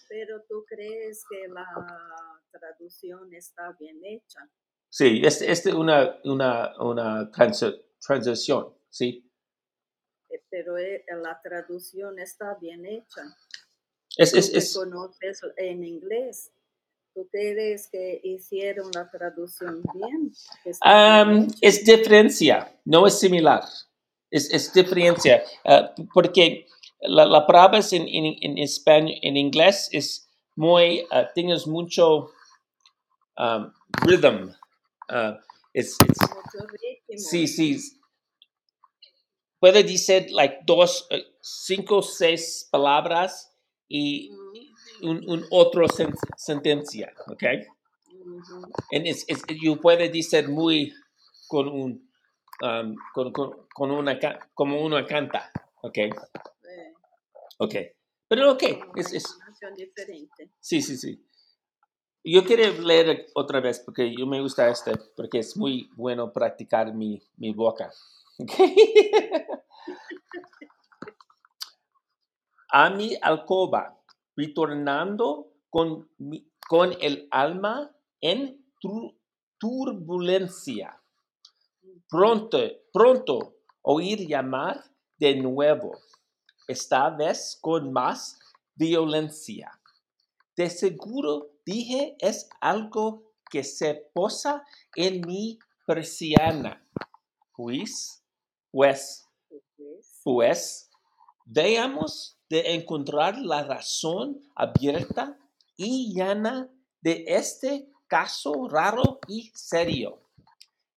Pero 0.09 0.43
tú 0.49 0.65
crees 0.67 1.25
que 1.29 1.49
la 1.49 1.67
traducción 2.53 3.33
está 3.35 3.77
bien 3.79 4.01
hecha. 4.05 4.41
Sí, 4.89 5.21
este 5.25 5.51
es 5.51 5.67
una, 5.67 6.19
una, 6.25 6.73
una 6.81 7.31
transi- 7.31 7.83
transición. 8.01 8.75
Sí, 8.89 9.23
Eh, 10.31 10.43
Pero 10.51 10.79
eh, 10.79 11.05
la 11.23 11.41
traducción 11.43 12.19
está 12.19 12.55
bien 12.61 12.85
hecha. 12.87 13.23
es, 14.17 14.33
Tú 14.33 14.39
es, 14.39 14.55
es, 14.55 14.75
conoces 14.77 15.41
en 15.57 15.85
inglés. 15.85 16.53
¿Tú 17.15 17.29
crees 17.31 17.89
que 17.91 18.21
hicieron 18.23 18.91
la 18.95 19.11
traducción 19.11 19.83
bien? 19.95 20.33
hecha? 20.65 21.51
es 21.63 21.85
diferencia, 21.85 22.79
no 22.85 23.07
es 23.07 23.19
similar. 23.19 23.63
Es, 24.31 24.53
es 24.53 24.73
diferencia. 24.73 25.43
ah, 25.65 25.95
porque 26.13 26.67
la, 27.07 27.25
la 27.27 27.47
palabra 27.47 27.81
en, 27.93 28.09
en, 28.09 28.37
en 28.43 28.59
español, 28.59 29.15
en 29.23 29.37
inglés 29.37 29.89
es 29.93 30.29
muy, 30.57 31.07
ah, 31.11 31.29
tienes 31.35 31.67
mucho 31.67 32.31
um, 33.39 33.73
rhythm. 34.05 34.51
es, 35.73 35.97
es- 36.09 36.19
Mucho 36.21 36.67
ritmo. 36.69 37.19
sí, 37.19 37.47
sí. 37.47 37.79
Puede 39.59 39.83
decir 39.83 40.31
like 40.31 40.59
dos, 40.67 41.07
eh, 41.11 41.25
cinco, 41.41 42.03
seis 42.03 42.69
palabras 42.71 43.53
y 43.89 44.31
Mm, 44.31 45.09
un, 45.09 45.31
un 45.31 45.47
otro 45.51 45.87
sen- 45.89 46.15
sentencia, 46.37 47.13
¿ok? 47.29 47.43
And 48.93 49.07
es, 49.07 49.25
you 49.61 49.77
puede 49.81 50.09
decir 50.09 50.49
muy 50.49 50.93
con 51.49 51.69
un, 51.69 52.11
um, 52.63 52.95
con, 53.15 53.33
con, 53.33 53.67
con 53.75 53.91
una, 53.91 54.19
como 54.55 54.81
una 54.81 55.05
canta, 55.05 55.51
¿ok? 55.83 55.99
Ok. 57.59 57.75
Pero 58.29 58.53
ok, 58.53 58.63
es, 58.97 59.13
es, 59.13 59.25
diferente. 59.77 60.51
sí, 60.61 60.83
sí, 60.83 60.97
sí. 60.97 61.23
Yo 62.25 62.45
quiero 62.45 62.83
leer 62.83 63.27
otra 63.35 63.61
vez 63.61 63.79
porque 63.79 64.13
yo 64.17 64.27
me 64.27 64.41
gusta 64.41 64.69
este, 64.69 64.93
porque 65.17 65.39
es 65.39 65.57
muy 65.57 65.89
bueno 65.95 66.33
practicar 66.33 66.93
mi, 66.93 67.23
mi 67.37 67.53
boca. 67.53 67.91
Ok. 68.39 68.51
A 72.69 72.91
mi 72.91 73.17
alcoba, 73.23 73.99
retornando 74.37 75.53
con, 75.71 76.09
mi- 76.19 76.47
con 76.69 76.93
el 77.01 77.29
alma 77.31 77.91
en 78.21 78.63
tur- 78.83 79.17
turbulencia. 79.59 81.01
Pronto, 82.11 82.59
pronto 82.93 83.55
oír 83.83 84.27
llamar 84.27 84.83
de 85.19 85.37
nuevo, 85.37 85.99
esta 86.67 87.11
vez 87.11 87.59
con 87.61 87.93
más 87.93 88.39
violencia. 88.75 89.71
De 90.57 90.71
seguro 90.71 91.51
dije 91.65 92.17
es 92.19 92.49
algo 92.61 93.33
que 93.51 93.63
se 93.65 93.95
posa 94.13 94.65
en 94.95 95.21
mi 95.27 95.59
persiana. 95.87 96.83
Pues, 97.57 98.23
pues, 98.71 99.23
Pues, 100.25 100.91
veamos 101.45 102.37
de 102.49 102.75
encontrar 102.75 103.39
la 103.39 103.63
razón 103.63 104.43
abierta 104.57 105.39
y 105.77 106.15
llana 106.15 106.69
de 107.01 107.25
este 107.29 107.89
caso 108.09 108.69
raro 108.69 109.21
y 109.29 109.53
serio. 109.55 110.21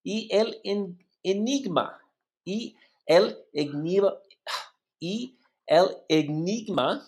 Y 0.03 0.27
el 0.35 0.59
en- 0.63 0.97
enigma 1.21 1.99
y 2.43 2.75
el 3.05 3.37
enigma 3.53 4.15
y 4.99 5.37
el 5.69 5.87
enigma 6.09 7.07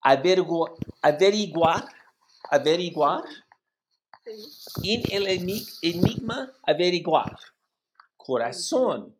averigua- 0.00 0.74
averiguar 1.02 1.84
averiguar 2.50 3.24
sí. 4.24 4.94
en 4.94 5.02
el 5.16 5.26
eni- 5.26 5.66
enigma 5.82 6.52
averiguar 6.62 7.36
corazón 8.16 9.14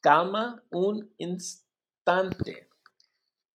calma 0.00 0.62
un 0.70 1.08
instante 1.18 2.68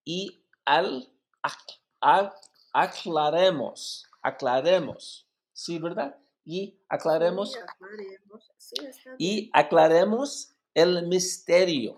y 0.05 0.41
al, 0.65 1.11
ac- 1.43 1.79
al- 1.99 2.33
aclaremos 2.73 4.05
aclaremos 4.21 5.27
sí 5.53 5.77
verdad 5.79 6.15
y 6.45 6.75
aclaremos 6.87 7.51
Sí, 7.51 7.59
aclaremos. 7.59 8.51
Sí, 8.57 8.75
y 9.19 9.49
aclaremos 9.53 10.53
el 10.73 11.05
misterio 11.07 11.97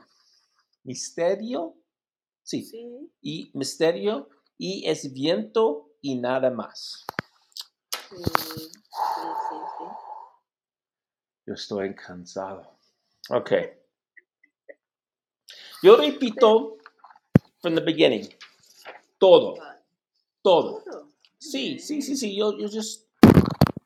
misterio 0.84 1.76
sí. 2.52 2.64
Sí, 2.64 3.12
y 3.22 3.52
misterio 3.54 4.30
y 4.58 4.88
es 4.88 5.12
viento 5.14 5.90
y 6.02 6.16
nada 6.16 6.50
más. 6.52 7.06
Sí, 8.10 8.18
sí, 8.18 8.72
sí, 8.72 9.86
yo 11.48 11.54
estoy 11.54 11.96
cansado. 11.96 12.78
Ok. 13.30 13.52
Yo 15.84 15.96
repito 15.96 16.78
from 17.62 17.76
the 17.76 17.82
beginning 17.82 18.28
todo. 19.18 19.56
Todo 20.44 20.84
sí 21.42 21.80
sí 21.80 22.02
sí 22.02 22.16
sí 22.16 22.36
yo 22.36 22.58
yo 22.58 22.68
just 22.68 23.08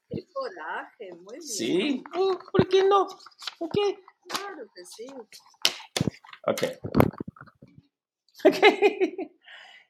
Qué 0.09 0.27
coraje, 0.31 1.11
muy 1.13 1.35
bien. 1.35 1.41
sí. 1.41 2.03
Oh, 2.15 2.37
¿por 2.51 2.67
qué 2.69 2.83
no? 2.83 3.07
ok 3.59 3.77
Claro 4.27 4.65
que 4.73 4.85
sí. 4.85 5.05
Ok. 6.47 6.63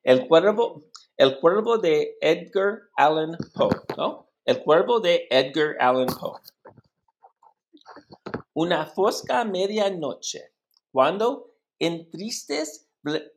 El 0.04 0.28
cuervo, 0.28 0.84
el 1.18 1.40
cuervo 1.40 1.80
de 1.80 2.16
Edgar 2.22 2.84
Allan 2.96 3.36
Poe, 3.56 3.76
¿no? 3.98 4.30
El 4.46 4.62
cuervo 4.64 5.00
de 5.00 5.26
Edgar 5.32 5.76
Allan 5.80 6.06
Poe. 6.06 6.40
Una 8.54 8.86
fosca 8.86 9.44
medianoche, 9.44 10.54
cuando 10.92 11.56
en 11.80 12.12
tristes 12.12 12.88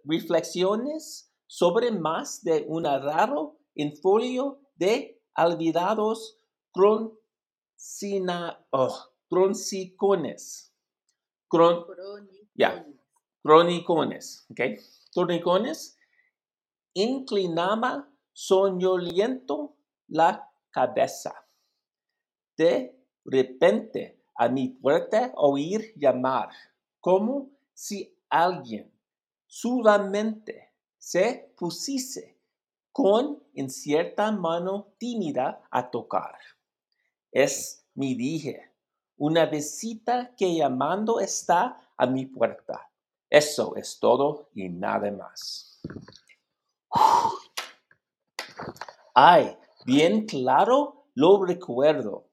reflexiones 0.05 1.33
sobre 1.47 1.91
más 1.91 2.45
de 2.45 2.67
un 2.69 2.85
raro 2.85 3.59
folio 4.03 4.61
de 4.77 5.23
olvidados 5.37 6.39
troncina, 6.75 8.63
oh, 8.73 8.95
troncicones. 9.31 10.75
Cron-. 11.49 11.87
Ya. 12.55 12.85
cronicones, 13.43 14.47
¿ok? 14.51 14.61
Cronicones, 15.13 15.99
inclinaba 16.95 18.09
soñoliento 18.33 19.77
la 20.09 20.51
cabeza. 20.71 21.47
De 22.57 22.97
repente 23.25 24.21
a 24.37 24.49
mi 24.49 24.69
puerta 24.69 25.33
oír 25.37 25.93
llamar, 25.97 26.51
como 27.01 27.51
si 27.73 28.17
alguien 28.29 28.93
sudamente 29.47 30.73
se 30.99 31.53
pusiese 31.57 32.39
con 32.93 33.43
incierta 33.55 34.31
mano 34.33 34.93
tímida 34.99 35.63
a 35.71 35.91
tocar. 35.91 36.37
Es 37.31 37.87
mi 37.95 38.15
dije, 38.15 38.73
una 39.17 39.47
visita 39.47 40.35
que 40.37 40.55
llamando 40.55 41.21
está 41.21 41.81
a 41.97 42.07
mi 42.07 42.27
puerta. 42.27 42.88
Eso 43.31 43.77
es 43.77 43.99
todo 44.01 44.49
y 44.55 44.69
nada 44.69 45.11
más. 45.11 45.81
Ay, 49.15 49.57
bien 49.85 50.27
claro 50.27 51.07
lo 51.15 51.45
recuerdo. 51.45 52.31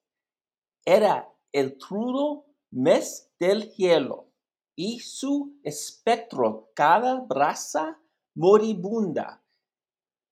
Era 0.86 1.28
el 1.52 1.78
crudo 1.78 2.46
mes 2.72 3.32
del 3.40 3.72
hielo 3.74 4.30
y 4.76 5.00
su 5.00 5.58
espectro 5.64 6.72
cada 6.76 7.22
brasa 7.22 8.00
moribunda 8.36 9.42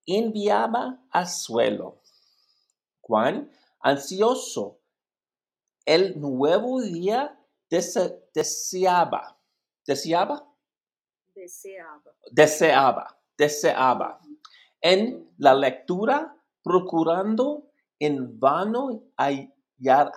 enviaba 0.05 0.99
al 1.09 1.27
suelo. 1.27 2.01
Cuán 3.01 3.49
ansioso 3.79 4.79
el 5.85 6.19
nuevo 6.19 6.81
día 6.81 7.39
deseaba. 7.69 9.39
¿Deseaba? 9.85 10.52
Deseaba. 11.35 12.13
Deseaba. 12.31 13.19
Deseaba. 13.37 14.19
En 14.81 15.33
la 15.37 15.53
lectura, 15.53 16.35
procurando 16.63 17.71
en 17.99 18.39
vano 18.39 19.03
hallar, 19.17 20.11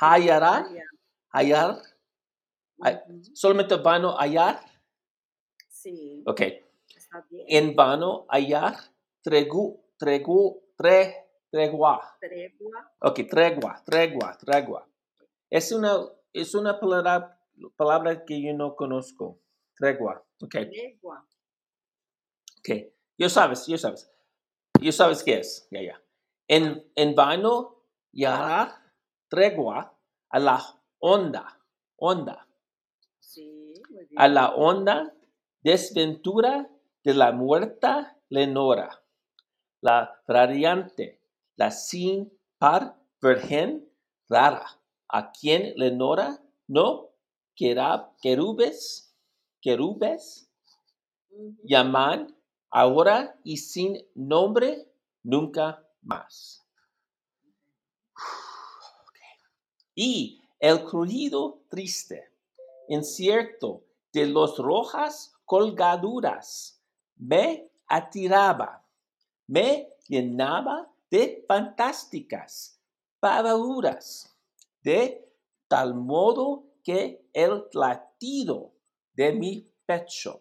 hallar, 0.00 0.66
hallar, 1.30 1.82
solamente 3.34 3.76
vano 3.76 4.16
hallar. 4.18 4.60
Sí. 5.68 6.22
Ok. 6.26 6.40
Está 6.96 7.24
bien. 7.30 7.46
En 7.48 7.76
vano 7.76 8.26
hallar, 8.28 8.74
tregu, 9.22 9.80
tregu, 9.96 10.62
tre, 10.76 11.28
tregua. 11.50 12.16
Tregua. 12.20 12.92
Ok, 13.00 13.20
tregua, 13.28 13.82
tregua, 13.84 14.36
tregua. 14.38 14.88
Es 15.50 15.72
una, 15.72 15.96
es 16.32 16.54
una 16.54 16.78
palabra, 16.78 17.37
palabra 17.76 18.24
que 18.24 18.40
yo 18.42 18.52
no 18.54 18.74
conozco. 18.74 19.40
Tregua. 19.74 20.24
Ok, 20.42 20.50
Tregua. 20.50 21.26
ok. 22.58 22.70
Yo 23.16 23.28
sabes, 23.28 23.66
yo 23.66 23.76
sabes. 23.78 24.10
Yo 24.80 24.92
sabes 24.92 25.22
qué 25.22 25.38
es. 25.38 25.68
Ya, 25.70 25.82
ya. 25.82 26.02
En, 26.46 26.90
en 26.94 27.14
vano 27.14 27.84
tregua 29.28 29.96
a 30.30 30.38
la 30.38 30.60
onda, 30.98 31.60
onda. 31.96 32.46
Sí, 33.20 33.74
muy 33.90 34.04
bien. 34.06 34.20
a 34.20 34.28
la 34.28 34.54
honda 34.54 35.14
desventura 35.62 36.68
de 37.04 37.14
la 37.14 37.32
muerta 37.32 38.16
Lenora, 38.30 39.02
la 39.80 40.20
radiante, 40.26 41.20
la 41.56 41.70
sin 41.70 42.32
par 42.58 42.96
virgen 43.20 43.88
rara, 44.28 44.66
a 45.08 45.32
quien 45.32 45.72
Lenora 45.76 46.40
no 46.66 47.07
quera- 47.58 48.08
querubes, 48.22 49.12
querubes 49.60 50.48
llaman 51.64 52.32
ahora 52.70 53.36
y 53.42 53.56
sin 53.56 53.98
nombre 54.14 54.88
nunca 55.24 55.84
más. 56.02 56.64
Y 59.96 60.40
el 60.60 60.84
crujido 60.84 61.64
triste, 61.68 62.32
incierto 62.88 63.82
de 64.12 64.26
los 64.26 64.56
rojas 64.58 65.34
colgaduras, 65.44 66.80
me 67.16 67.68
atiraba, 67.88 68.84
me 69.48 69.88
llenaba 70.06 70.88
de 71.10 71.44
fantásticas 71.48 72.80
pavaduras, 73.18 74.32
de 74.82 75.28
tal 75.66 75.94
modo 75.94 76.67
que 76.88 77.28
el 77.34 77.64
latido 77.74 78.72
de 79.12 79.34
mi 79.34 79.70
pecho, 79.84 80.40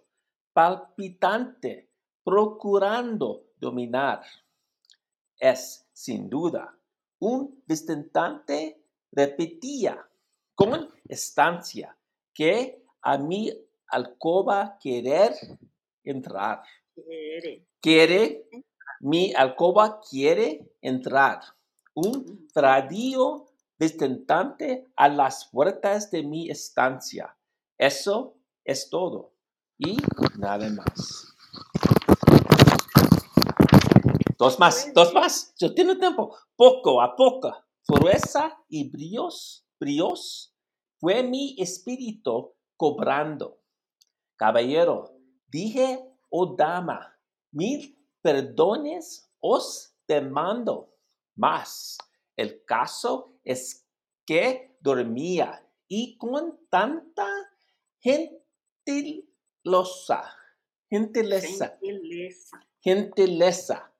palpitante, 0.53 1.89
procurando 2.23 3.47
dominar, 3.57 4.21
es 5.37 5.85
sin 5.91 6.29
duda 6.29 6.73
un 7.19 7.61
distante 7.65 8.81
repetía 9.11 10.09
con 10.55 10.87
estancia 11.09 11.97
que 12.33 12.81
a 13.01 13.17
mi 13.17 13.51
alcoba 13.87 14.77
querer 14.81 15.33
entrar. 16.01 16.63
Quiere. 16.95 17.67
Quiere, 17.81 18.47
mi 19.01 19.33
alcoba 19.33 19.99
quiere 19.99 20.65
entrar. 20.79 21.41
Un 21.93 22.47
tradio 22.53 23.46
distante 23.79 24.91
a 24.95 25.09
las 25.09 25.49
puertas 25.51 26.11
de 26.11 26.23
mi 26.23 26.49
estancia. 26.49 27.37
Eso 27.77 28.37
es 28.65 28.89
todo. 28.89 29.33
Y 29.77 29.97
nada 30.37 30.69
más. 30.69 31.33
Dos 34.37 34.59
más, 34.59 34.93
dos 34.93 35.13
más. 35.13 35.53
Yo 35.57 35.73
tengo 35.73 35.97
tiempo. 35.97 36.35
Poco 36.55 37.01
a 37.01 37.15
poco. 37.15 37.53
Fuerza 37.83 38.57
y 38.67 38.89
bríos, 38.89 39.65
bríos, 39.79 40.53
fue 40.99 41.23
mi 41.23 41.55
espíritu 41.57 42.53
cobrando. 42.75 43.61
Caballero, 44.35 45.13
dije, 45.47 45.99
oh 46.29 46.55
dama, 46.55 47.15
mil 47.51 47.97
perdones 48.21 49.31
os 49.39 49.95
demando. 50.07 50.93
Mas 51.35 51.97
el 52.37 52.63
caso 52.65 53.33
es 53.43 53.85
que 54.25 54.75
dormía 54.79 55.63
y 55.87 56.17
con 56.17 56.57
tanta 56.69 57.27
gentilosa, 57.99 59.23
gentileza, 60.89 61.77
Gentileza. 61.81 62.65
gentileza, 62.81 63.91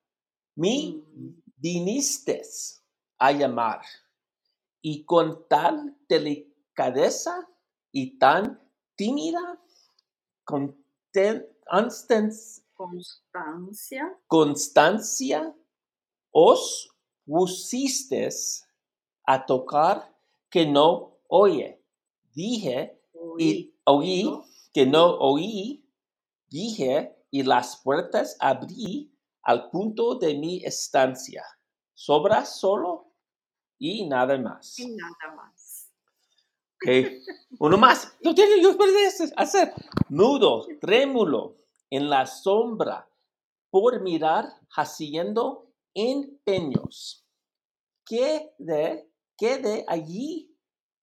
mi 0.56 1.04
Mm. 1.14 1.42
vinistes 1.56 2.82
a 3.18 3.32
llamar 3.32 3.82
y 4.80 5.04
con 5.04 5.46
tal 5.48 5.96
delicadeza 6.08 7.46
y 7.92 8.18
tan 8.18 8.58
tímida 8.96 9.60
conten- 10.44 11.46
Constancia. 12.74 14.16
constancia 14.28 15.54
os 16.30 16.88
pusistes 17.28 18.66
a 19.26 19.44
tocar 19.44 20.10
que 20.48 20.64
no 20.64 21.18
oye. 21.28 21.84
Dije 22.32 22.98
y 23.38 23.74
oí 23.84 24.24
¿no? 24.24 24.44
que 24.72 24.86
no 24.86 25.18
oí. 25.18 25.84
Dije 26.48 27.14
y 27.30 27.42
las 27.42 27.76
puertas 27.82 28.36
abrí 28.40 29.12
al 29.42 29.68
punto 29.68 30.14
de 30.14 30.34
mi 30.34 30.64
estancia. 30.64 31.44
Sobra 31.92 32.46
solo 32.46 33.12
y 33.78 34.06
nada 34.06 34.38
más. 34.38 34.78
Y 34.78 34.86
nada 34.96 35.34
más. 35.36 35.92
Ok. 36.76 37.12
Uno 37.58 37.76
más. 37.76 38.16
Yo 38.22 38.34
tengo, 38.34 38.56
yo 38.62 38.74
puedo 38.74 38.96
hacer. 39.36 39.74
Mudo, 40.08 40.66
trémulo, 40.80 41.56
en 41.90 42.08
la 42.08 42.24
sombra, 42.24 43.06
por 43.68 44.00
mirar, 44.00 44.46
haciendo 44.70 45.67
empeños. 45.98 47.26
Quede, 48.04 49.10
quede 49.36 49.84
allí, 49.88 50.54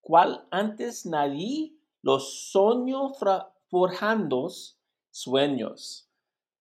cual 0.02 0.48
antes 0.52 1.06
nadie 1.06 1.76
los 2.02 2.52
soñó 2.52 3.12
forjando 3.70 4.50
sueños. 5.12 6.10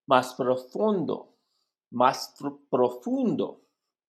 Más 0.06 0.34
profundo, 0.34 1.34
más 1.90 2.34
pro- 2.38 2.60
profundo 2.68 3.62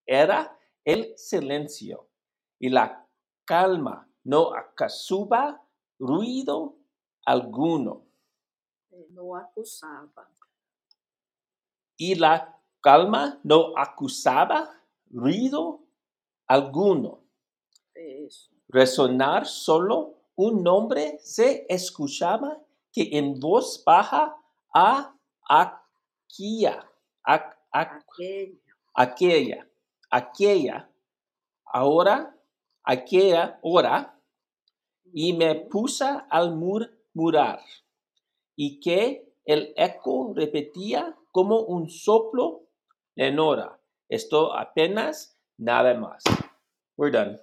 era 0.06 0.58
el 0.84 1.18
silencio 1.18 2.10
y 2.60 2.70
la 2.70 3.08
calma 3.46 4.10
no 4.24 4.54
acasuba 4.54 5.62
ruido 6.00 6.76
alguno. 7.26 8.04
Eh, 8.92 9.08
No 9.12 9.36
acusaba. 9.36 10.30
Y 11.98 12.16
la 12.16 12.55
calma 12.86 13.40
no 13.44 13.74
acusaba 13.76 14.70
ruido 15.10 15.80
alguno. 16.48 17.24
Eso. 17.96 18.52
Resonar 18.70 19.48
solo 19.48 20.14
un 20.36 20.62
nombre 20.62 21.18
se 21.24 21.66
escuchaba 21.68 22.62
que 22.94 23.10
en 23.18 23.40
voz 23.40 23.82
baja 23.84 24.36
a 24.72 25.16
aquella, 25.50 26.86
a- 27.24 27.58
a- 27.72 27.82
Aquella. 27.82 28.60
aquella, 28.94 29.68
aquella, 30.12 30.90
ahora 31.66 32.38
aquella 32.84 33.58
hora 33.64 34.20
y 35.12 35.34
me 35.34 35.56
puse 35.56 36.06
al 36.30 36.56
murmurar 36.56 37.62
y 38.56 38.80
que 38.80 39.34
el 39.46 39.74
eco 39.76 40.34
repetía 40.36 41.18
como 41.32 41.62
un 41.62 41.90
soplo 41.90 42.65
en 43.16 43.40
hora. 43.40 43.80
Esto 44.10 44.56
apenas 44.56 45.38
nada 45.58 45.94
más. 45.96 46.24
We're 46.98 47.12
done. 47.18 47.40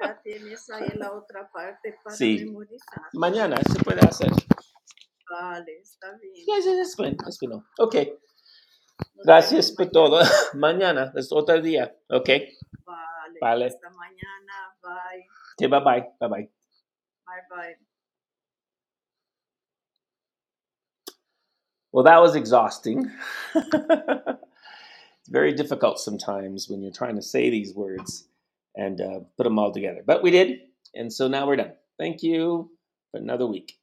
Ya 0.00 0.20
tienes 0.22 0.68
ahí 0.70 0.88
la 0.96 1.12
otra 1.12 1.50
parte 1.50 1.98
para 2.02 2.16
Sí. 2.16 2.44
memorizar. 2.44 3.02
Mañana 3.12 3.56
se 3.72 3.78
puede 3.82 4.00
hacer. 4.00 4.30
Vale, 5.30 5.80
está 5.80 6.12
bien. 6.18 6.34
Ya, 6.46 6.58
ya, 6.64 6.80
es 6.82 6.96
bueno, 6.96 7.16
es 7.28 7.38
bueno. 7.40 7.64
Ok, 7.78 7.96
gracias 9.24 9.72
por 9.72 9.90
todo. 9.90 10.20
Mañana 10.54 11.12
es 11.16 11.32
otro 11.32 11.60
día. 11.60 11.96
Ok, 12.08 12.28
Vale. 12.84 13.38
Vale. 13.40 13.66
Hasta 13.66 13.90
mañana. 13.90 14.78
Bye. 14.82 15.26
okay, 15.54 15.68
bye 15.68 15.80
bye. 15.80 16.14
Bye 16.20 16.28
bye. 16.28 16.52
Bye 17.26 17.42
bye. 17.50 17.85
Well, 21.96 22.04
that 22.04 22.20
was 22.20 22.36
exhausting. 22.36 23.10
it's 23.54 25.30
very 25.30 25.54
difficult 25.54 25.98
sometimes 25.98 26.68
when 26.68 26.82
you're 26.82 26.92
trying 26.92 27.16
to 27.16 27.22
say 27.22 27.48
these 27.48 27.74
words 27.74 28.28
and 28.74 29.00
uh, 29.00 29.20
put 29.38 29.44
them 29.44 29.58
all 29.58 29.72
together. 29.72 30.02
But 30.06 30.22
we 30.22 30.30
did, 30.30 30.58
and 30.94 31.10
so 31.10 31.26
now 31.26 31.46
we're 31.46 31.56
done. 31.56 31.72
Thank 31.98 32.22
you 32.22 32.70
for 33.10 33.16
another 33.16 33.46
week. 33.46 33.78